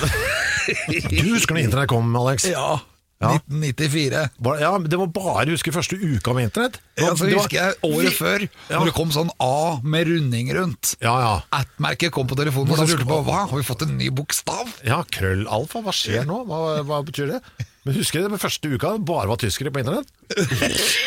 Du 0.66 1.28
husker 1.30 1.54
når 1.54 1.64
internett 1.66 1.90
kom, 1.90 2.08
Alex? 2.18 2.46
Ja. 2.50 2.78
Ja. 3.20 3.30
1994. 3.38 4.28
Bare- 4.38 4.60
Ja, 4.60 4.76
men 4.78 4.90
Det 4.90 4.98
var 4.98 5.06
bare 5.06 5.46
husker 5.50 5.72
første 5.72 5.96
uka 5.96 6.34
med 6.34 6.50
internett. 6.50 6.78
Ja, 6.98 7.14
så 7.14 7.24
det 7.24 7.34
husker 7.38 7.56
jeg 7.56 7.74
året 7.82 8.12
før, 8.12 8.48
Ja. 8.70 8.78
når 8.78 8.84
det 8.90 8.94
kom 8.94 9.10
sånn 9.10 9.30
A 9.40 9.80
med 9.82 10.06
runding 10.06 10.52
rundt. 10.54 10.96
Ja, 11.00 11.14
ja. 11.20 11.40
At-merket 11.52 12.12
kom 12.12 12.26
på 12.26 12.36
telefonen, 12.36 12.70
og 12.72 12.76
så 12.78 12.86
lurte 12.86 13.06
på 13.08 13.24
hva, 13.24 13.48
har 13.48 13.56
vi 13.56 13.62
fått 13.64 13.82
en 13.82 13.96
ny 13.96 14.10
bokstav? 14.10 14.68
Ja, 14.84 15.02
krøllalfa, 15.04 15.82
hva 15.82 15.92
skjer 15.92 16.26
nå? 16.26 16.44
Hva, 16.46 16.82
hva 16.84 17.02
betyr 17.04 17.32
det? 17.32 17.42
Men 17.86 17.94
husker 17.94 18.18
du 18.24 18.32
det 18.32 18.40
første 18.42 18.66
uka 18.66 18.96
det 18.96 19.04
bare 19.06 19.28
var 19.30 19.38
tyskere 19.38 19.70
på 19.70 19.78
internett? 19.78 20.08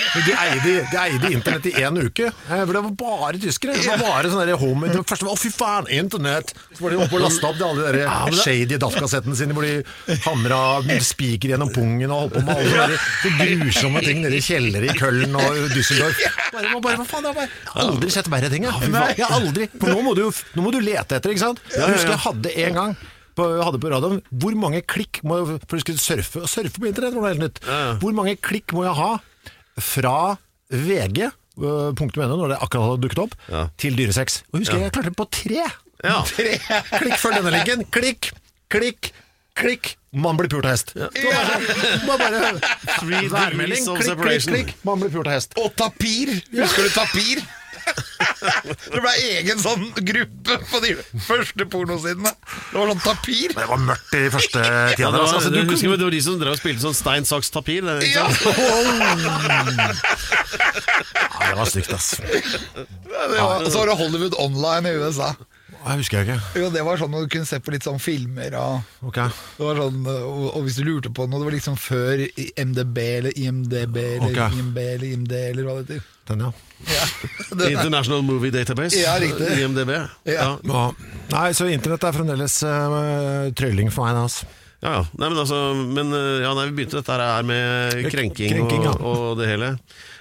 De 0.09 0.31
eide, 0.31 0.71
de 0.89 0.97
eide 0.97 1.29
internett 1.35 1.65
i 1.69 1.73
én 1.83 1.97
uke. 1.99 2.29
Eh, 2.31 2.61
for 2.63 2.71
Det 2.73 2.81
var 2.85 2.93
bare 3.01 3.41
tyskere. 3.41 3.75
Det 3.75 3.89
var 3.91 3.99
bare 4.01 4.31
sånne 4.31 4.45
der 4.47 4.57
home 4.57 4.87
Det 4.89 5.01
første 5.05 5.27
var 5.27 5.35
'Å, 5.35 5.39
fy 5.41 5.51
faen, 5.53 5.89
internett!' 5.91 6.53
Så 6.71 6.85
var 6.85 6.95
de 6.95 7.01
oppe 7.03 7.19
og 7.19 7.25
lasta 7.25 7.51
opp 7.51 7.59
de 7.59 7.67
alle 7.67 7.91
de 7.91 7.99
der 7.99 8.39
shady 8.39 8.79
DAF-kassettene 8.79 9.35
sine 9.37 9.53
hvor 9.57 9.67
de 9.67 9.83
hamra 10.23 10.61
spiker 11.03 11.53
gjennom 11.53 11.73
pungen 11.75 12.09
og 12.15 12.23
holdt 12.23 12.39
på 12.39 12.45
med 12.47 12.55
alle 12.55 12.87
de 13.43 13.59
grusomme 13.59 14.01
ting 14.07 14.23
nede 14.23 14.39
i 14.39 14.41
kjellere 14.47 14.87
i 14.89 14.97
Køllen 14.97 15.35
og 15.35 15.61
Düsseldorf. 15.75 16.25
Bare, 16.55 16.81
bare, 16.81 16.97
hva 17.03 17.07
faen, 17.11 17.29
jeg 17.29 17.51
har 17.75 17.85
aldri 17.85 18.15
sett 18.15 18.31
verre 18.31 18.49
ting, 18.49 18.65
jeg. 18.65 18.91
Jeg 19.19 19.27
aldri 19.29 19.69
For 19.75 19.91
nå 19.91 20.01
må 20.07 20.15
du, 20.17 20.25
nå 20.55 20.63
må 20.63 20.71
du 20.73 20.79
lete 20.79 21.19
etter, 21.19 21.35
ikke 21.35 21.45
sant? 21.49 21.63
Jeg 21.75 21.91
husker 21.91 22.15
jeg 22.15 22.23
hadde 22.29 22.57
en 22.65 22.83
gang 22.83 22.99
på, 23.39 23.47
hadde 23.63 23.79
på 23.81 23.89
radioen 23.93 24.19
Hvor 24.43 24.55
mange 24.59 24.81
klikk 24.85 25.21
må 25.27 25.39
jeg 25.39 25.59
For 25.65 25.79
du 25.79 25.83
skulle 25.85 26.03
surfe, 26.03 26.43
surfe 26.51 26.75
på 26.83 26.89
internett 26.91 27.15
var 27.17 27.23
noe 27.23 27.31
helt 27.33 27.43
nytt. 27.47 27.61
Hvor 28.03 28.15
mange 28.17 28.35
klikk 28.43 28.75
må 28.75 28.83
jeg 28.85 28.97
ha 28.99 29.11
fra 29.79 30.15
VG 30.69 31.21
øh, 31.23 31.93
punktum 31.95 32.25
.no, 32.27 32.35
når 32.41 32.51
det 32.53 32.57
akkurat 32.65 32.89
hadde 32.89 33.03
dukket 33.05 33.21
opp, 33.23 33.37
Ja. 33.49 33.61
til 33.79 33.95
dyresex? 33.95 34.41
Og 34.51 34.59
husker 34.61 34.75
jeg 34.77 34.89
jeg 34.89 34.95
klarte 34.97 35.13
det 35.13 35.17
på 35.19 35.27
tre! 35.31 35.63
ja. 36.03 36.19
Klikk 36.99 37.17
før 37.19 37.37
denne 37.39 37.51
linken. 37.55 37.85
Klikk, 37.95 38.29
klikk, 38.71 39.11
klikk. 39.59 39.93
Man 40.11 40.37
blir 40.39 40.49
pult 40.51 40.65
av 40.65 40.73
hest. 40.73 40.93
Ja. 40.97 41.07
bare 42.07 42.17
bare, 42.17 42.53
Værmelding. 43.29 43.87
of 43.91 43.99
Klikk, 43.99 44.19
klikk, 44.23 44.47
klikk. 44.49 44.75
Man 44.87 44.99
blir 45.03 45.11
pult 45.13 45.27
av 45.27 45.35
hest. 45.37 45.55
Og 45.61 45.71
tapir! 45.79 46.35
Husker 46.55 46.87
du 46.87 46.93
tapir? 46.95 47.43
Det 48.93 48.99
ble 49.01 49.11
egen 49.33 49.59
sånn 49.61 49.87
gruppe 50.05 50.57
på 50.69 50.81
de 50.83 50.93
første 51.25 51.65
pornosidene. 51.71 52.31
Det 52.69 52.77
var 52.77 52.91
sånn 52.91 53.01
tapir. 53.01 53.53
Det 53.57 53.65
var 53.65 53.79
mørkt 53.81 54.13
i 54.13 54.23
første 54.29 54.61
Ja, 55.01 55.09
det, 55.09 55.09
var, 55.09 55.25
altså, 55.25 55.49
du 55.49 55.57
du 55.63 55.71
husker 55.73 55.95
det 55.97 56.05
var 56.05 56.13
de 56.13 56.21
som 56.21 56.35
drev 56.41 56.53
og 56.53 56.59
spilte 56.61 56.83
sånn 56.85 56.97
stein, 56.97 57.25
saks, 57.25 57.49
tapir. 57.53 57.81
det, 57.87 58.11
Ja. 58.13 58.27
Ja, 61.39 61.49
det 61.49 61.55
var 61.57 61.65
stygt, 61.71 61.93
ass. 61.95 62.11
Det 62.19 63.41
var, 63.41 63.63
så 63.69 63.77
var 63.79 63.87
det 63.89 63.95
Hollywood 63.97 64.35
Online 64.37 64.85
i 64.91 64.97
USA. 65.01 65.31
Jeg 65.79 66.01
husker 66.01 66.19
jeg 66.19 66.27
ikke. 66.27 66.59
Jo, 66.59 66.69
det 66.73 66.83
var 66.85 66.99
sånn 66.99 67.15
du 67.15 67.27
kunne 67.31 67.47
se 67.47 67.59
på 67.63 67.73
litt 67.73 67.85
sånn 67.87 68.01
filmer 68.03 68.55
og 68.59 69.07
okay. 69.09 69.31
det 69.57 69.63
var 69.63 69.79
sånn, 69.79 69.99
og, 70.11 70.45
og 70.51 70.65
hvis 70.65 70.79
du 70.79 70.83
lurte 70.87 71.11
på 71.15 71.25
noe, 71.27 71.39
det 71.39 71.47
var 71.47 71.55
liksom 71.55 71.77
før 71.79 72.23
MDB 72.59 72.99
eller 73.05 73.39
IMDb 73.39 73.99
eller 74.03 74.27
okay. 74.29 74.59
IMB 74.59 74.81
eller 74.83 75.07
IMD 75.09 75.35
eller 75.39 75.67
hva 75.67 75.77
det 75.79 75.99
heter. 75.99 76.15
Den, 76.29 76.45
ja. 76.45 76.51
Ja. 76.85 77.05
den 77.55 77.71
International 77.77 78.21
Movie 78.27 78.53
Database. 78.53 78.99
Ja, 78.99 79.15
riktig. 79.21 79.49
IMDb. 79.63 79.95
Ja. 80.29 80.51
Ja. 80.61 80.85
Nei, 81.33 81.47
så 81.57 81.69
internett 81.71 82.05
er 82.05 82.15
fremdeles 82.15 82.59
uh, 82.67 83.49
trylling 83.57 83.89
for 83.93 84.05
meg. 84.05 84.19
Altså. 84.27 84.49
Ja, 84.79 84.99
ja. 84.99 85.01
Nei, 85.19 85.27
men 85.27 85.39
altså, 85.41 85.57
men 85.75 86.13
eh, 86.15 86.43
ja, 86.45 86.53
nei, 86.55 86.69
vi 86.69 86.77
begynte 86.77 87.01
dette 87.01 87.17
her 87.19 87.47
med 87.47 87.97
krenking, 88.13 88.53
Krenking, 88.53 88.85
ja. 88.87 88.93
og, 88.95 89.25
og 89.33 89.41
det 89.41 89.49
hele. 89.49 89.73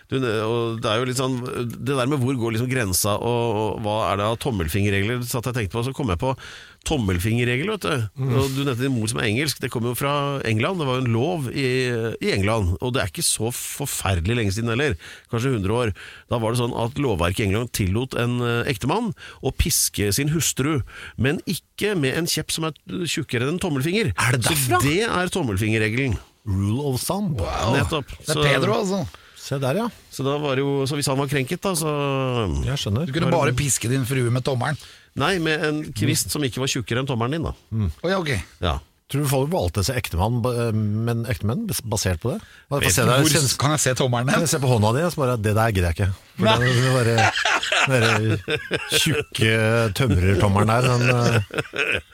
Du, 0.08 0.16
det 0.16 0.88
er 0.88 1.02
jo 1.02 1.04
litt 1.04 1.18
sånn 1.20 1.34
Det 1.68 1.92
der 1.92 2.08
med 2.08 2.22
hvor 2.22 2.36
går 2.40 2.54
liksom 2.54 2.70
grensa, 2.70 3.18
og, 3.20 3.58
og 3.60 3.82
hva 3.84 3.96
er 4.08 4.20
det 4.20 4.28
av 4.30 4.38
tommelfingerregler, 4.40 5.20
satt 5.28 5.50
jeg 5.50 5.56
tenkte 5.58 5.76
på, 5.76 5.84
så 5.84 5.92
kom 5.96 6.08
jeg 6.08 6.20
på 6.22 6.32
tommelfingerregel, 6.88 7.68
vet 7.74 7.84
du. 7.84 8.06
Mm. 8.22 8.30
Og 8.38 8.54
du 8.54 8.62
nevnte 8.62 8.84
din 8.86 8.94
mor 8.94 9.10
som 9.10 9.20
er 9.20 9.28
engelsk, 9.28 9.60
det 9.60 9.68
kommer 9.72 9.92
jo 9.92 9.98
fra 9.98 10.14
England. 10.48 10.80
Det 10.80 10.86
var 10.88 10.96
jo 10.96 11.04
en 11.04 11.12
lov 11.12 11.50
i, 11.52 11.66
i 12.24 12.30
England, 12.32 12.78
og 12.80 12.94
det 12.94 13.02
er 13.02 13.12
ikke 13.12 13.26
så 13.26 13.50
forferdelig 13.52 14.38
lenge 14.38 14.54
siden 14.56 14.72
heller, 14.72 14.96
kanskje 15.32 15.52
100 15.58 15.76
år. 15.76 15.92
Da 16.32 16.40
var 16.40 16.54
det 16.54 16.62
sånn 16.62 16.76
at 16.86 17.02
lovverket 17.02 17.44
i 17.44 17.48
England 17.50 17.74
tillot 17.76 18.16
en 18.20 18.40
eh, 18.40 18.62
ektemann 18.72 19.12
å 19.44 19.52
piske 19.52 20.08
sin 20.16 20.32
hustru, 20.32 20.78
men 21.20 21.42
ikke 21.50 21.92
med 21.98 22.16
en 22.16 22.30
kjepp 22.30 22.54
som 22.54 22.70
er 22.70 22.78
tjukkere 23.04 23.44
enn 23.44 23.58
en 23.58 23.62
tommelfinger. 23.62 24.14
Er 24.16 24.38
det 24.38 24.46
derfra? 24.48 24.80
Så 24.80 24.88
det 24.88 25.04
er 25.04 25.36
tommelfingerregelen. 25.36 26.16
Rule 26.48 26.92
of 26.94 27.02
thumb. 27.04 27.36
Nettopp. 27.74 28.14
det 28.24 28.32
er 28.32 28.46
Pedro, 28.54 28.80
altså. 28.80 29.04
Se 29.48 29.56
der, 29.62 29.78
ja. 29.80 29.86
Så, 30.12 30.24
da 30.26 30.34
var 30.42 30.58
det 30.58 30.64
jo, 30.64 30.82
så 30.84 30.98
hvis 30.98 31.08
han 31.08 31.16
var 31.16 31.28
krenket, 31.30 31.62
da, 31.64 31.72
så 31.78 31.88
Jeg 32.66 32.80
skjønner. 32.82 33.06
Du 33.08 33.14
kunne 33.16 33.30
bare 33.32 33.54
piske 33.56 33.88
din 33.88 34.04
frue 34.08 34.28
med 34.34 34.44
tommelen. 34.44 34.76
Nei, 35.18 35.38
med 35.42 35.64
en 35.64 35.78
kvist 35.96 36.28
som 36.30 36.44
ikke 36.44 36.60
var 36.62 36.68
tjukkere 36.70 37.00
enn 37.02 37.08
tommelen 37.08 37.38
din, 37.38 37.46
da. 37.48 37.54
Å 38.04 38.12
ja, 38.12 38.18
ok. 38.20 38.34
Ja. 38.62 38.76
Tror 39.08 39.22
du 39.24 39.28
folk 39.30 39.48
valgte 39.48 39.80
seg 39.86 39.96
ektemann, 39.96 40.42
ba- 40.44 40.68
men 40.76 41.22
ektemenn 41.32 41.62
basert 41.88 42.20
på 42.20 42.34
det? 42.34 42.42
Få 42.68 42.80
se 42.92 43.06
der, 43.08 43.22
Hvor 43.22 43.30
kjennes- 43.32 43.54
kan 43.56 43.70
jeg 43.72 43.80
se 43.80 43.94
tommelen 43.96 44.28
Kan 44.28 44.34
din? 44.34 44.44
jeg 44.44 44.50
se 44.52 44.58
på 44.60 44.68
hånda 44.68 44.90
di 44.92 45.00
og 45.06 45.12
så 45.14 45.22
bare 45.22 45.36
Det 45.40 45.54
der 45.56 45.70
gidder 45.72 45.88
jeg 45.88 45.96
ikke. 45.96 46.08
For 46.36 46.44
den, 46.44 46.82
bare, 46.92 47.14
den 47.88 48.02
der 48.04 48.58
tjukke 48.92 49.54
tømrertommelen 49.96 50.68
der, 50.68 50.82
den, 50.90 51.08
eh, 51.08 51.40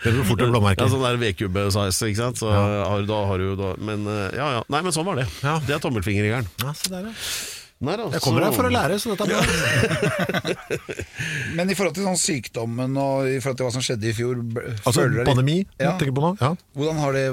det 0.04 0.12
blir 0.14 0.22
fort 0.30 0.40
et 0.46 0.52
blåmerke. 0.54 0.86
Ja, 0.86 0.88
sånn 0.94 1.02
der 1.02 1.18
V-kubbe-size, 1.20 2.08
ikke 2.12 2.20
sant. 2.22 2.38
Så 2.38 2.54
har, 2.54 3.02
da 3.10 3.18
har 3.26 3.38
du 3.42 3.56
da 3.58 3.74
Men 3.82 4.06
eh, 4.06 4.30
ja, 4.38 4.48
ja. 4.60 4.62
Nei, 4.70 4.80
men 4.86 4.94
sånn 4.94 5.04
var 5.10 5.18
det. 5.18 5.26
Ja. 5.42 5.58
Det 5.66 5.74
er 5.74 5.82
tommelfingerregelen. 5.82 6.46
Ja, 6.62 6.72
se 6.78 6.94
der, 6.94 7.10
ja. 7.10 7.14
Nei 7.84 7.96
da, 7.98 8.04
Jeg 8.14 8.22
kommer 8.22 8.40
så- 8.40 8.46
her 8.46 8.52
for 8.54 8.68
å 8.68 8.72
lære, 8.72 8.98
så 9.02 9.10
dette 9.12 9.24
er 9.24 9.30
bra. 9.34 10.54
Men 11.56 11.70
i 11.70 11.74
forhold 11.74 11.96
til 11.96 12.06
sånn 12.06 12.20
sykdommen 12.20 12.94
og 13.00 13.26
i 13.28 13.40
forhold 13.42 13.58
til 13.58 13.66
hva 13.66 13.72
som 13.74 13.84
skjedde 13.84 14.08
i 14.08 14.14
fjor 14.16 14.40
Altså 14.86 15.08
pandemi, 15.26 15.58
Ja. 15.80 15.96
tenker 15.98 16.14
på 16.14 16.22
nå? 16.24 16.30
Ja. 16.40 16.54
Hvordan 16.76 17.00
har 17.02 17.12
det 17.12 17.26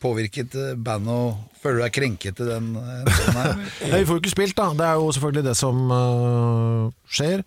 påvirket 0.00 0.54
øh, 0.54 0.76
bandet, 0.76 1.12
og 1.12 1.60
føler 1.62 1.80
du 1.80 1.82
deg 1.86 1.96
krenket 1.98 2.36
til 2.38 2.46
den 2.52 2.76
øh, 2.78 3.10
sånn 3.10 3.40
her? 3.40 3.54
Vi 3.96 4.04
får 4.06 4.14
jo 4.14 4.22
ikke 4.22 4.34
spilt, 4.36 4.56
da. 4.56 4.70
Det 4.76 4.86
er 4.86 5.00
jo 5.02 5.10
selvfølgelig 5.16 5.44
det 5.48 5.56
som 5.58 5.82
uh, 5.90 6.94
skjer. 7.10 7.44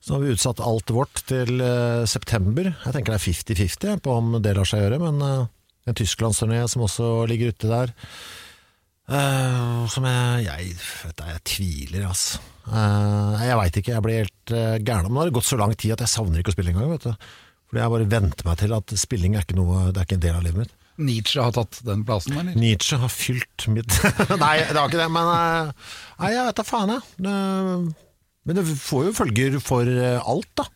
Så 0.00 0.14
har 0.16 0.22
vi 0.24 0.32
utsatt 0.32 0.62
alt 0.64 0.90
vårt 0.96 1.22
til 1.28 1.60
uh, 1.60 2.06
september. 2.08 2.70
Jeg 2.72 2.96
tenker 2.96 3.14
det 3.14 3.20
er 3.20 3.26
50-50 3.30 4.00
på 4.04 4.14
om 4.16 4.38
det 4.42 4.54
lar 4.56 4.68
seg 4.68 4.80
gjøre, 4.86 5.00
men 5.02 5.20
uh, 5.20 5.48
en 5.86 5.96
tysklandsturné 5.96 6.62
som 6.72 6.86
også 6.86 7.12
ligger 7.30 7.52
ute 7.52 7.68
der. 7.70 7.92
Øh, 9.18 9.84
som 9.90 10.06
jeg 10.06 10.46
Jeg, 10.46 10.74
vet 11.04 11.18
du, 11.18 11.24
jeg 11.28 11.44
tviler, 11.44 12.08
altså. 12.08 12.40
Uh, 12.70 13.34
jeg 13.42 13.56
veit 13.58 13.78
ikke, 13.80 13.94
jeg 13.96 14.04
blir 14.04 14.20
helt 14.20 14.52
uh, 14.54 14.76
gæren. 14.78 15.08
Men 15.08 15.16
nå 15.16 15.22
har 15.22 15.30
det 15.30 15.36
gått 15.40 15.48
så 15.48 15.58
lang 15.58 15.72
tid 15.74 15.94
at 15.96 16.04
jeg 16.04 16.12
savner 16.12 16.42
ikke 16.42 16.52
å 16.52 16.56
spille 16.56 16.74
engang. 16.74 16.92
vet 16.92 17.08
du. 17.08 17.30
Fordi 17.70 17.82
jeg 17.82 17.94
bare 17.94 18.10
venter 18.12 18.46
meg 18.46 18.60
til 18.60 18.74
at 18.76 18.92
spilling 18.98 19.36
er 19.38 19.46
ikke 19.46 19.54
noe 19.58 19.92
Det 19.94 20.00
er 20.00 20.06
ikke 20.08 20.16
en 20.18 20.26
del 20.26 20.38
av 20.38 20.44
livet 20.46 20.64
mitt. 20.64 20.76
Nietzsche 21.00 21.40
har 21.40 21.54
tatt 21.56 21.78
den 21.86 22.02
plassen, 22.04 22.36
eller? 22.36 22.58
Nietzsche 22.60 22.98
har 23.00 23.08
fylt 23.08 23.64
mitt 23.72 23.94
Nei, 24.42 24.56
det 24.68 24.76
har 24.76 24.90
ikke 24.90 25.00
det, 25.00 25.08
men 25.14 25.30
uh, 25.30 25.92
Nei, 26.20 26.32
jeg 26.34 26.46
vet 26.50 26.60
da 26.60 26.66
faen, 26.66 26.92
jeg. 26.96 27.32
Men 28.48 28.58
det 28.58 28.66
får 28.68 29.08
jo 29.08 29.16
følger 29.16 29.58
for 29.64 29.88
alt, 29.88 30.52
da. 30.60 30.66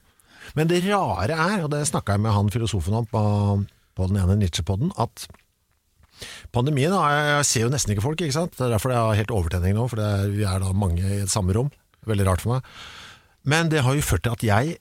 Men 0.55 0.70
det 0.70 0.85
rare 0.87 1.35
er, 1.35 1.64
og 1.66 1.70
det 1.73 1.83
snakka 1.90 2.16
jeg 2.16 2.25
med 2.25 2.35
han 2.35 2.51
filosofen 2.53 2.97
om 2.97 3.07
på, 3.11 3.23
på 3.99 4.09
den 4.11 4.20
ene 4.23 4.37
Nietzsche-podden, 4.38 4.92
at 5.03 5.27
pandemien 6.55 6.94
jeg, 6.94 7.46
ser 7.48 7.66
jo 7.66 7.72
nesten 7.72 7.94
ikke 7.94 8.07
folk, 8.07 8.20
ikke 8.20 8.37
sant. 8.37 8.55
Det 8.57 8.66
er 8.66 8.74
derfor 8.77 8.94
jeg 8.94 9.03
har 9.03 9.20
helt 9.22 9.35
overtenning 9.35 9.77
nå, 9.79 9.88
for 9.90 10.00
det 10.00 10.07
er, 10.07 10.31
vi 10.35 10.46
er 10.48 10.62
da 10.62 10.72
mange 10.77 11.03
i 11.03 11.22
et 11.24 11.33
samme 11.33 11.57
rom. 11.57 11.72
Veldig 12.09 12.29
rart 12.29 12.44
for 12.44 12.57
meg. 12.57 12.72
Men 13.48 13.70
det 13.72 13.85
har 13.85 13.96
jo 13.96 14.05
ført 14.05 14.24
til 14.24 14.37
at 14.37 14.44
jeg 14.44 14.79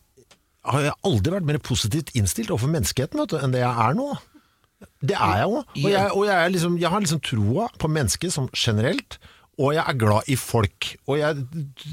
har 0.63 0.85
jeg 0.85 0.95
aldri 1.03 1.33
vært 1.33 1.47
mer 1.47 1.59
positivt 1.63 2.13
innstilt 2.15 2.51
overfor 2.53 2.71
menneskeheten 2.71 3.19
vet 3.19 3.33
du, 3.33 3.39
enn 3.41 3.51
det 3.55 3.63
jeg 3.63 3.87
er 3.87 3.97
nå. 3.97 4.07
Det 5.03 5.15
er 5.15 5.37
jeg 5.41 5.47
jo. 5.47 5.61
Og, 5.63 5.87
jeg, 5.91 6.09
og 6.11 6.25
jeg, 6.27 6.51
liksom, 6.55 6.77
jeg 6.79 6.91
har 6.93 7.03
liksom 7.03 7.23
troa 7.23 7.67
på 7.79 7.89
mennesket 7.91 8.35
som 8.35 8.49
generelt, 8.55 9.17
og 9.61 9.75
jeg 9.75 9.83
er 9.83 9.99
glad 9.99 10.29
i 10.31 10.37
folk. 10.39 10.93
Og 11.07 11.19
jeg 11.19 11.43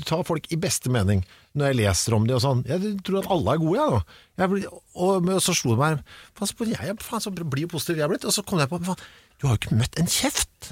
tar 0.09 0.23
folk 0.27 0.47
i 0.55 0.59
beste 0.61 0.93
mening 0.93 1.25
når 1.59 1.73
jeg 1.73 1.79
leser 1.81 2.15
om 2.15 2.27
det 2.29 2.37
og 2.37 2.45
sånn. 2.45 2.63
Jeg 2.69 2.95
tror 3.07 3.21
at 3.21 3.31
alle 3.35 3.55
er 3.55 3.63
gode, 3.63 3.79
jeg 3.81 3.95
nå. 3.95 4.01
Jeg 4.41 4.53
blir, 4.53 4.69
og, 4.71 5.11
og, 5.19 5.33
så 5.43 5.55
slo 5.57 5.75
det 5.75 5.83
meg 5.83 6.05
faen, 6.39 6.71
jeg, 6.71 6.97
faen, 7.03 7.25
så 7.25 7.35
blir 7.35 7.67
jo 7.67 7.73
positiv 7.75 7.99
jeg 7.99 8.07
er 8.07 8.13
blitt. 8.13 8.27
Og 8.29 8.35
så 8.35 8.47
kom 8.47 8.63
jeg 8.63 8.71
på 8.71 8.81
faen, 8.87 9.03
du 9.41 9.47
har 9.49 9.55
jo 9.57 9.61
ikke 9.63 9.77
møtt 9.81 9.95
en 9.97 10.09
kjeft! 10.11 10.71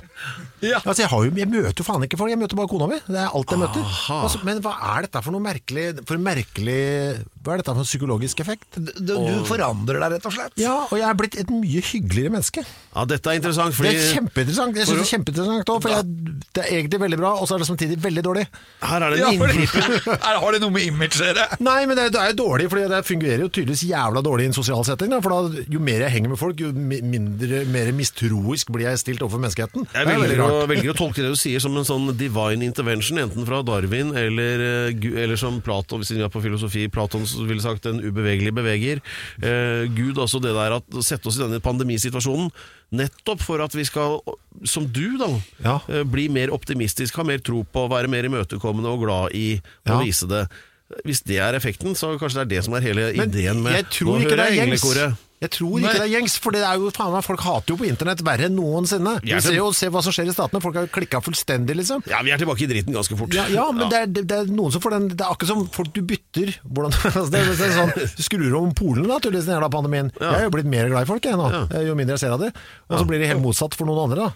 Altså, 0.60 1.00
jeg, 1.00 1.08
har 1.08 1.22
jo, 1.24 1.30
jeg 1.40 1.48
møter 1.48 1.80
jo 1.80 1.86
faen 1.86 2.02
ikke 2.04 2.18
folk, 2.20 2.32
jeg 2.34 2.40
møter 2.40 2.58
bare 2.58 2.68
kona 2.68 2.88
mi. 2.90 2.98
Det 3.06 3.16
er 3.16 3.30
alt 3.32 3.54
jeg 3.54 3.62
møter. 3.62 3.92
Altså, 4.18 4.40
men 4.44 4.60
hva 4.64 4.74
er 4.90 5.06
dette 5.06 5.22
for 5.24 5.32
noe 5.32 5.44
merkelig 5.44 5.84
For 6.08 6.20
merkelig 6.20 6.82
Hva 7.48 7.54
er 7.56 7.62
dette 7.62 7.72
for 7.72 7.80
en 7.80 7.88
psykologisk 7.88 8.40
effekt? 8.44 8.76
Du, 8.76 8.90
du 9.08 9.38
forandrer 9.48 9.96
deg, 10.02 10.18
rett 10.18 10.26
og 10.28 10.34
slett. 10.34 10.52
Ja, 10.60 10.74
og 10.84 10.98
jeg 11.00 11.06
er 11.08 11.16
blitt 11.16 11.36
et 11.40 11.48
mye 11.48 11.80
hyggeligere 11.80 12.32
menneske. 12.34 12.60
Ja, 12.92 13.04
dette 13.08 13.32
er 13.32 13.38
interessant, 13.38 13.72
Det 13.72 13.92
er 13.94 14.10
kjempeinteressant. 14.18 14.76
Jeg 14.76 14.88
synes 14.90 15.00
det 15.00 15.06
er 15.06 15.12
kjempeinteressant 15.14 15.72
også, 15.72 15.82
for 15.86 15.94
jeg, 15.94 16.42
det 16.58 16.64
er 16.64 16.68
egentlig 16.76 17.00
veldig 17.06 17.18
bra, 17.22 17.30
og 17.40 17.48
så 17.48 17.56
er 17.56 17.62
det 17.62 17.68
samtidig 17.70 17.96
veldig 18.04 18.24
dårlig. 18.26 18.44
her 18.90 19.06
er 19.06 19.14
det 19.14 19.20
en 19.20 19.24
ja, 19.24 19.30
inngripen. 19.32 19.96
Her 20.28 20.40
har 20.42 20.52
det 20.52 20.60
noe 20.60 20.74
med 20.74 20.84
image 20.84 21.22
å 21.22 21.28
gjøre? 21.30 21.46
Nei, 21.64 21.78
men 21.88 21.96
det, 21.96 22.06
det 22.12 22.20
er 22.20 22.32
jo 22.34 22.38
dårlig, 22.42 22.68
for 22.68 22.92
det 22.92 23.00
fungerer 23.08 23.44
jo 23.46 23.48
tydeligvis 23.48 23.86
jævla 23.88 24.22
dårlig 24.28 24.44
i 24.44 24.50
en 24.50 24.56
sosial 24.58 24.84
setting. 24.84 25.14
Da, 25.14 25.22
for 25.24 25.32
da, 25.32 25.64
jo 25.72 25.80
mer 25.88 26.04
jeg 26.04 26.14
henger 26.18 26.34
med 26.34 26.40
folk, 26.40 26.60
jo 26.60 26.72
mindre, 26.74 27.62
mer 27.72 27.92
mistroisk 27.96 28.74
blir 28.74 28.90
jeg 28.90 29.00
stilt 29.06 29.24
overfor 29.24 29.40
menneskeheten. 29.46 29.88
Jeg 29.94 30.04
er 30.04 30.10
velger 30.12 30.44
å, 30.44 30.50
velger 30.68 30.92
å 30.92 30.98
tolke 30.98 31.24
det 31.24 31.32
du 31.32 31.40
sier 31.40 31.64
som 31.64 31.80
en 31.80 31.88
sånn 31.88 32.12
divine 32.18 32.66
intervention, 32.66 33.22
enten 33.24 33.48
fra 33.48 33.62
Darwin 33.64 34.12
eller, 34.18 34.66
eh, 34.90 35.08
eller 35.24 35.40
som 35.40 35.62
Platon, 35.64 36.02
hvis 36.02 36.12
vi 36.12 36.24
er 36.24 36.32
på 36.32 36.42
filosofi, 36.44 36.88
Platon 36.92 37.24
ville 37.46 37.62
sagt 37.62 37.86
en 37.86 38.00
ubevegelig 38.02 38.52
beveger. 38.56 39.00
Eh, 39.42 39.86
Gud, 39.94 40.18
altså 40.18 40.40
det 40.42 40.54
der 40.56 40.76
at 40.80 40.98
sette 41.06 41.28
oss 41.30 41.38
i 41.38 41.44
denne 41.44 41.60
pandemisituasjonen, 41.60 42.50
nettopp 42.98 43.40
for 43.44 43.60
at 43.60 43.74
vi 43.76 43.84
skal, 43.84 44.18
som 44.64 44.86
du 44.90 45.18
da, 45.20 45.28
Ja. 45.62 45.80
eh, 45.88 46.02
bli 46.04 46.28
mer 46.28 46.48
optimistisk, 46.50 47.16
ha 47.16 47.22
mer 47.22 47.38
tro 47.38 47.62
på, 47.64 47.88
være 47.90 48.08
mer 48.08 48.24
imøtekommende 48.24 48.88
og 48.88 49.04
glad 49.04 49.34
i 49.34 49.60
å 49.86 49.94
Ja. 49.94 50.00
vise 50.02 50.26
det. 50.26 50.48
Hvis 51.04 51.20
det 51.28 51.36
er 51.44 51.52
effekten, 51.58 51.92
så 51.98 52.14
kanskje 52.18 52.40
det 52.40 52.46
er 52.46 52.52
det 52.56 52.64
som 52.64 52.74
er 52.78 52.80
hele 52.80 53.10
Men 53.12 53.28
ideen 53.28 53.58
med 53.62 53.74
jeg 53.76 53.88
tror 53.92 54.14
Nå 54.14 54.20
ikke 54.22 54.30
hører 54.30 54.36
det 54.36 54.44
er 54.46 54.52
jeg 54.54 54.58
gjengs. 54.62 54.84
englekoret. 54.84 55.24
Jeg 55.38 55.50
tror 55.54 55.74
ikke 55.78 55.90
det 55.94 56.00
er 56.02 56.08
gjengs, 56.10 56.34
for 56.42 56.50
det 56.56 56.62
er 56.66 56.78
jo, 56.80 56.88
faen 56.90 57.12
meg, 57.14 57.22
folk 57.22 57.42
hater 57.44 57.70
jo 57.70 57.76
på 57.78 57.86
internett 57.86 58.22
verre 58.26 58.48
enn 58.48 58.56
noensinne. 58.58 59.12
Vi 59.22 59.28
Jeg 59.30 59.36
er 59.36 59.40
ser 59.44 59.52
til- 59.52 59.58
jo 59.60 59.66
se 59.76 59.86
hva 59.94 60.00
som 60.02 60.10
skjer 60.16 60.26
i 60.26 60.32
statene, 60.34 60.60
folk 60.64 60.74
har 60.74 60.86
jo 60.88 60.90
klikka 60.96 61.20
fullstendig, 61.22 61.76
liksom. 61.78 62.02
Ja, 62.10 62.22
vi 62.26 62.32
er 62.34 62.38
tilbake 62.40 62.64
i 62.64 62.66
dritten 62.72 62.96
ganske 62.96 63.14
fort. 63.20 63.30
Ja, 63.36 63.44
ja 63.46 63.70
men 63.70 63.86
Det, 63.92 63.98
er, 64.00 64.06
det, 64.16 64.24
det 64.26 64.36
er 64.40 64.44
noen 64.50 64.72
som 64.72 64.80
får 64.82 64.90
den 64.96 65.06
Det 65.12 65.20
er 65.20 65.30
akkurat 65.30 65.46
som 65.52 65.68
folk 65.68 65.92
du 65.94 66.00
bytter 66.02 66.50
hvordan, 66.66 66.90
altså 67.04 67.30
det, 67.30 67.38
er- 67.44 67.54
det 67.54 67.68
er 67.68 67.76
sånn, 67.76 67.94
Du 68.16 68.22
skrur 68.26 68.56
om 68.64 68.72
polene 68.74 69.06
da, 69.12 69.20
tydeligvis, 69.20 69.46
den 69.46 69.60
jævla 69.60 69.70
pandemien. 69.70 70.10
Ja. 70.18 70.32
Jeg 70.32 70.40
er 70.40 70.44
jo 70.48 70.50
blitt 70.56 70.66
mer 70.74 70.88
glad 70.90 71.02
i 71.06 71.10
folk, 71.12 71.22
jeg 71.22 71.36
nå. 71.38 71.52
Ja. 71.54 71.84
Jo 71.86 71.94
mindre 71.94 72.16
jeg 72.18 72.24
ser 72.24 72.32
av 72.34 72.40
dem. 72.40 72.52
Og 72.90 72.98
så 72.98 73.06
blir 73.06 73.20
det 73.22 73.28
helt 73.30 73.44
motsatt 73.44 73.76
for 73.78 73.86
noen 73.86 74.08
andre, 74.08 74.26
da. 74.26 74.32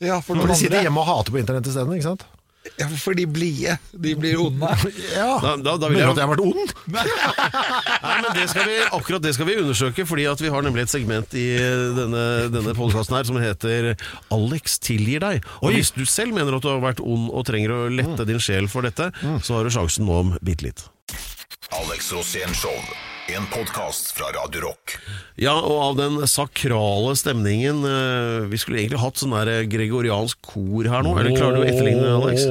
Ja, 0.00 0.20
for 0.22 0.32
For 0.32 0.40
noen 0.40 0.54
de 0.54 0.54
sitter 0.54 0.78
andre. 0.78 0.88
hjemme 0.88 1.02
og 1.04 1.08
hater 1.10 1.32
på 1.34 1.40
internett 1.42 1.66
isteden, 1.66 1.92
ikke 1.98 2.08
sant? 2.14 2.24
Ja, 2.78 2.86
for 3.00 3.14
de 3.14 3.24
blide. 3.26 3.78
De 3.92 4.14
blir 4.18 4.36
onde. 4.42 4.68
Ja. 5.14 5.38
Da- 5.42 5.56
da- 5.56 5.76
da 5.78 5.88
vil 5.88 5.98
jeg- 5.98 6.08
at 6.10 6.16
jeg 6.16 6.26
har 6.26 6.36
vært 6.36 6.44
ond? 6.44 6.72
Nei, 6.94 8.16
men 8.22 8.30
det 8.36 8.48
skal 8.50 8.66
vi, 8.68 8.76
akkurat 8.92 9.22
det 9.22 9.34
skal 9.34 9.46
vi 9.46 9.56
undersøke, 9.62 10.06
fordi 10.06 10.24
at 10.30 10.40
vi 10.40 10.48
har 10.52 10.62
nemlig 10.62 10.82
et 10.86 10.92
segment 10.92 11.34
i 11.34 11.46
denne, 11.96 12.24
denne 12.52 12.74
podkasten 12.78 13.16
her 13.16 13.24
som 13.24 13.36
heter 13.40 13.94
'Alex 14.30 14.78
tilgir 14.78 15.20
deg'. 15.20 15.44
Og 15.62 15.72
Hvis 15.72 15.90
du 15.94 16.04
selv 16.04 16.34
mener 16.34 16.54
at 16.56 16.62
du 16.62 16.68
har 16.68 16.80
vært 16.80 17.00
ond 17.04 17.30
og 17.32 17.46
trenger 17.46 17.70
å 17.70 17.88
lette 17.90 18.24
din 18.26 18.38
sjel 18.40 18.68
for 18.68 18.82
dette, 18.82 19.10
så 19.42 19.54
har 19.58 19.64
du 19.64 19.70
sjansen 19.70 20.04
nå 20.06 20.20
om 20.20 20.38
bitte 20.42 20.62
litt. 20.64 20.84
Alex 21.72 22.12
Rosén 22.12 22.54
Show. 22.54 22.74
En 23.36 23.46
podkast 23.46 24.12
fra 24.16 24.24
Radio 24.32 24.60
Rock. 24.60 24.94
Ja, 25.36 25.52
og 25.60 25.76
av 25.82 25.96
den 25.98 26.14
sakrale 26.28 27.12
stemningen 27.18 27.82
eh, 27.84 28.46
Vi 28.48 28.56
skulle 28.60 28.80
egentlig 28.80 29.02
hatt 29.02 29.20
sånn 29.20 29.34
der 29.36 29.66
gregoriansk 29.68 30.40
kor 30.48 30.88
her 30.88 31.04
nå. 31.04 31.12
Eller 31.20 31.36
klarer 31.36 31.58
du 31.58 31.62
å 31.62 31.68
etterligne, 31.68 32.08
Alex? 32.16 32.48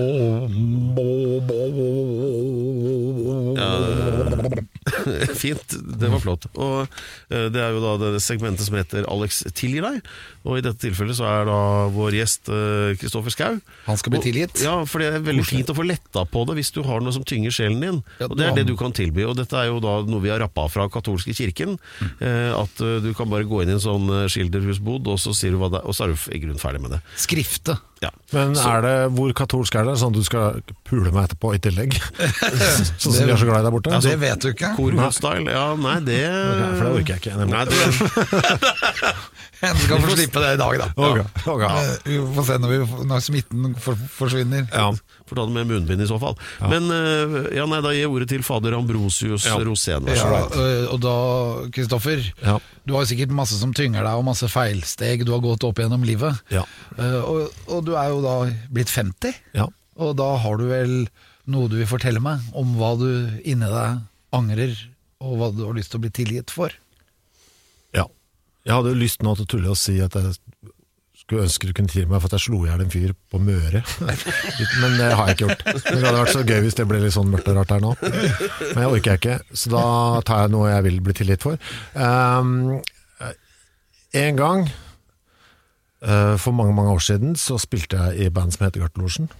Fint, 5.42 5.76
det 5.98 6.12
var 6.14 6.22
flott. 6.24 6.46
Og 6.54 6.86
eh, 6.86 7.48
Det 7.54 7.62
er 7.64 7.74
jo 7.74 7.82
da 7.82 7.98
det 8.04 8.22
segmentet 8.24 8.70
som 8.70 8.78
heter 8.78 9.10
Alex 9.10 9.42
tilgir 9.58 9.82
deg. 9.88 10.14
Og 10.48 10.60
i 10.60 10.64
dette 10.64 10.80
tilfellet 10.80 11.18
så 11.18 11.28
er 11.28 11.48
da 11.50 11.58
vår 11.92 12.16
gjest 12.22 12.52
eh, 12.54 12.94
Kristoffer 13.02 13.34
Skau. 13.34 13.58
Han 13.88 14.00
skal 14.00 14.14
bli 14.16 14.22
tilgitt. 14.24 14.62
Ja, 14.64 14.78
for 14.88 15.04
det 15.04 15.10
er 15.12 15.26
veldig 15.26 15.44
fint 15.48 15.72
å 15.74 15.76
få 15.78 15.84
letta 15.88 16.24
på 16.30 16.46
det 16.48 16.58
hvis 16.62 16.72
du 16.76 16.80
har 16.88 17.04
noe 17.04 17.16
som 17.16 17.26
tynger 17.28 17.54
sjelen 17.54 17.84
din. 17.84 18.00
Ja, 18.22 18.30
Og 18.30 18.38
det 18.40 18.48
er 18.48 18.56
det 18.62 18.68
du 18.70 18.76
kan 18.80 18.96
tilby. 18.96 19.26
Og 19.28 19.36
dette 19.40 19.60
er 19.60 19.70
jo 19.72 19.82
da 19.84 20.00
noe 20.08 20.24
vi 20.24 20.32
har 20.32 20.40
rappa 20.44 20.68
fra 20.72 20.88
katolske 20.94 21.36
kirken. 21.36 21.76
Mm. 22.00 22.14
Eh, 22.24 22.54
at 22.56 22.84
eh, 22.86 22.98
du 23.04 23.12
kan 23.18 23.30
bare 23.32 23.48
gå 23.50 23.64
inn 23.64 23.74
i 23.74 23.78
en 23.78 23.84
sånn 23.84 24.08
skilderhusbod, 24.32 25.12
og 25.12 25.20
så 25.22 25.36
sier 25.36 25.56
du 25.56 25.62
hva 25.62 25.72
det 25.74 25.82
er, 25.84 25.90
og 25.90 25.98
så 25.98 26.08
er 26.08 26.16
du 26.16 26.26
i 26.32 26.42
grunnen 26.44 26.64
ferdig 26.64 26.84
med 26.86 26.96
det. 26.96 27.04
Skrifte. 27.20 27.78
Ja. 28.04 28.12
Men 28.32 28.54
er 28.62 28.84
det, 28.86 28.96
hvor 29.18 29.32
katolsk 29.38 29.76
er 29.80 29.88
det? 29.88 29.96
Sånn 29.98 30.14
at 30.14 30.20
du 30.20 30.26
skal 30.26 30.60
pule 30.86 31.10
meg 31.10 31.28
etterpå 31.28 31.54
i 31.58 31.62
tillegg? 31.64 31.96
sånn 33.02 33.16
som 33.16 33.16
vi 33.18 33.34
er 33.34 33.40
så 33.40 33.48
glad 33.48 33.64
i 33.64 33.66
der 33.66 33.74
borte? 33.74 34.02
det 34.06 34.18
vet 34.22 34.44
du 34.44 34.52
ikke. 34.52 34.74
Korhus-style? 34.78 35.50
Ja, 35.52 35.72
nei, 35.80 35.98
det 36.06 36.20
for 36.28 36.84
det 36.86 36.92
orker 37.02 37.16
jeg 37.16 37.24
ikke. 37.24 37.48
Nei, 37.50 37.64
det, 37.72 39.14
Du 39.78 39.80
skal 39.88 40.02
få 40.04 40.14
slippe 40.16 40.42
det 40.44 40.50
i 40.54 40.60
dag, 40.60 40.76
da. 40.82 40.88
Ok, 40.96 41.20
Okay. 41.48 41.68
Eh, 41.82 41.94
Vi 42.06 42.18
får 42.36 42.46
se 42.50 42.58
når, 42.62 42.74
vi, 42.74 43.06
når 43.10 43.24
smitten 43.26 43.76
for, 43.82 43.98
forsvinner. 44.18 44.68
Ja. 44.72 44.92
Får 45.28 45.40
ta 45.40 45.46
det 45.48 45.56
med 45.56 45.68
munnbind 45.72 46.04
i 46.04 46.08
så 46.10 46.20
fall. 46.22 46.36
Men 46.70 46.90
eh, 46.94 47.38
ja, 47.58 47.66
nei, 47.70 47.80
da 47.86 47.94
gir 47.96 48.04
jeg 48.06 48.12
ordet 48.14 48.30
til 48.32 48.44
fader 48.46 48.76
Ambrosius 48.78 49.48
Ja. 49.50 49.58
Rosén. 49.66 50.06
Ja, 50.14 50.28
god. 50.30 50.58
øh, 50.62 50.84
og 50.94 51.00
da, 51.04 51.16
Kristoffer, 51.74 52.22
Ja. 52.46 52.58
du 52.86 52.94
har 52.96 53.08
sikkert 53.10 53.34
masse 53.36 53.58
som 53.60 53.74
tynger 53.74 54.04
deg, 54.06 54.14
og 54.20 54.28
masse 54.30 54.48
feilsteg 54.52 55.26
du 55.26 55.34
har 55.34 55.42
gått 55.44 55.66
opp 55.68 55.82
gjennom 55.82 56.06
livet. 56.06 56.38
Ja. 56.54 56.64
Eh, 56.98 57.18
og, 57.24 57.50
og 57.68 57.86
du 57.88 57.96
er 57.98 58.12
jo 58.14 58.22
da 58.26 58.36
blitt 58.74 58.94
50, 58.94 59.34
Ja. 59.58 59.68
og 59.98 60.14
da 60.22 60.36
har 60.44 60.58
du 60.62 60.68
vel 60.70 60.96
noe 61.48 61.70
du 61.72 61.78
vil 61.80 61.88
fortelle 61.90 62.20
meg 62.22 62.44
om 62.54 62.76
hva 62.78 62.94
du 63.00 63.08
inni 63.48 63.66
deg 63.72 64.02
angrer, 64.36 64.76
og 65.24 65.38
hva 65.40 65.48
du 65.56 65.64
har 65.66 65.74
lyst 65.78 65.90
til 65.94 65.98
å 66.02 66.04
bli 66.06 66.12
tilgitt 66.14 66.52
for. 66.54 66.70
Jeg 68.68 68.76
hadde 68.76 68.92
jo 68.92 69.00
lyst 69.00 69.24
nå 69.24 69.34
til 69.38 69.48
å 69.48 69.52
tulle 69.54 69.72
og 69.72 69.80
si 69.80 69.96
at 70.04 70.16
jeg 70.20 70.34
skulle 71.18 71.46
ønske 71.48 71.70
du 71.70 71.74
kunne 71.76 71.92
tilgi 71.92 72.08
meg 72.08 72.20
for 72.20 72.30
at 72.30 72.36
jeg 72.38 72.46
slo 72.48 72.60
i 72.66 72.70
hjel 72.70 72.84
en 72.84 72.92
fyr 72.92 73.14
på 73.32 73.40
Møre. 73.40 73.82
Men 74.82 74.98
det 75.00 75.08
har 75.12 75.30
jeg 75.32 75.38
ikke 75.38 75.48
gjort. 75.48 75.64
Men 75.68 76.02
det 76.02 76.04
hadde 76.04 76.20
vært 76.20 76.34
så 76.36 76.44
gøy 76.44 76.60
hvis 76.66 76.78
det 76.80 76.88
ble 76.90 77.00
litt 77.04 77.16
sånn 77.16 77.32
mørkt 77.32 77.48
og 77.52 77.58
rart 77.60 77.74
her 77.76 77.84
nå. 77.84 77.94
Men 78.04 78.84
jeg 78.84 78.92
orker 78.92 79.14
jeg 79.14 79.22
ikke, 79.22 79.40
så 79.64 79.74
da 79.74 79.88
tar 80.28 80.44
jeg 80.44 80.54
noe 80.56 80.70
jeg 80.72 80.86
vil 80.90 81.00
bli 81.08 81.18
tilgitt 81.22 81.48
for. 81.48 81.72
Um, 81.96 82.54
en 84.18 84.40
gang, 84.40 84.68
uh, 86.04 86.36
for 86.40 86.56
mange 86.56 86.76
mange 86.76 86.96
år 86.96 87.04
siden, 87.08 87.36
så 87.40 87.60
spilte 87.60 88.00
jeg 88.00 88.28
i 88.28 88.32
band 88.34 88.56
som 88.56 88.68
heter 88.68 88.84
Gartelosjen. 88.84 89.32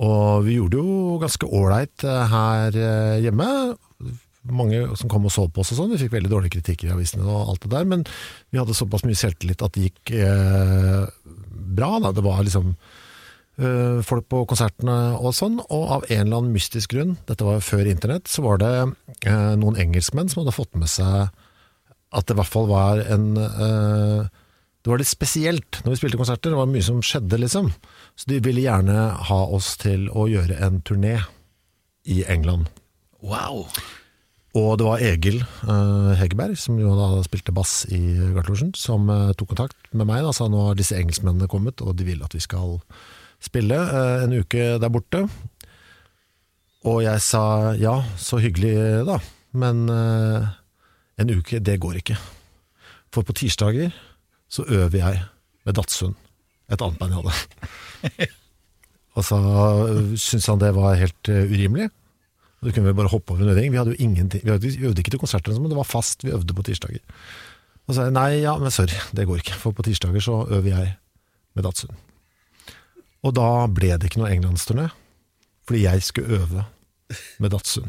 Og 0.00 0.46
vi 0.46 0.56
gjorde 0.56 0.78
det 0.78 0.80
jo 0.80 1.18
ganske 1.20 1.48
ålreit 1.60 2.04
eh, 2.08 2.30
her 2.32 2.76
eh, 2.80 3.18
hjemme. 3.20 3.48
Mange 4.48 4.96
som 4.96 5.10
kom 5.12 5.26
og 5.28 5.34
så 5.34 5.44
på 5.52 5.60
oss 5.60 5.74
og 5.74 5.82
sånn. 5.82 5.90
Vi 5.92 6.00
fikk 6.00 6.14
veldig 6.14 6.30
dårlige 6.32 6.56
kritikker 6.56 6.88
i 6.88 6.94
avisene 6.94 7.26
og 7.28 7.52
alt 7.52 7.66
det 7.66 7.74
der, 7.74 7.84
men 7.88 8.06
vi 8.48 8.60
hadde 8.60 8.76
såpass 8.76 9.04
mye 9.04 9.18
selvtillit 9.18 9.60
at 9.66 9.76
det 9.76 9.90
gikk 9.90 10.14
eh, 10.16 11.04
bra. 11.76 11.90
Da. 12.00 12.14
Det 12.16 12.24
var 12.24 12.40
liksom 12.46 12.70
eh, 13.60 14.00
folk 14.06 14.30
på 14.32 14.46
konsertene 14.48 14.96
og 15.18 15.36
sånn, 15.36 15.60
og 15.68 15.84
av 15.98 16.08
en 16.08 16.24
eller 16.24 16.40
annen 16.40 16.56
mystisk 16.56 16.94
grunn, 16.96 17.18
dette 17.28 17.44
var 17.44 17.60
før 17.64 17.90
internett, 17.90 18.32
så 18.32 18.46
var 18.46 18.62
det 18.62 18.72
eh, 18.80 19.52
noen 19.60 19.76
engelskmenn 19.80 20.32
som 20.32 20.42
hadde 20.42 20.56
fått 20.56 20.72
med 20.78 20.88
seg 20.88 21.28
at 22.10 22.26
det 22.26 22.34
i 22.34 22.40
hvert 22.40 22.50
fall 22.50 22.66
var 22.66 23.04
en 23.06 23.36
eh, 23.38 24.30
Det 24.80 24.90
var 24.90 24.98
litt 24.98 25.10
spesielt 25.10 25.82
når 25.84 25.92
vi 25.92 26.00
spilte 26.00 26.18
konserter, 26.18 26.50
det 26.50 26.58
var 26.58 26.70
mye 26.70 26.82
som 26.84 27.02
skjedde, 27.04 27.38
liksom. 27.42 27.68
Så 28.16 28.32
de 28.32 28.40
ville 28.40 28.64
gjerne 28.64 29.10
ha 29.28 29.40
oss 29.52 29.74
til 29.80 30.08
å 30.08 30.24
gjøre 30.30 30.56
en 30.64 30.80
turné 30.80 31.18
i 32.08 32.22
England. 32.24 32.70
Wow. 33.20 33.68
Og 34.58 34.72
det 34.80 34.86
var 34.86 35.02
Egil 35.04 35.38
uh, 35.68 36.10
Hegerberg, 36.18 36.56
som 36.58 36.78
jo 36.80 36.96
da 36.98 37.20
spilte 37.22 37.54
bass 37.54 37.84
i 37.94 38.00
Gartlosjen, 38.34 38.72
som 38.74 39.06
uh, 39.06 39.30
tok 39.38 39.52
kontakt 39.52 39.92
med 39.94 40.08
meg. 40.08 40.24
Da, 40.26 40.32
sa 40.34 40.48
nå 40.50 40.64
har 40.66 40.78
disse 40.78 40.98
engelskmennene 40.98 41.46
kommet, 41.50 41.82
og 41.84 41.94
de 41.98 42.08
vil 42.08 42.24
at 42.26 42.34
vi 42.34 42.42
skal 42.42 42.80
spille 43.42 43.78
uh, 43.78 44.24
en 44.24 44.34
uke 44.42 44.74
der 44.82 44.90
borte. 44.90 45.22
Og 46.90 47.04
jeg 47.04 47.22
sa 47.22 47.76
ja, 47.78 48.00
så 48.18 48.40
hyggelig 48.40 49.04
da, 49.04 49.18
men 49.52 49.82
en 49.92 51.32
uke, 51.36 51.58
det 51.60 51.74
går 51.76 51.98
ikke. 52.00 52.16
For 53.12 53.26
på 53.26 53.36
tirsdager 53.36 53.92
så 54.48 54.64
øver 54.64 54.96
jeg 54.96 55.20
med 55.68 55.76
Datsun, 55.76 56.16
et 56.72 56.80
annet 56.80 56.96
band 56.96 57.12
jeg 57.12 57.20
hadde. 57.20 58.30
Og 59.20 59.26
så 59.28 59.40
syntes 60.14 60.48
han 60.48 60.62
det 60.62 60.72
var 60.72 60.96
helt 60.96 61.28
urimelig. 61.28 61.90
Så 62.60 62.74
kunne 62.74 62.90
vi 62.90 62.96
bare 62.96 63.08
hoppe 63.08 63.32
over 63.32 63.42
en 63.44 63.52
øving. 63.54 63.72
Vi 63.72 63.78
hadde 63.80 63.94
jo 63.94 64.02
ingenting, 64.04 64.42
vi, 64.44 64.50
hadde, 64.52 64.68
vi 64.68 64.86
øvde 64.86 65.00
ikke 65.00 65.14
til 65.14 65.22
konserter, 65.22 65.56
men 65.56 65.72
det 65.72 65.78
var 65.78 65.88
fast, 65.88 66.24
vi 66.24 66.34
øvde 66.36 66.54
på 66.54 66.64
tirsdager. 66.66 67.00
Og 67.86 67.94
så 67.94 68.00
sa 68.00 68.08
jeg 68.08 68.16
nei, 68.16 68.42
ja, 68.42 68.52
men 68.60 68.74
sorry, 68.74 68.98
det 69.16 69.26
går 69.26 69.40
ikke, 69.40 69.56
for 69.58 69.76
på 69.76 69.86
tirsdager 69.86 70.22
så 70.22 70.42
øver 70.46 70.68
jeg 70.68 70.92
med 71.56 71.64
Datsun. 71.64 71.96
Og 73.24 73.32
da 73.36 73.48
ble 73.72 73.94
det 73.96 74.10
ikke 74.10 74.20
noe 74.20 74.30
englandsturné, 74.32 74.90
fordi 75.68 75.86
jeg 75.86 76.04
skulle 76.04 76.40
øve 76.40 76.66
med 77.42 77.50
Datsun. 77.50 77.88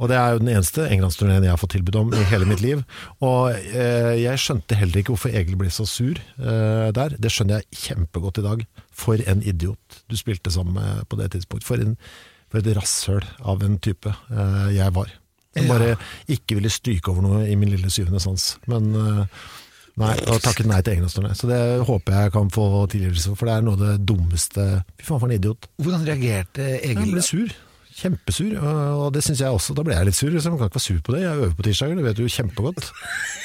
Og 0.00 0.08
det 0.10 0.16
er 0.18 0.34
jo 0.34 0.40
den 0.42 0.50
eneste 0.50 0.86
englandsturneen 0.90 1.44
jeg 1.44 1.52
har 1.52 1.60
fått 1.60 1.74
tilbud 1.76 1.98
om 2.00 2.12
i 2.16 2.22
hele 2.30 2.48
mitt 2.48 2.62
liv. 2.64 2.82
Og 3.24 3.52
eh, 3.54 4.14
jeg 4.24 4.40
skjønte 4.42 4.78
heller 4.78 5.00
ikke 5.00 5.14
hvorfor 5.14 5.34
Egil 5.34 5.58
ble 5.60 5.70
så 5.72 5.86
sur 5.88 6.18
eh, 6.18 6.88
der. 6.96 7.16
Det 7.20 7.30
skjønner 7.32 7.60
jeg 7.60 7.82
kjempegodt 7.84 8.40
i 8.40 8.46
dag. 8.46 8.64
For 8.94 9.20
en 9.30 9.44
idiot 9.44 10.00
du 10.10 10.16
spilte 10.18 10.52
sammen 10.54 10.78
med 10.78 11.04
på 11.10 11.20
det 11.20 11.30
tidspunkt. 11.36 11.66
For, 11.68 11.80
en, 11.80 11.94
for 12.52 12.60
et 12.60 12.72
rasshøl 12.76 13.24
av 13.42 13.62
en 13.66 13.76
type 13.82 14.10
eh, 14.10 14.70
jeg 14.76 14.94
var. 14.96 15.12
Som 15.54 15.68
bare 15.70 15.92
ikke 16.34 16.56
ville 16.58 16.70
stryke 16.72 17.12
over 17.12 17.22
noe 17.22 17.44
i 17.46 17.54
min 17.58 17.70
lille 17.70 17.90
syvende 17.94 18.22
sans. 18.22 18.54
Men 18.70 18.90
eh, 18.98 19.42
Nei, 19.94 20.10
og 20.26 20.40
takket 20.42 20.66
nei 20.66 20.80
til 20.82 20.96
englandsturné. 20.96 21.36
Så 21.38 21.46
det 21.46 21.58
håper 21.86 22.16
jeg 22.24 22.32
kan 22.34 22.48
få 22.50 22.64
tilgivelse 22.90 23.28
for, 23.30 23.38
for 23.38 23.46
det 23.46 23.52
er 23.54 23.62
noe 23.62 23.76
av 23.78 23.82
det 23.84 23.92
dummeste 24.10 24.64
Fy 24.98 25.04
faen, 25.06 25.20
for 25.22 25.28
en 25.28 25.36
idiot. 25.36 25.68
Hvordan 25.78 26.02
reagerte 26.08 26.64
Jeg 26.66 26.96
Egil? 26.96 27.12
ble 27.14 27.22
sur. 27.22 27.52
Kjempesur. 27.94 28.56
Og 28.58 29.04
det 29.14 29.22
syns 29.22 29.44
jeg 29.44 29.54
også. 29.54 29.76
Da 29.78 29.84
ble 29.86 29.94
jeg 29.94 30.08
litt 30.08 30.18
sur. 30.18 30.32
Liksom. 30.34 30.56
man 30.56 30.64
kan 30.64 30.72
ikke 30.72 30.80
være 30.80 30.86
sur 30.88 30.98
på 31.06 31.14
det. 31.14 31.20
Jeg 31.22 31.38
øver 31.44 31.54
på 31.54 31.66
tirsdager, 31.68 32.00
det 32.00 32.06
vet 32.08 32.18
du 32.18 32.24
jo 32.26 32.32
kjempegodt. 32.40 32.90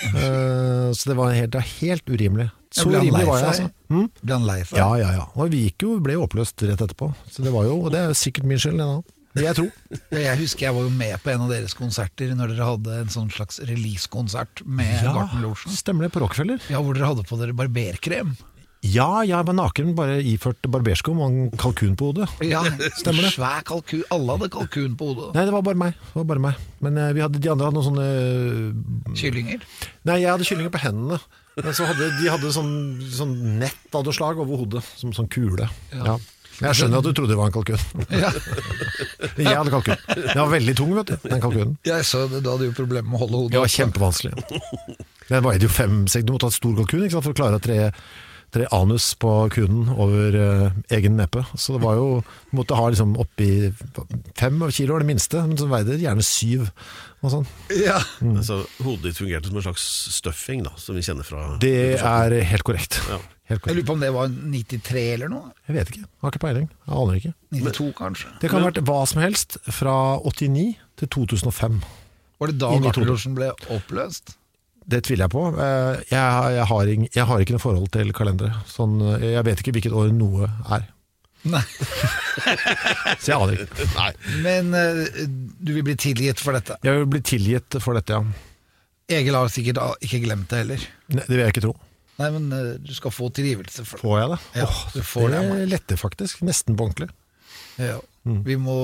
Eh, 0.10 0.90
så 0.96 1.10
det 1.12 1.16
var 1.20 1.36
helt, 1.36 1.56
helt 1.84 2.10
urimelig. 2.10 2.46
Så 2.70 2.86
ble 2.86 3.00
han 3.02 3.08
lei 3.10 3.24
jeg, 3.26 3.46
altså. 3.50 3.70
Mm? 3.90 4.10
Ble 4.22 4.36
han 4.36 4.44
lei 4.46 4.60
seg? 4.64 4.78
Ja, 4.78 4.90
ja, 5.02 5.14
ja. 5.18 5.24
Og 5.34 5.50
vi 5.54 5.64
gikk 5.68 5.86
jo, 5.88 5.96
ble 6.06 6.18
jo 6.20 6.26
oppløst 6.28 6.62
rett 6.68 6.84
etterpå. 6.86 7.10
Så 7.34 7.46
det 7.46 7.54
var 7.56 7.66
jo, 7.66 7.80
og 7.88 7.94
det 7.96 8.04
er 8.06 8.14
sikkert 8.18 8.46
min 8.50 8.62
skyld, 8.62 8.78
det. 8.78 9.16
Det 9.38 9.44
jeg 9.46 9.58
tror. 9.60 9.72
Jeg 10.18 10.38
husker 10.40 10.66
jeg 10.68 10.76
var 10.76 10.86
jo 10.88 10.92
med 10.94 11.16
på 11.24 11.30
en 11.34 11.44
av 11.46 11.52
deres 11.54 11.76
konserter 11.78 12.32
når 12.38 12.54
dere 12.54 12.70
hadde 12.72 12.96
en 13.04 13.12
sånn 13.14 13.28
slags 13.34 13.60
release-konsert 13.70 14.64
med 14.66 15.04
Garten 15.06 15.44
Lorsen. 15.46 15.74
stemmer 15.78 16.08
det, 16.08 16.14
på 16.14 16.22
Rockefeller. 16.24 16.62
Ja, 16.70 16.82
hvor 16.82 16.98
dere 16.98 17.12
hadde 17.12 17.26
på 17.30 17.38
dere 17.42 17.54
barberkrem. 17.58 18.34
Ja, 18.86 19.10
jeg 19.28 19.44
var 19.44 19.56
naken, 19.58 19.92
bare 19.98 20.22
iført 20.24 20.64
barberskum 20.72 21.20
og 21.20 21.34
en 21.34 21.50
kalkun 21.60 21.98
på 22.00 22.14
hodet. 22.14 22.30
Ja, 22.48 22.62
Stemmer 23.02 23.26
det. 23.28 23.34
Svær 23.36 23.66
kalkun. 23.68 24.06
Alle 24.16 24.38
hadde 24.38 24.50
kalkun 24.54 24.96
på 24.98 25.10
hodet. 25.12 25.34
Nei, 25.36 25.44
det 25.50 25.56
var 25.58 25.66
bare 25.68 25.82
meg. 25.82 25.98
Var 26.16 26.30
bare 26.30 26.44
meg. 26.46 26.62
Men 26.86 26.98
eh, 26.98 27.12
vi 27.18 27.26
hadde, 27.26 27.42
de 27.44 27.52
andre 27.52 27.68
hadde 27.68 27.76
noen 27.82 27.90
sånne 27.90 28.08
eh, 28.08 29.14
Kyllinger. 29.20 29.66
Nei, 30.08 30.22
jeg 30.24 30.32
hadde 30.32 30.48
kyllinger 30.48 30.74
på 30.74 30.82
hendene. 30.86 31.20
Men 31.64 31.76
så 31.76 31.86
hadde, 31.90 32.10
de 32.20 32.30
hadde 32.32 32.52
sånn, 32.56 32.74
sånn 33.14 33.34
nett 33.62 33.96
av 33.96 34.06
noe 34.08 34.16
slag 34.16 34.40
over 34.42 34.62
hodet, 34.64 34.84
som 35.00 35.12
sånn 35.16 35.30
kule. 35.32 35.68
Ja. 35.94 36.18
Jeg 36.60 36.76
skjønner 36.76 37.00
at 37.00 37.06
du 37.08 37.14
trodde 37.16 37.32
det 37.32 37.38
var 37.40 37.48
en 37.48 37.56
kalkun. 37.56 37.84
Ja. 38.12 38.30
Jeg 39.40 39.54
hadde 39.56 39.72
kalkun. 39.72 40.02
Den 40.12 40.42
var 40.42 40.50
veldig 40.52 40.74
tung, 40.76 40.92
vet 40.98 41.14
du, 41.14 41.16
den 41.30 41.40
kalkunen. 41.44 41.78
Jeg 41.88 42.04
så 42.08 42.26
det, 42.32 42.42
Du 42.44 42.50
hadde 42.52 42.68
jo 42.68 42.74
problemer 42.76 43.08
med 43.08 43.16
å 43.16 43.22
holde 43.24 43.40
hodet 43.46 43.54
Det 43.56 43.62
var 43.64 43.72
kjempevanskelig. 43.76 44.34
Den 45.30 45.44
veide 45.46 45.68
jo 45.68 45.72
fem 45.72 46.02
sek- 46.10 46.26
Du 46.26 46.34
måtte 46.34 46.48
ha 46.50 46.52
et 46.52 46.58
stor 46.58 46.74
kalkun 46.82 47.06
ikke 47.06 47.16
sant, 47.16 47.28
for 47.30 47.36
å 47.36 47.40
klare 47.40 47.60
å 47.60 47.64
tre, 47.64 47.78
tre 48.54 48.68
anus 48.76 49.12
på 49.20 49.32
kunen 49.54 49.90
over 49.96 50.36
uh, 50.36 50.78
egen 50.96 51.18
nepe. 51.20 51.44
Så 51.56 51.76
det 51.76 51.84
var 51.84 52.00
jo 52.00 52.22
Du 52.50 52.58
måtte 52.58 52.78
ha 52.78 52.88
liksom 52.90 53.16
oppi 53.22 53.70
fem 54.38 54.62
kilo, 54.74 55.00
det 55.00 55.10
minste, 55.10 55.42
men 55.46 55.58
så 55.60 55.70
veide 55.70 55.96
det 55.96 56.04
gjerne 56.06 56.26
syv. 56.26 56.70
Og 57.20 57.34
sånn. 57.34 57.50
Ja. 57.76 57.98
Altså, 58.24 58.62
hodet 58.80 59.10
ditt 59.10 59.20
fungerte 59.20 59.52
som 59.52 59.60
en 59.60 59.66
slags 59.66 59.86
stuffing, 60.16 60.64
da, 60.64 60.72
som 60.80 60.96
vi 60.96 61.04
kjenner 61.04 61.28
fra 61.28 61.58
Det 61.62 62.00
er 62.00 62.40
helt 62.54 62.66
korrekt. 62.68 63.02
Ja. 63.10 63.20
Helt 63.50 63.66
Jeg 63.66 63.80
lurer 63.80 63.88
på 63.88 63.96
om 63.98 64.04
det 64.04 64.10
var 64.14 64.30
93 64.30 65.06
eller 65.16 65.32
noe? 65.32 65.54
Jeg 65.66 65.76
vet 65.80 65.92
ikke. 65.94 66.08
Har 66.22 66.34
ikke 66.34 66.42
peiling. 66.44 66.68
Jeg 66.86 66.98
aner 67.02 67.18
ikke. 67.18 67.32
92 67.58 67.88
kanskje? 67.98 68.34
Det 68.44 68.52
kan 68.52 68.62
ha 68.62 68.70
vært 68.70 68.84
hva 68.86 69.00
som 69.10 69.24
helst 69.24 69.58
fra 69.74 69.96
89 70.22 70.68
til 71.02 71.12
2005. 71.18 71.80
Var 72.40 72.54
det 72.54 72.60
da 72.62 72.70
Lorsen 73.04 73.34
ble 73.36 73.50
oppløst? 73.74 74.38
Det 74.90 75.04
tviler 75.06 75.28
jeg 75.28 75.34
på. 75.36 75.44
Eh, 75.54 76.00
Jeg, 76.10 76.54
jeg, 76.58 76.66
har, 76.72 76.88
ing- 76.96 77.10
jeg 77.14 77.26
har 77.30 77.44
ikke 77.44 77.54
noe 77.58 77.62
forhold 77.64 77.92
til 77.94 78.10
kalendere. 78.18 78.62
Sånn, 78.70 78.96
eh, 79.16 79.28
jeg 79.36 79.46
vet 79.46 79.62
ikke 79.62 79.74
hvilket 79.78 79.94
år 79.96 80.10
noe 80.16 80.48
er. 80.74 80.88
Nei. 81.48 81.62
Så 83.22 83.32
jeg 83.32 83.38
aner 83.38 83.54
ikke. 83.64 83.86
Nei. 83.96 84.10
Men 84.44 84.74
eh, 84.76 85.04
du 85.62 85.72
vil 85.78 85.86
bli 85.88 85.96
tilgitt 86.00 86.42
for 86.44 86.58
dette. 86.58 86.80
Jeg 86.86 86.98
vil 87.04 87.10
bli 87.14 87.22
tilgitt 87.26 87.78
for 87.84 87.98
dette, 88.00 88.18
ja. 88.18 88.24
Egil 89.10 89.34
har 89.38 89.48
sikkert 89.50 90.04
ikke 90.06 90.20
glemt 90.26 90.50
det 90.52 90.60
heller. 90.64 90.84
Ne- 91.14 91.24
Det 91.26 91.34
vil 91.38 91.44
jeg 91.46 91.54
ikke 91.56 91.64
tro. 91.70 91.76
Nei, 92.20 92.28
men 92.36 92.50
du 92.84 92.92
skal 92.94 93.14
få 93.16 93.30
tilgivelse 93.32 93.86
for 93.88 93.96
det. 93.98 94.04
Får 94.04 94.18
jeg 94.20 94.30
det? 94.34 94.40
Ja, 94.60 94.66
Åh, 94.68 94.82
du 94.94 95.00
får 95.08 95.30
det. 95.32 95.44
det 95.56 95.70
letter 95.72 95.98
faktisk. 96.02 96.42
Nesten 96.46 96.76
på 96.78 96.90
ordentlig. 96.90 97.08
Ja. 97.80 97.96
Vi, 98.28 98.58
må, 98.60 98.76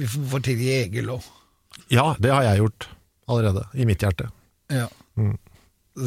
vi 0.00 0.08
får 0.10 0.42
tilgi 0.48 0.72
Egil 0.80 1.12
òg. 1.14 1.28
Ja, 1.94 2.08
det 2.18 2.32
har 2.34 2.42
jeg 2.48 2.58
gjort 2.64 2.88
allerede. 3.30 3.62
I 3.78 3.86
mitt 3.88 4.02
hjerte. 4.02 4.26
Ja. 4.74 4.88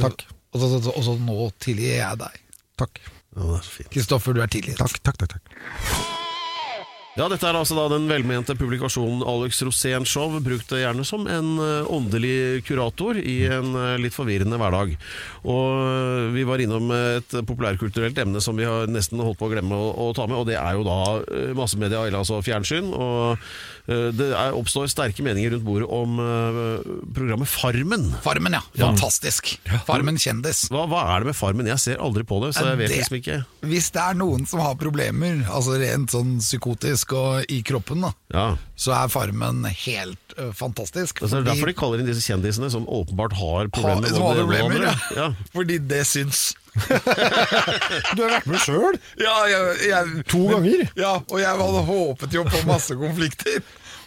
Takk. 0.01 0.25
Og 0.55 0.61
så, 0.61 0.71
så, 0.79 0.95
så 1.03 1.15
nå 1.19 1.49
tilgir 1.63 1.97
jeg 1.99 2.21
deg. 2.21 2.41
Takk. 2.79 3.01
Ja, 3.35 3.41
det 3.43 3.57
er 3.59 3.65
så 3.67 3.79
fint. 3.79 3.91
Kristoffer, 3.95 4.35
du 4.35 4.43
er 4.43 4.51
tilgitt. 4.51 4.79
Takk, 4.79 5.01
takk, 5.03 5.19
takk. 5.25 5.35
takk. 5.37 6.13
Ja, 7.15 7.29
dette 7.31 7.47
er 7.47 7.55
altså 7.55 7.77
da 7.77 7.85
den 7.93 8.09
velmente 8.11 8.57
publikasjonen 8.59 9.21
Alex 9.23 9.61
Rosén 9.63 10.03
Show, 10.03 10.33
brukt 10.43 10.73
gjerne 10.75 11.05
som 11.07 11.23
en 11.31 11.53
eh, 11.63 11.87
åndelig 11.87 12.65
kurator 12.67 13.15
i 13.15 13.37
en 13.47 13.69
eh, 13.71 13.93
litt 14.03 14.11
forvirrende 14.11 14.59
hverdag. 14.59 14.91
Og 15.47 15.77
eh, 15.79 16.25
vi 16.35 16.43
var 16.43 16.59
innom 16.59 16.91
et 16.91 17.37
populærkulturelt 17.47 18.19
emne 18.19 18.43
som 18.43 18.59
vi 18.59 18.67
har 18.67 18.91
nesten 18.91 19.23
holdt 19.23 19.39
på 19.39 19.47
å 19.47 19.53
glemme 19.53 19.79
å, 19.79 19.93
å 19.95 20.09
ta 20.17 20.27
med, 20.27 20.41
og 20.41 20.49
det 20.51 20.59
er 20.59 20.75
jo 20.75 20.83
da 20.83 20.99
massemedia, 21.55 22.03
eller 22.03 22.19
altså 22.19 22.41
fjernsyn. 22.43 22.91
Og 22.91 23.47
det 23.85 24.31
er, 24.33 24.55
oppstår 24.57 24.87
sterke 24.89 25.21
meninger 25.25 25.51
rundt 25.53 25.65
bordet 25.67 25.89
om 25.93 26.15
eh, 26.17 26.79
programmet 27.13 27.49
Farmen. 27.51 28.07
Farmen, 28.25 28.55
ja. 28.57 28.61
Fantastisk. 28.79 29.51
Farmen 29.85 30.17
kjendis. 30.21 30.63
Hva, 30.73 30.87
hva 30.89 31.03
er 31.13 31.21
det 31.25 31.29
med 31.29 31.37
Farmen? 31.37 31.69
Jeg 31.69 31.81
ser 31.83 32.01
aldri 32.01 32.25
på 32.25 32.39
det, 32.41 32.53
så 32.57 32.65
jeg 32.71 32.79
vet 32.81 32.89
Det- 32.89 32.97
liksom 33.03 33.19
ikke. 33.19 33.37
Hvis 33.69 33.91
det 33.93 34.01
er 34.01 34.17
noen 34.17 34.47
som 34.49 34.59
har 34.65 34.75
problemer, 34.81 35.43
altså 35.49 35.77
rent 35.81 36.09
sånn 36.15 36.39
psykotisk 36.41 37.13
og 37.13 37.45
i 37.53 37.61
kroppen, 37.65 38.01
da, 38.01 38.11
Ja. 38.33 38.47
så 38.75 38.95
er 38.97 39.07
Farmen 39.13 39.63
helt 39.69 40.35
uh, 40.39 40.49
fantastisk. 40.51 41.21
Altså, 41.21 41.39
det 41.43 41.45
er 41.45 41.53
derfor 41.53 41.67
de 41.71 41.77
kaller 41.77 41.99
inn 42.01 42.09
disse 42.09 42.25
kjendisene 42.25 42.71
som 42.73 42.85
åpenbart 42.89 43.33
har 43.37 43.69
problemer 43.69 44.09
Ha, 44.09 44.33
problemer, 44.41 44.81
ja. 44.89 44.95
Ja. 45.15 45.29
Fordi 45.53 45.77
det 45.87 46.01
syns. 46.09 46.55
Du 46.75 48.19
har 48.19 48.33
vært 48.33 48.47
med 48.51 48.59
sjøl 48.59 48.97
Ja, 49.21 50.03
to 50.27 50.43
ganger. 50.51 50.85
Ja, 50.99 51.15
og 51.23 51.39
jeg 51.39 51.47
hadde 51.63 51.83
håpet 51.87 52.35
jo 52.35 52.43
på 52.49 52.63
masse 52.67 52.97
konflikter. 52.99 53.63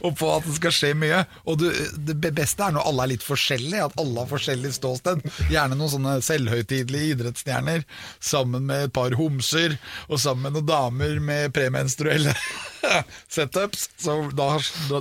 Og 0.06 0.14
på 0.18 0.28
at 0.30 0.44
det 0.46 0.54
skal 0.58 0.74
skje 0.74 0.90
mye. 0.94 1.22
Og 1.48 1.58
du, 1.58 1.66
det 1.96 2.32
beste 2.36 2.62
er 2.62 2.74
når 2.76 2.86
alle 2.90 3.06
er 3.06 3.12
litt 3.14 3.24
forskjellige, 3.26 3.88
at 3.88 3.96
alle 3.98 4.22
har 4.22 4.30
forskjellig 4.30 4.70
ståsted. 4.76 5.24
Gjerne 5.50 5.78
noen 5.78 5.90
sånne 5.90 6.12
selvhøytidelige 6.22 7.16
idrettsstjerner 7.16 7.82
sammen 8.22 8.68
med 8.68 8.86
et 8.86 8.94
par 8.94 9.16
homser, 9.18 9.74
og 10.06 10.22
sammen 10.22 10.46
med 10.46 10.60
noen 10.60 10.70
damer 10.70 11.18
med 11.24 11.56
premenstruelle 11.56 12.36
setups. 13.34 13.88
Så 13.98 14.20
da, 14.38 14.52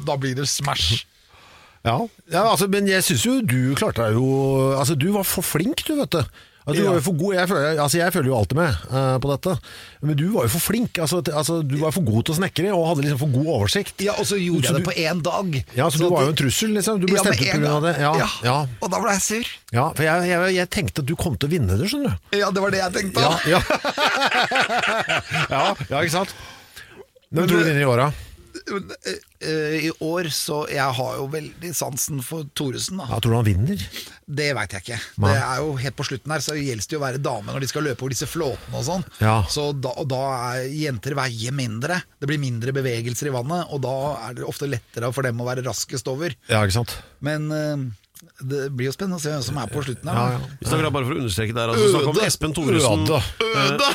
da 0.02 0.18
blir 0.18 0.40
det 0.40 0.50
smash. 0.50 1.06
Ja, 1.86 2.00
ja 2.34 2.44
altså, 2.50 2.68
men 2.72 2.90
jeg 2.90 3.06
syns 3.06 3.24
jo 3.28 3.38
du 3.46 3.76
klarte 3.78 4.04
deg 4.04 4.18
jo 4.18 4.26
Altså, 4.74 4.98
du 4.98 5.12
var 5.14 5.28
for 5.28 5.46
flink, 5.46 5.86
du, 5.88 5.94
vet 6.02 6.18
du. 6.18 6.40
Altså, 6.68 6.82
du 6.82 6.84
Ja. 6.84 6.90
var 6.92 6.98
jo 7.00 7.04
for 7.06 7.16
god, 7.16 7.34
jeg, 7.38 7.48
føler, 7.48 7.78
altså, 7.80 7.98
jeg 7.98 8.12
følger 8.12 8.28
jo 8.28 8.38
alltid 8.38 8.58
med 8.60 8.74
uh, 8.92 9.18
på 9.24 9.30
dette, 9.32 9.54
men 10.04 10.18
du 10.20 10.26
var 10.34 10.44
jo 10.44 10.52
for 10.52 10.60
flink. 10.66 10.98
Altså, 11.00 11.22
altså, 11.32 11.62
du 11.64 11.78
var 11.80 11.94
for 11.96 12.04
god 12.04 12.26
til 12.28 12.34
å 12.34 12.38
snekre 12.42 12.74
og 12.76 12.84
hadde 12.90 13.06
liksom 13.06 13.22
for 13.22 13.32
god 13.38 13.48
oversikt. 13.54 14.04
Ja, 14.04 14.18
og 14.20 14.28
så 14.28 14.36
gjorde 14.36 14.68
Så 14.68 14.74
jeg 14.76 14.76
det 14.76 14.84
du- 14.84 14.90
på 14.92 14.98
én 15.00 15.22
dag. 15.24 15.56
Ja, 15.78 15.88
så 15.88 15.98
du 16.04 16.10
var 16.12 16.26
jo 16.28 16.34
en 16.34 16.40
trussel, 16.44 16.74
liksom. 16.76 17.00
Du 17.00 17.08
ble 17.08 17.16
Ja, 17.16 17.24
stemt 17.24 17.40
ut 17.40 17.64
pga. 17.64 17.80
det. 17.88 17.94
Ja, 18.04 18.12
Ja, 18.20 18.28
ja. 18.44 18.58
Og 18.84 18.92
da 18.92 19.00
ble 19.00 19.16
jeg 19.16 19.22
sur. 19.24 19.48
ja 19.72 19.88
for 19.96 20.04
jeg, 20.04 20.28
jeg, 20.28 20.56
jeg 20.60 20.70
tenkte 20.76 21.00
at 21.00 21.06
du 21.08 21.16
kom 21.16 21.38
til 21.40 21.48
å 21.48 21.52
vinne 21.56 21.80
det, 21.80 21.88
skjønner 21.88 22.18
du. 22.20 22.38
Ja, 22.44 22.52
det 22.52 22.62
var 22.62 22.70
det 22.76 22.84
jeg 22.84 22.94
tenkte. 23.00 23.22
Ja, 23.24 23.40
ja. 23.48 23.62
ja, 25.56 25.64
ja 25.90 26.02
ikke 26.04 26.16
sant? 26.20 26.36
Hvem 27.32 27.48
tror 27.48 27.60
du 27.60 27.68
vinner 27.68 27.82
i 27.84 27.88
år, 27.88 27.98
da? 27.98 28.08
Eh, 28.08 28.14
I 28.68 29.92
år 30.04 30.28
så 30.34 30.64
Jeg 30.72 30.96
har 30.98 31.18
jo 31.20 31.28
veldig 31.32 31.70
sansen 31.78 32.22
for 32.26 32.48
Thoresen, 32.58 33.00
da. 33.00 33.08
Ja, 33.12 33.20
tror 33.24 33.36
du 33.36 33.38
han 33.40 33.48
vinner? 33.48 33.84
Det 34.28 34.48
veit 34.58 34.74
jeg 34.76 34.84
ikke. 34.84 35.00
Man. 35.24 35.32
Det 35.32 35.44
er 35.44 35.62
jo 35.64 35.76
Helt 35.80 35.98
på 36.00 36.08
slutten 36.08 36.34
her 36.34 36.44
så 36.44 36.58
gjelder 36.58 36.88
det 36.90 36.98
jo 36.98 37.00
å 37.00 37.06
være 37.06 37.22
dame 37.24 37.54
når 37.54 37.64
de 37.64 37.70
skal 37.72 37.88
løpe 37.88 38.04
over 38.04 38.16
disse 38.16 38.30
flåtene 38.30 38.80
og 38.80 38.88
sånn. 38.88 39.06
Ja. 39.24 39.38
Så 39.52 39.70
da, 39.78 39.94
og 40.02 40.10
da 40.12 40.24
er 40.52 40.68
jenter 40.74 41.16
veier 41.18 41.56
mindre. 41.56 42.02
Det 42.20 42.30
blir 42.30 42.42
mindre 42.42 42.74
bevegelser 42.76 43.30
i 43.32 43.36
vannet, 43.36 43.70
og 43.72 43.84
da 43.86 43.96
er 44.28 44.38
det 44.40 44.48
ofte 44.48 44.70
lettere 44.70 45.14
for 45.16 45.28
dem 45.28 45.40
å 45.42 45.48
være 45.48 45.64
raskest 45.68 46.10
over. 46.12 46.36
Ja, 46.52 46.64
ikke 46.66 46.80
sant? 46.80 46.98
Men 47.24 47.48
eh, 47.54 47.88
det 48.42 48.68
blir 48.76 48.90
jo 48.90 48.96
spennende 48.96 49.20
å 49.20 49.24
se 49.24 49.32
hvem 49.34 49.46
som 49.46 49.60
er 49.62 49.70
på 49.72 49.84
slutten 49.86 50.10
her. 50.12 50.18
Ja, 50.18 50.40
ja. 50.42 50.82
Da 50.82 50.90
bare 50.90 51.08
for 51.08 51.16
å 51.16 51.22
understreke 51.22 51.56
der, 51.58 51.74
altså, 51.74 51.94
snakk 51.94 52.12
om 52.12 52.24
Espen 52.26 52.58
Thoresen. 52.58 53.06
Øde. 53.08 53.22
Øde! 53.68 53.94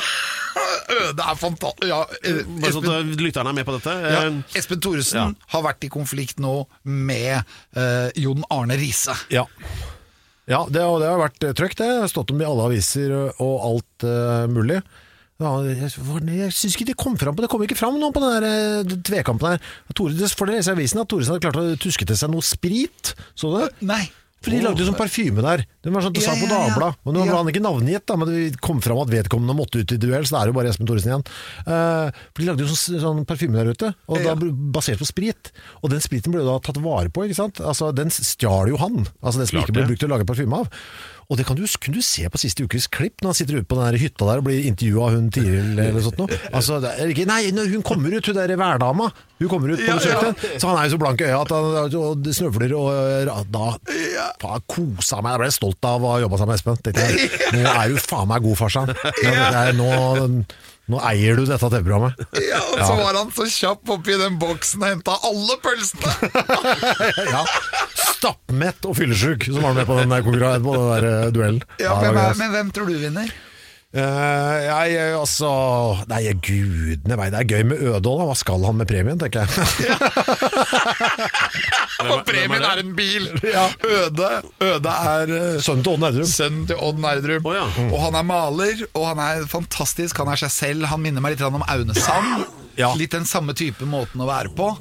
Øde 1.09 1.23
er 1.29 1.39
fantastisk. 1.39 1.87
Ja, 1.89 2.01
eh, 2.23 2.41
Bare 2.63 2.73
sånn 2.75 2.89
at 2.91 3.21
lytterne 3.21 3.53
er 3.53 3.57
med 3.59 3.67
på 3.67 3.75
dette. 3.77 3.93
ja, 4.03 4.21
Eh, 4.29 4.59
Espen 4.59 4.81
Thoresen 4.83 5.19
ja. 5.19 5.47
har 5.55 5.65
vært 5.65 5.87
i 5.87 5.91
konflikt 5.93 6.39
nå 6.43 6.55
med 6.83 7.41
uh, 7.77 8.09
Jon 8.19 8.43
Arne 8.53 8.77
Riise. 8.79 9.15
Ja. 9.33 9.45
Ja, 10.49 10.65
det, 10.67 10.81
og 10.83 10.99
det 10.99 11.07
har 11.07 11.21
vært 11.21 11.43
eh, 11.47 11.53
trøkk, 11.55 11.77
det. 11.79 11.87
Det 12.03 12.11
stått 12.11 12.33
om 12.33 12.41
i 12.43 12.47
alle 12.47 12.65
aviser 12.67 13.13
og- 13.39 13.59
alt 13.69 14.07
uh, 14.07 14.43
mulig. 14.51 14.81
Ja, 15.41 15.53
jeg 15.65 15.89
jeg 15.89 16.51
syns 16.55 16.75
ikke 16.77 16.85
det 16.91 16.95
kom 16.99 17.15
fram 17.19 17.35
på 17.35 17.41
Det 17.43 17.49
kom 17.51 17.63
ikke 17.65 17.75
fram 17.75 17.95
noe 17.99 18.13
på 18.15 18.21
den 18.21 18.43
der 18.43 18.83
uh, 18.85 18.97
tvekampen 19.07 19.55
her. 19.55 19.63
Tore, 19.97 20.27
for 20.37 20.47
det 20.47 20.59
leser 20.59 20.75
avisen 20.77 21.01
at 21.01 21.09
Thoresen 21.11 21.33
hadde 21.33 21.43
klart 21.47 21.57
å 21.59 21.79
tuske 21.81 22.05
til 22.07 22.19
seg 22.19 22.31
noe 22.31 22.45
sprit. 22.45 23.15
Så 23.35 23.49
du 23.51 23.57
det? 23.63 23.71
Nei. 23.87 24.03
For 24.43 24.51
de 24.51 24.59
lagde 24.59 24.83
jo 24.83 24.89
sånn 24.89 24.97
parfyme 24.99 25.39
der. 25.41 25.61
Det 25.81 25.91
var 25.93 26.03
sånn 26.03 26.13
det 26.13 26.23
sa 26.25 26.33
Ja, 26.35 26.41
på 26.41 26.47
ja, 26.49 26.51
ja. 26.51 26.69
Dagbladet. 26.73 26.97
Og 27.07 27.13
nå 27.15 27.19
Ja. 27.23 27.25
ble 27.31 27.37
han 27.39 27.47
ikke 27.53 27.63
navngitt, 27.63 28.05
da, 28.05 28.15
men 28.19 28.27
det 28.27 28.59
kom 28.61 28.81
fram 28.83 28.99
at 28.99 29.07
vedkommende 29.13 29.55
måtte 29.55 29.79
ut 29.79 29.91
i 29.95 29.97
duell, 29.97 30.23
så 30.27 30.35
det 30.35 30.41
er 30.41 30.51
jo 30.51 30.55
bare 30.57 30.67
Espen 30.73 30.85
Thoresen 30.89 31.11
igjen. 31.13 31.23
Eh, 31.65 32.11
for 32.33 32.41
de 32.43 32.47
lagde 32.49 32.65
jo 32.65 32.67
sånn, 32.75 32.99
sånn 32.99 33.25
parfyme 33.25 33.53
der 33.55 33.71
ute, 33.71 33.93
og 34.09 34.19
Ja. 34.19 34.35
da 34.35 34.51
basert 34.75 34.99
på 34.99 35.07
sprit. 35.07 35.51
Og 35.81 35.89
den 35.89 35.99
spriten 36.03 36.31
ble 36.31 36.41
jo 36.43 36.51
da 36.51 36.59
tatt 36.59 36.81
vare 36.83 37.09
på, 37.09 37.23
ikke 37.23 37.35
sant. 37.39 37.61
Altså, 37.63 37.93
den 37.95 38.09
stjal 38.11 38.67
jo 38.67 38.77
han. 38.77 39.07
Altså 39.23 39.37
den 39.39 39.47
som 39.47 39.59
ikke 39.63 39.73
ble 39.73 39.87
brukt 39.87 39.99
til 39.99 40.09
å 40.09 40.17
lage 40.17 40.25
parfyme 40.27 40.53
av. 40.59 40.67
Og 41.29 41.39
det 41.39 41.45
kan 41.47 41.57
du, 41.57 41.63
kunne 41.79 41.99
du 41.99 42.05
se 42.05 42.27
på 42.29 42.41
siste 42.41 42.65
ukes 42.65 42.87
klipp, 42.91 43.21
når 43.21 43.31
han 43.33 43.37
sitter 43.39 43.59
ute 43.61 43.69
på 43.69 43.77
den 43.79 43.99
hytta 44.01 44.27
der 44.27 44.41
og 44.41 44.47
blir 44.47 44.65
intervjua 44.69 45.07
av 45.07 45.15
hun 45.17 45.29
Tiril 45.33 45.71
eller 45.73 45.95
noe 45.95 46.03
sånt 46.05 46.19
noe. 46.21 46.39
Altså, 46.57 46.79
det 46.83 46.91
ikke, 47.13 47.27
nei, 47.29 47.41
hun 47.53 47.85
kommer 47.85 48.13
ut, 48.13 48.27
hun 48.27 48.37
derre 48.37 48.57
værdama. 48.59 49.09
Hun 49.41 49.49
kommer 49.51 49.73
ut 49.73 49.81
på 49.81 49.87
Ja, 49.87 49.95
besøk 49.99 50.13
ja. 50.13 50.33
til 50.39 50.59
Så 50.61 50.69
han 50.69 50.77
er 50.79 50.87
jo 50.87 50.93
så 50.95 50.99
blank 51.01 51.23
i 51.23 51.27
øya 51.27 51.39
at 51.41 51.53
han 51.55 51.97
og 51.99 52.27
snøvler 52.37 52.75
og 52.77 52.89
øh, 52.93 53.31
Da 53.53 53.69
faen, 54.43 54.67
kosa 54.69 55.21
meg. 55.23 55.33
Jeg 55.35 55.43
ble 55.43 55.49
stolt 55.55 55.89
av 55.89 56.03
å 56.03 56.13
ha 56.13 56.19
jobba 56.23 56.39
sammen 56.41 56.53
med 56.53 56.61
Espen. 56.61 56.83
Tenkte 56.85 57.07
jeg, 57.07 57.31
Nå 57.55 57.63
er 57.73 57.91
du 57.95 58.03
faen 58.03 58.29
meg 58.31 58.45
god, 58.45 58.59
farsan. 58.59 58.93
Nå, 59.79 59.89
nå 60.91 60.99
eier 61.07 61.37
du 61.39 61.45
dette 61.47 61.63
TV-programmet. 61.63 62.19
Ja, 62.43 62.59
og 62.73 62.81
så 62.83 62.95
var 62.99 63.15
han 63.15 63.29
så 63.31 63.45
kjapp 63.47 63.93
oppi 63.95 64.17
den 64.19 64.35
boksen 64.41 64.83
og 64.83 64.89
henta 64.91 65.15
alle 65.29 65.55
pølsene! 65.63 66.11
Ja. 67.33 67.43
Stappmett 68.09 68.85
og 68.89 68.93
fyllesyk 68.99 69.41
som 69.49 69.61
var 69.63 69.73
med 69.77 69.85
på 69.89 69.95
den 69.99 70.09
der, 70.13 70.21
på 70.25 70.31
den 70.35 70.43
der 70.45 71.03
øh, 71.09 71.25
duellen. 71.35 71.63
Ja, 71.81 71.91
hvem 72.01 72.15
er, 72.19 72.31
men 72.39 72.49
hvem 72.57 72.67
tror 72.75 72.85
du 72.91 72.95
vinner? 73.01 73.27
Uh, 73.93 74.57
jeg, 74.65 74.87
jeg, 74.95 75.09
altså 75.19 75.49
Nei, 76.09 76.23
gudene 76.41 77.13
vei. 77.19 77.27
Det 77.29 77.37
er 77.43 77.49
gøy 77.51 77.61
med 77.69 77.77
Ødål. 77.91 78.23
Hva 78.25 78.33
skal 78.39 78.63
han 78.65 78.73
med 78.79 78.87
premien, 78.89 79.19
tenker 79.21 79.45
jeg. 79.45 79.53
Og 82.09 82.23
premien 82.25 82.65
er 82.65 82.77
en 82.81 82.95
bil! 82.97 83.29
Ja. 83.53 83.67
Øde, 83.85 84.29
Øde 84.65 84.89
er 85.13 85.29
uh, 85.29 85.61
Sønnen 85.61 85.85
til 85.85 85.93
Odd 85.93 86.01
Nerdrum. 86.01 86.25
sønnen 86.25 86.65
til 86.71 86.77
Odd 86.81 86.97
Nerdrum. 87.05 87.45
Oh, 87.45 87.53
ja. 87.53 87.69
Og 87.91 87.99
han 88.07 88.17
er 88.17 88.25
maler, 88.25 88.81
og 88.97 89.05
han 89.11 89.19
er 89.21 89.45
fantastisk. 89.51 90.17
Han 90.23 90.31
er 90.33 90.41
seg 90.41 90.49
selv. 90.57 90.89
Han 90.89 90.97
minner 91.05 91.21
meg 91.21 91.35
litt 91.35 91.45
om 91.45 91.61
Aune 91.61 91.93
Sand. 91.93 92.49
Ja. 92.79 92.89
Litt 92.97 93.13
den 93.13 93.25
samme 93.29 93.53
type 93.57 93.85
måten 93.85 94.21
å 94.23 94.27
være 94.29 94.49
på. 94.57 94.71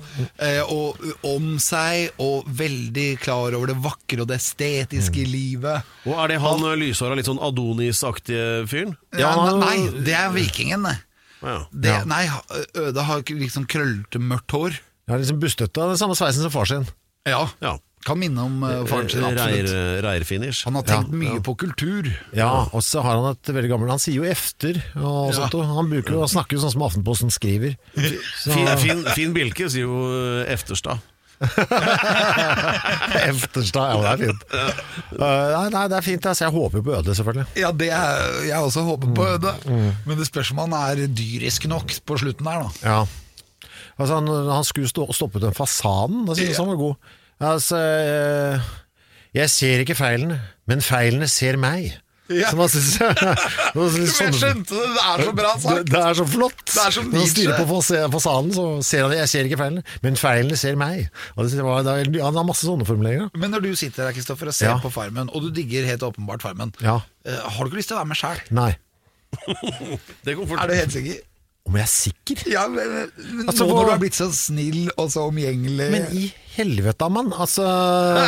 Eh, 0.41 0.63
og 0.65 1.01
om 1.29 1.59
seg, 1.61 2.15
og 2.23 2.49
veldig 2.49 3.09
klar 3.21 3.53
over 3.59 3.73
det 3.73 3.79
vakre 3.85 4.25
og 4.25 4.31
det 4.31 4.39
estetiske 4.41 5.23
i 5.25 5.29
livet. 5.29 5.89
Og 6.09 6.17
er 6.17 6.33
det 6.33 6.41
han 6.43 6.65
eh, 6.71 6.77
lyshåra, 6.81 7.17
litt 7.19 7.29
sånn 7.29 7.43
Adonis-aktige 7.43 8.65
fyren? 8.71 8.97
Ja, 9.19 9.35
nei, 9.61 9.77
det 10.07 10.17
er 10.17 10.33
vikingen. 10.35 10.89
det. 10.89 10.97
Ja. 11.43 11.59
Det, 11.75 11.95
Nei, 12.07 12.25
Øde 12.79 13.03
har 13.09 13.23
liksom 13.27 13.67
krøllete, 13.71 14.21
mørkt 14.23 14.55
hår. 14.55 14.77
Ja, 15.11 15.19
liksom 15.19 15.41
bustete. 15.43 15.75
Den 15.91 15.99
samme 15.99 16.15
sveisen 16.19 16.45
som 16.47 16.53
far 16.55 16.69
sin. 16.71 16.87
Ja, 17.29 17.45
ja. 17.63 17.77
Kan 18.03 18.19
minne 18.19 18.43
om 18.43 18.63
eh, 18.67 18.81
faren 18.91 19.09
sin, 19.13 19.23
Reir, 19.23 19.39
absolutt. 19.63 20.03
Reirfinish. 20.07 20.65
Han 20.67 20.75
har 20.75 20.83
tenkt 20.89 21.13
mye 21.15 21.39
på 21.47 21.55
kultur. 21.61 22.09
Ja, 22.35 22.49
og 22.75 22.83
så 22.83 23.03
har 23.05 23.21
han 23.21 23.29
et 23.37 23.53
veldig 23.55 23.71
gammelt 23.71 23.93
Han 23.95 24.03
sier 24.03 24.17
jo 24.19 24.25
efter 24.27 24.81
og 24.99 25.31
Ja. 25.31 25.37
sånt. 25.39 25.55
og 25.55 25.65
Han, 25.71 25.89
bruker, 25.93 26.13
jo- 26.17 26.25
han 26.25 26.33
snakker 26.33 26.57
jo 26.59 26.65
sånn 26.65 26.73
som 26.75 26.83
Aftenposten 26.89 27.31
skriver. 27.31 27.77
Så, 27.95 28.51
Fin, 28.53 28.67
fin, 28.83 29.05
fin 29.15 29.33
bilke, 29.37 29.71
sier 29.71 29.87
jo 29.87 30.03
eh, 30.43 30.53
Efterstad. 30.53 30.99
Efterstad, 33.27 33.89
ja, 33.91 34.01
det 34.03 34.11
er 34.13 34.21
fint. 34.29 34.43
Uh, 34.53 35.19
nei, 35.19 35.69
nei, 35.75 35.85
det 35.91 35.97
er 35.99 36.05
fint. 36.07 36.27
Altså, 36.31 36.45
jeg 36.47 36.55
håper 36.55 36.79
jo 36.81 36.85
på 36.87 36.95
Øde, 36.99 37.15
selvfølgelig. 37.19 37.47
Ja, 37.59 37.71
det 37.75 37.89
er, 37.95 38.29
jeg 38.49 38.59
også 38.63 38.85
håper 38.87 39.15
på 39.17 39.27
Øde. 39.37 39.55
Men 40.07 40.19
det 40.21 40.27
spørs 40.29 40.53
om 40.55 40.63
han 40.65 40.77
er 40.79 41.03
dyrisk 41.11 41.67
nok 41.71 41.95
på 42.07 42.19
slutten 42.23 42.47
der, 42.49 42.63
da. 42.63 42.71
Ja. 42.87 43.01
Altså, 43.99 44.15
han, 44.21 44.31
han 44.51 44.65
skulle 44.67 44.91
stå, 44.91 45.09
stoppe 45.15 45.43
den 45.43 45.55
fasaden. 45.57 46.25
Da 46.29 46.35
synes 46.39 46.55
jeg 46.55 46.59
han 46.63 46.71
var 46.73 46.81
god. 46.81 46.97
Altså, 47.43 47.77
eh, 47.83 48.71
jeg 49.35 49.51
ser 49.51 49.83
ikke 49.83 49.97
feilene, 49.99 50.39
men 50.71 50.83
feilene 50.85 51.27
ser 51.31 51.57
meg. 51.61 51.99
Ja. 52.33 52.49
Så 52.49 52.57
man 52.57 52.69
synes, 52.71 52.95
jeg 54.23 54.35
skjønte 54.39 54.73
det, 54.79 54.85
det 54.95 55.03
er 55.05 55.23
så 55.27 55.33
bra 55.37 55.51
sagt! 55.61 55.91
det 55.91 55.99
er 56.01 56.15
så 56.17 56.25
flott! 56.33 56.63
Det 56.71 56.79
er 56.81 56.95
så 56.95 57.03
Når 57.05 57.19
han 57.19 57.29
styrer 57.33 57.59
på 57.59 57.67
fas- 57.69 58.13
fasaden, 58.15 58.53
så 58.57 58.67
ser 58.87 59.03
han 59.05 59.13
det. 59.13 59.19
Jeg 59.21 59.29
ser 59.33 59.49
ikke 59.51 59.59
feilene, 59.61 59.83
men 60.07 60.17
feilene 60.21 60.57
ser 60.61 60.79
meg. 60.81 61.11
Var, 61.37 61.51
er, 61.93 62.09
han 62.23 62.39
har 62.41 62.47
masse 62.49 62.65
sånne 62.65 62.87
formuleringer. 62.89 63.29
Men 63.37 63.53
når 63.53 63.67
du 63.67 63.73
sitter 63.77 64.07
her 64.09 64.17
Kristoffer, 64.17 64.49
og 64.49 64.57
ser 64.57 64.71
Ja. 64.71 64.79
på 64.81 64.93
Farmen, 64.95 65.29
og 65.35 65.45
du 65.45 65.51
digger 65.59 65.85
helt 65.91 66.07
åpenbart 66.09 66.47
Farmen, 66.47 66.73
Ja. 66.81 67.01
eh, 67.27 67.37
har 67.43 67.59
du 67.65 67.69
ikke 67.73 67.83
lyst 67.83 67.93
til 67.93 67.99
å 67.99 68.01
være 68.05 68.13
med 68.15 68.23
sjæl? 68.23 68.41
Nei. 68.63 68.71
Det. 70.25 70.39
Er 70.63 70.69
du 70.69 70.75
helt 70.79 70.93
sikker? 70.95 71.21
Om 71.73 71.79
jeg 71.81 71.87
er 71.87 71.93
sikker? 71.93 72.41
Ja, 72.53 72.67
men, 72.69 72.91
men 73.17 73.47
Altså, 73.49 73.65
nå 73.65 73.77
når 73.79 73.87
du 73.87 73.93
har 73.95 74.01
blitt 74.03 74.19
så 74.19 74.27
snill 74.37 74.91
og 74.93 75.07
så 75.15 75.25
omgjengelig 75.31 75.87
Men 75.95 76.11
i 76.13 76.27
helvete, 76.59 77.09
mann. 77.09 77.31
Altså 77.33 77.65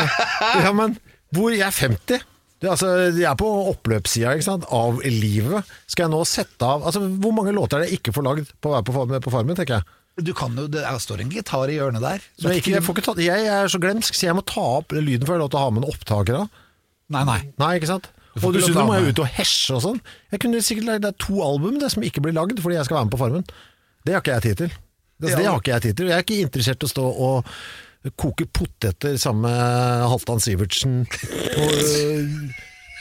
Ja, 0.64 0.72
men 0.72 0.96
hvor 1.34 1.52
Jeg 1.52 1.66
er 1.66 1.74
50. 1.74 2.22
Det, 2.62 2.70
altså, 2.70 2.88
jeg 3.10 3.26
er 3.28 3.36
på 3.36 3.48
oppløpssida 3.74 4.54
av 4.72 5.02
livet. 5.04 5.74
Skal 5.90 6.06
jeg 6.06 6.14
nå 6.14 6.22
sette 6.28 6.64
av 6.64 6.86
altså, 6.88 7.02
Hvor 7.20 7.34
mange 7.36 7.52
låter 7.52 7.76
er 7.76 7.84
det 7.84 7.90
jeg 7.92 8.00
ikke 8.00 8.14
får 8.16 8.26
lagd 8.30 8.54
på 8.62 8.70
å 8.70 8.76
være 8.78 8.86
på, 8.88 9.04
på 9.26 9.34
Farmen, 9.34 9.58
tenker 9.58 9.80
jeg. 9.82 9.98
Du 10.24 10.30
kan 10.38 10.54
jo, 10.54 10.68
Det 10.70 10.86
står 11.02 11.24
en 11.24 11.32
gitar 11.34 11.68
i 11.68 11.76
hjørnet 11.76 12.04
der. 12.04 12.24
Jeg, 12.38 12.62
ikke, 12.62 12.76
jeg, 12.78 13.04
tatt, 13.04 13.20
jeg 13.20 13.48
er 13.50 13.68
så 13.68 13.80
glemsk, 13.82 14.14
så 14.14 14.28
jeg 14.28 14.38
må 14.38 14.44
ta 14.46 14.62
opp 14.78 14.94
lyden 14.94 15.26
for 15.26 15.34
jeg 15.34 15.40
har 15.40 15.44
lov 15.44 15.50
til 15.52 15.60
å 15.60 15.64
ha 15.66 15.72
med 15.74 15.82
en 15.82 15.90
opptaker 15.90 16.38
av. 16.44 16.60
Nei, 17.12 17.24
nei. 17.28 17.40
Nei, 17.60 17.72
ikke 17.80 17.90
sant? 17.90 18.06
Og 18.42 18.50
du 18.50 18.58
synes 18.58 18.66
dessuten 18.72 18.88
må 18.88 18.96
jeg 18.98 19.12
ut 19.14 19.20
og 19.22 19.28
hesje 19.36 19.76
og 19.76 19.82
sånn. 19.84 20.00
Jeg 20.34 20.40
kunne 20.42 20.62
sikkert 20.66 20.88
lagd 20.90 21.04
det 21.06 21.12
to 21.22 21.38
album 21.46 21.78
det, 21.78 21.92
som 21.94 22.02
ikke 22.06 22.22
blir 22.24 22.34
lagd 22.34 22.58
fordi 22.62 22.76
jeg 22.80 22.88
skal 22.88 22.98
være 22.98 23.06
med 23.08 23.14
på 23.14 23.20
Farmen. 23.22 23.44
Det 24.04 24.12
har 24.16 24.24
ikke 24.24 24.34
jeg 24.34 24.42
tid 24.48 24.60
til. 24.64 24.72
Det, 25.22 25.30
Ja. 25.30 25.36
det 25.38 25.46
har 25.46 25.60
ikke 25.62 25.70
jeg 25.74 25.82
tid 25.86 25.96
til. 26.00 26.06
Jeg 26.10 26.16
er 26.18 26.24
ikke 26.26 26.40
interessert 26.42 26.82
i 26.82 26.88
å 26.88 26.90
stå 26.90 27.04
og 27.28 27.54
koke 28.20 28.44
poteter 28.52 29.14
sammen 29.16 29.46
med 29.46 30.08
Halvdan 30.10 30.42
Sivertsen. 30.44 30.96
Og, 31.06 31.70
øh, 31.72 32.50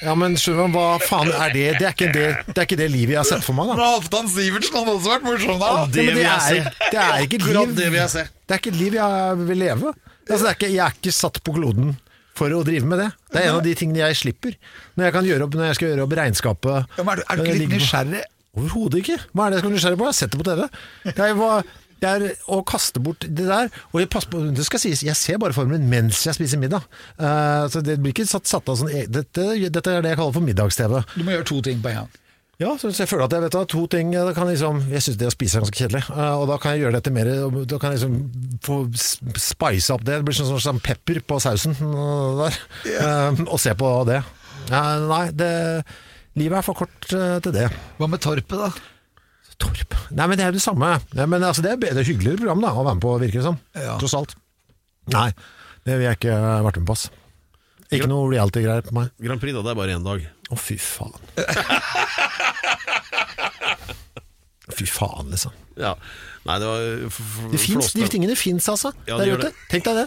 ja, 0.06 0.14
men 0.16 0.38
skjønner 0.40 0.70
du, 0.70 0.78
hva 0.78 0.86
faen 1.04 1.34
er 1.34 1.52
det? 1.56 1.66
Det 1.82 1.88
er 1.90 1.96
ikke 1.98 2.12
det, 2.14 2.28
det, 2.48 2.56
er 2.56 2.68
ikke 2.70 2.80
det 2.80 2.88
livet 2.94 3.16
jeg 3.18 3.20
har 3.24 3.28
sett 3.28 3.44
for 3.44 3.58
meg, 3.58 3.74
da. 3.74 3.76
Men 3.82 3.90
Halvdan 3.98 4.30
Sivertsen 4.32 4.78
hadde 4.80 4.96
også 4.96 5.12
vært 5.16 5.28
morsom 5.28 5.60
da! 5.60 5.74
Ja, 5.74 5.84
men 5.90 6.16
det, 6.22 6.30
er, 6.30 6.72
det 6.94 7.04
er 7.04 7.26
ikke 7.26 7.42
et 7.42 7.50
liv 7.50 7.76
det 7.82 7.90
vil 7.90 8.00
jeg 8.00 8.14
se. 8.16 8.24
Det 8.48 8.56
er 8.56 8.62
ikke 8.64 8.74
et 8.76 8.80
liv 8.86 8.98
jeg 9.02 9.44
vil 9.50 9.62
leve. 9.66 9.94
Altså, 10.30 10.42
det 10.46 10.52
er 10.54 10.58
ikke, 10.62 10.72
jeg 10.78 10.86
er 10.88 10.98
ikke 11.02 11.16
satt 11.20 11.42
på 11.44 11.58
kloden 11.58 11.96
for 12.44 12.58
å 12.60 12.64
drive 12.68 12.90
med 12.90 13.02
det. 13.02 13.10
Det 13.32 13.42
er 13.42 13.50
en 13.50 13.60
av 13.62 13.66
de 13.66 13.74
tingene 13.80 14.04
jeg 14.04 14.20
slipper. 14.20 14.58
Når 14.98 15.10
jeg, 15.10 15.16
kan 15.18 15.30
gjøre 15.32 15.48
opp, 15.48 15.58
når 15.60 15.72
jeg 15.72 15.80
skal 15.80 15.92
gjøre 15.94 16.08
opp 16.08 16.18
regnskapet 16.20 16.98
Ja, 17.00 17.06
er, 17.06 17.22
du, 17.22 17.24
er 17.24 17.40
du 17.40 17.46
ikke 17.46 17.60
litt 17.62 17.78
nysgjerrig? 17.78 18.26
Overhodet 18.54 19.00
ikke. 19.02 19.16
Hva 19.34 19.48
er 19.48 19.54
det 19.54 19.58
jeg 19.58 19.64
skal 19.64 19.72
være 19.72 19.78
nysgjerrig 19.80 20.00
på? 20.00 20.06
Jeg 20.06 20.14
har 20.14 20.20
sett 20.20 20.36
det 20.36 20.42
på 20.42 20.50
TV. 20.52 20.68
Jeg 21.10 21.40
var 21.40 21.72
det 22.04 22.10
er 22.12 22.24
å 22.52 22.60
kaste 22.68 23.00
bort 23.04 23.24
det 23.24 23.46
der. 23.48 23.70
Og 23.94 24.02
jeg, 24.02 24.10
på, 24.12 24.42
det 24.52 24.66
skal 24.68 24.82
sies, 24.82 25.06
jeg 25.08 25.16
ser 25.16 25.40
bare 25.40 25.56
formelen 25.56 25.86
mens 25.92 26.20
jeg 26.28 26.36
spiser 26.36 26.60
middag. 26.60 26.84
Uh, 27.16 27.64
så 27.72 27.84
det 27.86 27.96
blir 28.04 28.12
ikke 28.12 28.28
satt, 28.28 28.50
satt 28.50 28.68
av 28.68 28.82
sånn 28.82 28.92
e- 28.92 29.08
dette, 29.08 29.46
dette 29.64 29.94
er 29.94 30.04
det 30.04 30.12
jeg 30.12 30.20
kaller 30.20 30.36
for 30.36 30.44
middags-TV. 30.44 31.00
Du 31.16 31.24
må 31.24 31.38
gjøre 31.38 31.48
to 31.48 31.62
ting 31.64 31.80
på 31.84 31.94
en 31.94 32.02
gang. 32.02 32.20
Ja, 32.62 32.76
så 32.78 32.92
jeg 32.94 33.10
føler 33.10 33.26
at 33.26 33.34
jeg 33.34 33.42
vet 33.42 33.56
da, 33.56 33.64
to 33.66 33.82
ting 33.90 34.12
kan 34.14 34.46
liksom, 34.46 34.84
Jeg 34.94 35.02
syns 35.02 35.18
det 35.18 35.26
å 35.26 35.34
spise 35.34 35.58
er 35.58 35.64
ganske 35.66 35.80
kjedelig, 35.80 36.04
eh, 36.14 36.36
og 36.38 36.46
da 36.52 36.60
kan 36.62 36.76
jeg 36.76 36.84
gjøre 36.84 37.00
dette 37.00 37.14
mer 37.16 37.32
Da 37.66 37.80
kan 37.82 37.96
jeg 37.96 38.04
liksom 38.04 38.60
få 38.64 38.78
spice 39.42 39.96
opp 39.96 40.06
det. 40.06 40.20
Det 40.22 40.28
blir 40.28 40.38
sånn, 40.38 40.54
sånn 40.62 40.82
pepper 40.84 41.24
på 41.26 41.40
sausen 41.42 41.74
eh, 41.74 42.44
der. 42.44 42.60
Eh, 42.94 43.42
og 43.48 43.58
se 43.62 43.74
på 43.80 43.90
det. 44.10 44.22
Eh, 44.70 44.94
nei, 45.10 45.26
det, 45.36 45.50
livet 46.40 46.60
er 46.62 46.66
for 46.66 46.78
kort 46.84 47.10
eh, 47.10 47.40
til 47.44 47.56
det. 47.58 47.66
Hva 47.98 48.10
med 48.12 48.22
Torpet, 48.24 48.54
da? 48.62 48.72
Torp 49.62 49.98
Nei, 50.14 50.26
men 50.30 50.38
det 50.40 50.46
er 50.46 50.56
det 50.56 50.62
samme. 50.64 50.94
Nei, 51.18 51.28
men 51.30 51.44
altså, 51.46 51.66
det 51.66 51.74
er 51.74 51.82
bedre, 51.82 52.06
hyggeligere 52.06 52.42
program 52.42 52.64
da, 52.64 52.74
å 52.78 52.86
være 52.86 53.00
med 53.00 53.06
på, 53.06 53.18
virker 53.26 53.42
det 53.42 53.48
som. 53.50 53.60
Ja. 53.78 53.98
Tross 54.02 54.16
alt. 54.18 54.38
Nei, 55.14 55.28
det 55.88 55.98
vil 55.98 56.08
jeg 56.08 56.22
ikke 56.22 56.38
vært 56.70 56.80
med 56.82 56.90
på. 56.90 56.98
Ikke 57.94 58.10
noe 58.10 58.30
reality-greier 58.32 58.86
på 58.88 58.96
meg. 58.98 59.12
Grand 59.22 59.42
Prix, 59.42 59.58
da, 59.58 59.66
det 59.66 59.74
er 59.74 59.82
bare 59.82 59.98
én 59.98 60.06
dag. 60.06 60.24
Å, 60.52 60.58
fy 60.60 60.76
faen. 60.82 61.16
Fy 64.74 64.86
faen, 64.88 65.28
liksom. 65.30 65.52
Ja. 65.76 65.94
Nei, 66.48 66.56
det 66.62 66.68
var 66.70 66.84
Det 67.52 67.60
fins, 67.62 67.92
de 67.98 68.08
tingene 68.10 68.36
fins, 68.40 68.68
altså. 68.72 68.94
Ja, 69.10 69.18
der 69.20 69.34
ute. 69.36 69.50
det. 69.50 69.54
Mm. 69.54 69.66
Tenk 69.74 69.88
deg 69.90 69.98
det. 70.02 70.06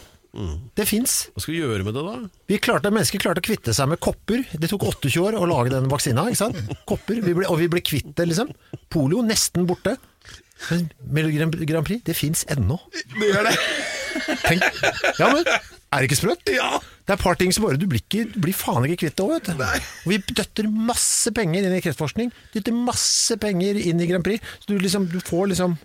Det 0.76 0.84
fins. 0.88 1.12
Hva 1.32 1.42
skal 1.42 1.54
vi 1.54 1.60
gjøre 1.62 1.84
med 1.86 1.96
det, 1.96 2.02
da? 2.04 2.14
Vi 2.50 2.58
klarte, 2.60 2.90
mennesker 2.92 3.20
klarte 3.22 3.40
å 3.40 3.46
kvitte 3.46 3.72
seg 3.76 3.88
med 3.88 4.00
kopper. 4.04 4.42
Det 4.52 4.68
tok 4.72 4.84
28 4.88 5.22
år 5.22 5.38
å 5.38 5.46
lage 5.48 5.72
den 5.72 5.88
vaksina. 5.92 6.26
ikke 6.28 6.40
sant? 6.42 6.58
Kopper, 6.88 7.22
vi 7.24 7.36
ble, 7.36 7.46
Og 7.52 7.60
vi 7.60 7.68
ble 7.72 7.80
kvitt 7.84 8.12
det, 8.18 8.28
liksom. 8.32 8.52
Polio 8.92 9.22
nesten 9.24 9.68
borte. 9.68 9.96
Men 10.72 10.88
Melodi 11.12 11.36
Grand 11.38 11.56
Grand 11.68 11.86
Prix, 11.88 12.02
det 12.04 12.16
fins 12.16 12.44
ennå. 12.52 12.78
Det 13.16 13.28
gjør 13.32 13.48
det. 13.48 13.56
Tenk, 14.44 14.62
ja, 15.20 15.28
men 15.28 15.44
Er 15.94 16.02
det 16.02 16.10
ikke 16.10 16.18
sprøtt? 16.18 16.50
Ja. 16.50 16.76
Det 17.06 17.14
er 17.14 17.18
et 17.20 17.22
par 17.22 17.38
ting 17.38 17.52
som 17.54 17.62
bare 17.66 17.78
Du 17.78 17.86
blir, 17.86 18.02
ikke, 18.02 18.24
du 18.32 18.40
blir 18.42 18.56
faen 18.56 18.86
ikke 18.88 19.04
kvitt 19.04 19.16
det 19.18 19.26
òg, 19.26 19.34
vet 19.36 19.50
du. 19.52 19.62
Og 20.06 20.12
vi 20.12 20.18
døtter 20.34 20.70
masse 20.90 21.30
penger 21.36 21.68
inn 21.68 21.76
i 21.76 21.82
kreftforskning. 21.84 22.32
Dytter 22.54 22.74
masse 22.74 23.36
penger 23.42 23.78
inn 23.78 24.02
i 24.02 24.08
Grand 24.10 24.26
Prix. 24.26 24.42
Så 24.60 24.72
du, 24.72 24.80
liksom, 24.82 25.06
du 25.12 25.20
får 25.24 25.52
liksom 25.54 25.78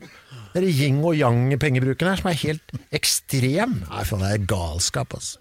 Den 0.56 0.66
yin 0.68 0.98
og 1.06 1.16
yang-pengebruken 1.16 2.10
her 2.10 2.20
som 2.20 2.32
er 2.32 2.40
helt 2.42 2.74
ekstrem. 2.92 3.78
Nei, 3.86 4.08
faen, 4.10 4.26
det 4.26 4.34
er 4.36 4.50
galskap, 4.50 5.14
altså. 5.16 5.40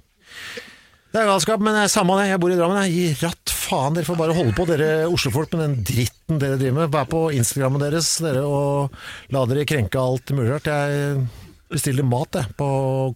Det 1.10 1.18
er 1.18 1.26
galskap, 1.26 1.58
men 1.64 1.74
det 1.74 1.88
er 1.88 1.90
samme 1.90 2.14
det. 2.20 2.28
Jeg 2.30 2.38
bor 2.44 2.52
i 2.54 2.58
Drammen. 2.60 2.84
Jeg 2.86 2.94
gir 2.94 3.24
ratt 3.26 3.50
faen. 3.50 3.96
Dere 3.96 4.06
får 4.06 4.18
bare 4.20 4.36
holde 4.36 4.54
på, 4.54 4.68
dere 4.68 4.90
Oslofolk, 5.10 5.56
med 5.56 5.64
den 5.64 5.88
dritten 5.88 6.38
dere 6.38 6.60
driver 6.60 6.84
med. 6.84 6.92
Vær 6.94 7.08
på 7.10 7.24
Instagrammen 7.34 7.82
deres 7.82 8.12
dere, 8.22 8.44
og 8.46 9.32
la 9.34 9.42
dere 9.50 9.66
krenke 9.66 9.98
alt 9.98 10.30
mulig 10.36 10.52
rart. 10.52 10.70
Jeg 10.70 11.24
bestiller 11.70 12.06
mat 12.06 12.38
jeg, 12.40 12.50
på 12.58 12.66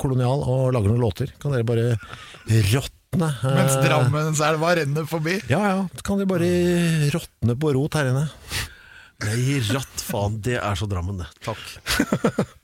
Kolonial 0.00 0.44
og 0.46 0.68
lager 0.74 0.92
noen 0.92 1.02
låter. 1.02 1.32
Kan 1.42 1.54
dere 1.54 1.66
bare 1.66 1.86
råtne. 2.70 3.28
eh, 3.30 3.56
Mens 3.58 3.76
Drammenselva 3.84 4.74
renner 4.80 5.06
forbi. 5.10 5.38
Ja 5.50 5.60
ja, 5.72 5.80
kan 6.06 6.18
dere 6.20 6.30
bare 6.30 6.50
råtne 7.14 7.56
på 7.60 7.74
rot 7.76 7.98
her 7.98 8.10
inne. 8.12 8.26
Nei, 9.24 9.60
ratt 9.72 10.02
faen, 10.04 10.40
det 10.42 10.58
er 10.58 10.74
så 10.76 10.88
Drammen, 10.90 11.20
det. 11.22 11.30
Takk. 11.46 11.62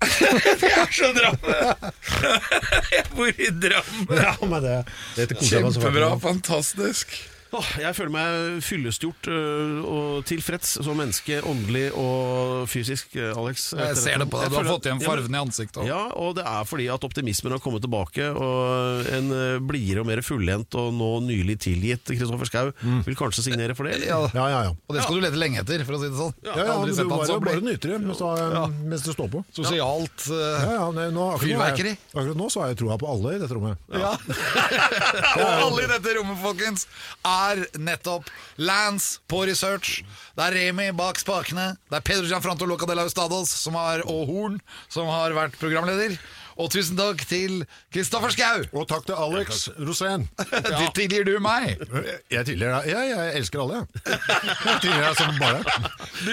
Det 0.00 0.68
er 0.72 0.88
så 0.96 1.10
Drammen! 1.12 1.90
Jeg 2.94 3.02
bor 3.12 3.28
i 3.28 3.50
Drammen. 3.52 4.16
Ja, 4.16 4.32
men 4.48 4.62
det, 4.64 4.76
det 5.18 5.26
Kjempebra, 5.44 6.14
fantastisk. 6.22 7.12
Åh, 7.50 7.68
jeg 7.82 7.96
føler 7.98 8.12
meg 8.14 8.60
fyllestgjort 8.62 9.26
øh, 9.26 9.78
og 9.90 10.20
tilfreds 10.28 10.76
som 10.86 10.94
menneske, 11.00 11.40
åndelig 11.50 11.88
og 11.98 12.68
fysisk, 12.70 13.16
øh, 13.18 13.32
Alex. 13.40 13.64
Jeg 13.74 13.96
ser 13.98 14.20
det 14.22 14.28
på 14.30 14.38
deg. 14.38 14.52
Du 14.52 14.58
har 14.60 14.68
fått 14.68 14.86
igjen 14.86 15.00
farven 15.02 15.34
i 15.34 15.40
ansiktet. 15.40 15.80
også. 15.82 15.88
Ja, 15.90 16.02
og 16.14 16.36
det 16.38 16.44
er 16.46 16.68
fordi 16.70 16.86
at 16.94 17.06
optimismen 17.08 17.50
har 17.56 17.62
kommet 17.64 17.82
tilbake, 17.82 18.28
og 18.30 19.08
en 19.16 19.32
øh, 19.34 19.56
blidere 19.66 20.04
og 20.04 20.08
mer 20.12 20.22
fullendt 20.22 20.76
og 20.78 20.92
nå 20.94 21.08
nylig 21.26 21.58
tilgitt 21.66 22.06
Kristoffer 22.12 22.46
Schau 22.52 22.70
vil 23.08 23.18
kanskje 23.18 23.42
signere 23.48 23.74
for 23.74 23.88
det? 23.90 23.96
eller? 23.98 24.06
Ja, 24.12 24.20
Ja, 24.40 24.46
ja, 24.54 24.60
ja. 24.68 24.76
Og 24.86 24.94
det 24.94 25.02
skal 25.02 25.18
du 25.18 25.24
lete 25.26 25.40
lenge 25.42 25.64
etter, 25.64 25.82
for 25.88 25.98
å 25.98 26.00
si 26.04 26.06
det 26.12 26.18
sånn. 26.20 26.34
Ja, 26.46 26.54
ja, 26.54 26.78
men 26.78 26.94
du 26.94 27.02
han 27.02 27.10
bare, 27.10 27.40
bare 27.50 27.64
nyter 27.66 27.96
det 27.96 28.00
mens, 28.06 28.22
du- 28.22 28.86
mens 28.94 29.02
du 29.08 29.10
står 29.16 29.28
på. 29.34 29.42
Sosialt 29.58 30.28
Ja, 30.30 30.70
ja, 30.78 30.86
nei, 30.94 31.08
nå, 31.10 31.26
akkurat, 31.34 31.42
nå 31.42 31.58
Fyrverkeri. 31.58 31.96
jeg, 31.96 32.14
akkurat 32.14 32.38
nå 32.38 32.46
så 32.54 32.62
har 32.62 32.70
jeg 32.74 32.78
troa 32.84 32.96
på 33.02 33.10
alle 33.10 33.34
i 33.34 33.42
dette 33.42 33.58
rommet. 33.58 33.82
Ja. 33.90 34.14
Og 34.14 35.46
alle 35.66 35.82
i 35.88 35.90
dette 35.96 36.14
rommet, 36.20 36.38
folkens, 36.46 36.86
er 37.26 37.38
nettopp 37.78 38.28
Lance 38.60 39.20
på 39.30 39.44
research. 39.48 40.00
Det 40.36 40.46
er 40.48 40.56
Remi 40.58 40.90
bak 40.96 41.20
spakene. 41.20 41.72
Det 41.90 42.00
er 42.00 42.06
Pedro 42.06 42.28
Gianfranto 42.30 42.68
Loca 42.68 42.88
de 42.88 42.98
la 42.98 43.06
Ustados 43.08 43.52
som 43.62 43.78
har, 43.80 44.04
og 44.08 44.26
Horn 44.30 44.60
som 44.92 45.08
har 45.10 45.34
vært 45.36 45.58
programleder. 45.60 46.16
Og 46.60 46.68
tusen 46.68 46.96
takk 46.98 47.22
til 47.24 47.62
Kristoffer 47.94 48.32
Schou. 48.34 48.66
Og 48.76 48.84
takk 48.90 49.06
til 49.08 49.16
Alex 49.16 49.68
Rosén. 49.80 50.26
Ja. 50.70 50.86
Tilgir 50.94 51.24
du 51.26 51.32
meg? 51.42 51.80
Jeg 52.30 52.44
tilgir 52.46 52.68
deg. 52.70 52.88
Ja, 52.90 53.00
jeg 53.06 53.32
elsker 53.40 53.62
alle, 53.62 53.80
jeg. 53.80 54.18
Jeg 54.66 54.82
tilgir 54.84 55.02
deg 55.06 55.16
som 55.18 55.38
bare. 55.40 55.62
Du, 56.20 56.32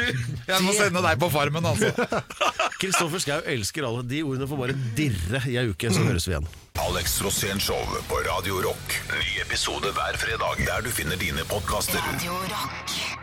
jeg 0.49 0.63
må 0.65 0.73
sende 0.75 1.01
deg 1.05 1.19
på 1.21 1.29
Farmen, 1.31 1.67
altså. 1.69 1.93
Kristoffer 2.81 3.23
Schou 3.23 3.39
elsker 3.55 3.87
alle. 3.87 4.03
De 4.09 4.23
ordene 4.27 4.49
får 4.49 4.61
bare 4.65 4.77
dirre 4.97 5.41
i 5.47 5.55
ei 5.61 5.67
uke, 5.71 5.91
så 5.93 6.03
høres 6.03 6.27
vi 6.27 6.35
igjen. 6.35 6.49
Alex 6.77 7.21
Rosén 7.21 7.59
Show 7.59 7.85
på 8.07 8.15
Radio 8.15 8.53
Rock. 8.53 9.01
Ny 9.09 9.41
episode 9.41 9.91
hver 9.91 10.17
fredag 10.17 10.65
der 10.65 10.81
du 10.81 10.91
finner 10.91 11.15
dine 11.17 11.41
podkaster. 11.49 11.99
Radio 12.13 12.31
Rock. 12.31 13.16